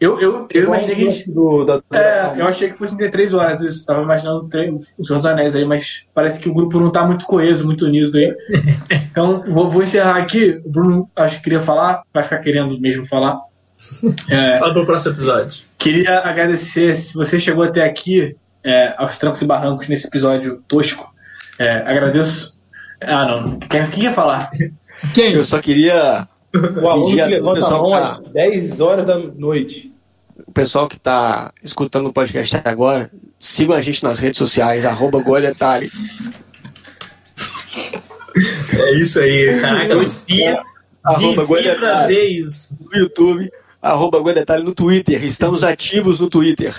Eu, 0.00 0.20
eu, 0.20 0.48
eu 0.52 0.64
imaginei 0.64 0.96
que. 0.96 1.10
Gente, 1.10 1.30
do, 1.30 1.64
da 1.64 1.80
é, 1.92 2.34
eu 2.36 2.46
achei 2.46 2.70
que 2.70 2.76
fosse 2.76 2.96
ter 2.96 3.10
três 3.10 3.32
horas. 3.32 3.60
Eu 3.62 3.68
estava 3.68 4.02
imaginando 4.02 4.48
os 4.98 5.10
outros 5.10 5.24
anéis 5.24 5.54
aí, 5.54 5.64
mas 5.64 6.04
parece 6.12 6.38
que 6.38 6.48
o 6.48 6.52
grupo 6.52 6.78
não 6.78 6.88
está 6.88 7.06
muito 7.06 7.24
coeso, 7.24 7.64
muito 7.64 7.86
unido 7.86 8.18
aí. 8.18 8.34
então, 8.90 9.42
vou, 9.48 9.70
vou, 9.70 9.82
encerrar 9.82 10.16
aqui. 10.16 10.60
O 10.64 10.70
Bruno, 10.70 11.10
acho 11.16 11.36
que 11.36 11.44
queria 11.44 11.60
falar, 11.60 12.02
vai 12.12 12.22
ficar 12.22 12.38
querendo 12.38 12.78
mesmo 12.78 13.06
falar. 13.06 13.40
É, 14.28 14.58
Fala 14.60 14.74
pro 14.74 14.84
próximo 14.84 15.14
episódio. 15.14 15.62
Queria 15.78 16.18
agradecer 16.20 16.94
se 16.96 17.14
você 17.14 17.38
chegou 17.38 17.64
até 17.64 17.84
aqui 17.84 18.36
é, 18.62 18.94
aos 18.98 19.16
trancos 19.16 19.42
e 19.42 19.46
barrancos 19.46 19.88
nesse 19.88 20.06
episódio 20.06 20.62
tosco. 20.68 21.14
É, 21.58 21.76
agradeço. 21.86 22.60
Ah, 23.00 23.26
não. 23.26 23.58
Quem, 23.60 23.86
quem 23.86 24.04
ia 24.04 24.12
falar? 24.12 24.50
Quem? 25.14 25.32
Eu 25.32 25.44
só 25.44 25.60
queria. 25.60 26.28
O 26.54 26.88
aluno 26.88 27.16
que 27.16 27.24
levanta 27.24 27.66
a 27.66 27.70
mão 27.70 27.90
tá... 27.90 28.20
10 28.32 28.80
horas 28.80 29.06
da 29.06 29.18
noite. 29.18 29.92
O 30.46 30.52
pessoal 30.52 30.88
que 30.88 30.96
está 30.96 31.52
escutando 31.62 32.06
o 32.06 32.12
podcast 32.12 32.56
até 32.56 32.70
agora, 32.70 33.10
sigam 33.38 33.74
a 33.74 33.82
gente 33.82 34.02
nas 34.04 34.18
redes 34.18 34.38
sociais, 34.38 34.84
arroba 34.84 35.22
Detalhe. 35.40 35.90
É 38.72 38.94
isso 38.96 39.20
aí, 39.20 39.60
caraca, 39.60 39.92
eu 39.92 40.08
vi, 40.08 40.42
arroba 41.04 41.46
Detalhe 41.62 42.46
no 42.80 42.98
YouTube 42.98 43.50
arroba 43.84 44.22
Guedetalhe 44.22 44.64
no 44.64 44.74
Twitter. 44.74 45.22
Estamos 45.22 45.62
ativos 45.62 46.18
no 46.18 46.30
Twitter. 46.30 46.74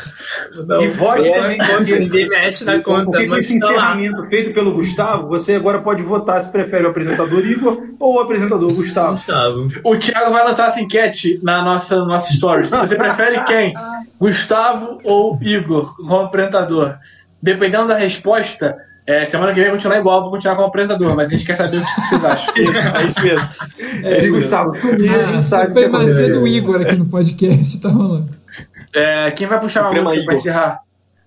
Não, 0.65 0.81
e 0.81 0.87
vote 0.89 1.27
é, 1.27 1.39
também, 1.39 1.57
porque 1.59 1.99
ninguém 1.99 2.27
mexe 2.29 2.65
na 2.65 2.79
conta. 2.79 3.11
Porque 3.11 3.27
com 3.27 3.37
esse 3.37 3.59
tá 3.59 3.67
encerramento 3.67 4.21
lá. 4.21 4.27
feito 4.27 4.53
pelo 4.53 4.73
Gustavo, 4.73 5.27
você 5.27 5.53
agora 5.53 5.81
pode 5.81 6.01
votar 6.01 6.41
se 6.41 6.51
prefere 6.51 6.85
o 6.85 6.89
apresentador 6.89 7.45
Igor 7.45 7.83
ou 7.99 8.15
o 8.15 8.19
apresentador 8.19 8.73
Gustavo. 8.73 9.11
Gustavo. 9.11 9.71
O 9.83 9.95
Thiago 9.95 10.31
vai 10.31 10.43
lançar 10.43 10.67
essa 10.67 10.81
enquete 10.81 11.39
na 11.43 11.61
nossa, 11.61 12.03
nossa 12.03 12.33
stories. 12.33 12.71
Você 12.71 12.95
prefere 12.95 13.43
quem? 13.43 13.73
Gustavo 14.19 14.99
ou 15.03 15.37
Igor 15.41 15.95
como 15.95 16.21
apresentador? 16.21 16.97
Dependendo 17.39 17.89
da 17.89 17.95
resposta, 17.95 18.75
é, 19.07 19.25
semana 19.25 19.51
que 19.53 19.55
vem 19.59 19.65
vai 19.65 19.73
continuar 19.73 19.97
igual, 19.99 20.21
vou 20.21 20.31
continuar 20.31 20.55
como 20.55 20.67
apresentador, 20.67 21.15
mas 21.15 21.27
a 21.27 21.31
gente 21.31 21.45
quer 21.45 21.53
saber 21.53 21.77
o 21.77 21.85
que 21.85 22.01
vocês 22.01 22.25
acham. 22.25 22.53
é 22.95 23.05
isso 23.05 23.21
mesmo. 23.21 23.47
É, 24.03 24.25
é 24.25 24.27
Gustavo, 24.29 24.71
comigo, 24.79 25.15
a 25.15 25.23
gente 25.25 25.43
sabe. 25.43 25.67
Supremacia 25.67 26.33
do 26.33 26.47
Igor 26.47 26.81
aqui 26.81 26.95
no 26.95 27.05
podcast 27.05 27.79
tá 27.79 27.89
rolando. 27.89 28.29
É, 28.93 29.29
quem 29.31 29.45
vai 29.47 29.59
puxar 29.59 29.89
uma 29.89 30.01
música 30.01 30.25
pra 30.25 30.33
encerrar? 30.33 30.79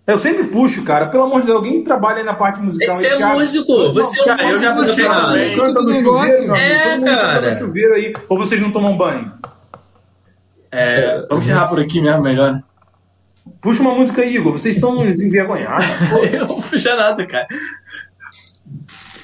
Eu 0.07 0.16
sempre 0.16 0.45
puxo, 0.45 0.83
cara. 0.85 1.07
Pelo 1.09 1.24
amor 1.24 1.43
de 1.43 1.49
Deus, 1.49 1.59
alguém 1.59 1.85
trabalha 1.85 2.18
aí 2.18 2.24
na 2.24 2.33
parte 2.33 2.61
musical. 2.62 2.95
Você 2.95 3.09
é 3.09 3.18
músico, 3.18 3.93
você 3.93 4.20
é 4.22 4.33
músico. 4.33 4.49
Eu 4.49 4.59
já 4.59 4.74
puxei 4.74 5.07
também. 5.07 5.55
Canta 5.55 5.83
no 5.83 5.95
chuveiro, 5.95 6.55
É, 6.55 7.01
cara. 7.01 7.55
chuveiro 7.55 7.95
aí, 7.95 8.12
ou 8.26 8.39
vocês 8.39 8.61
não 8.61 8.72
tomam 8.72 8.97
banho? 8.97 9.31
É, 10.72 11.26
vamos 11.29 11.45
encerrar 11.45 11.68
por 11.68 11.79
aqui 11.79 12.01
mesmo, 12.01 12.22
melhor, 12.22 12.55
né? 12.55 12.62
Puxa 13.61 13.82
uma 13.82 13.94
música 13.94 14.22
aí, 14.22 14.36
Igor. 14.36 14.53
Vocês 14.53 14.78
são 14.78 15.05
envergonhados. 15.07 15.86
eu 16.32 16.40
não 16.40 16.46
vou 16.46 16.62
puxar 16.62 16.96
nada, 16.96 17.26
cara. 17.26 17.46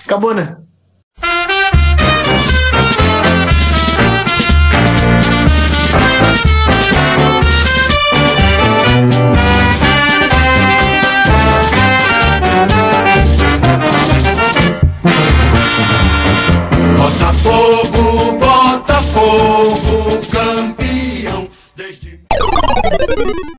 Acabou, 0.05 0.35
né? 0.35 0.57
Botafogo, 16.97 18.39
Botafogo, 18.39 20.21
campeão 20.31 21.49
desde 21.77 22.21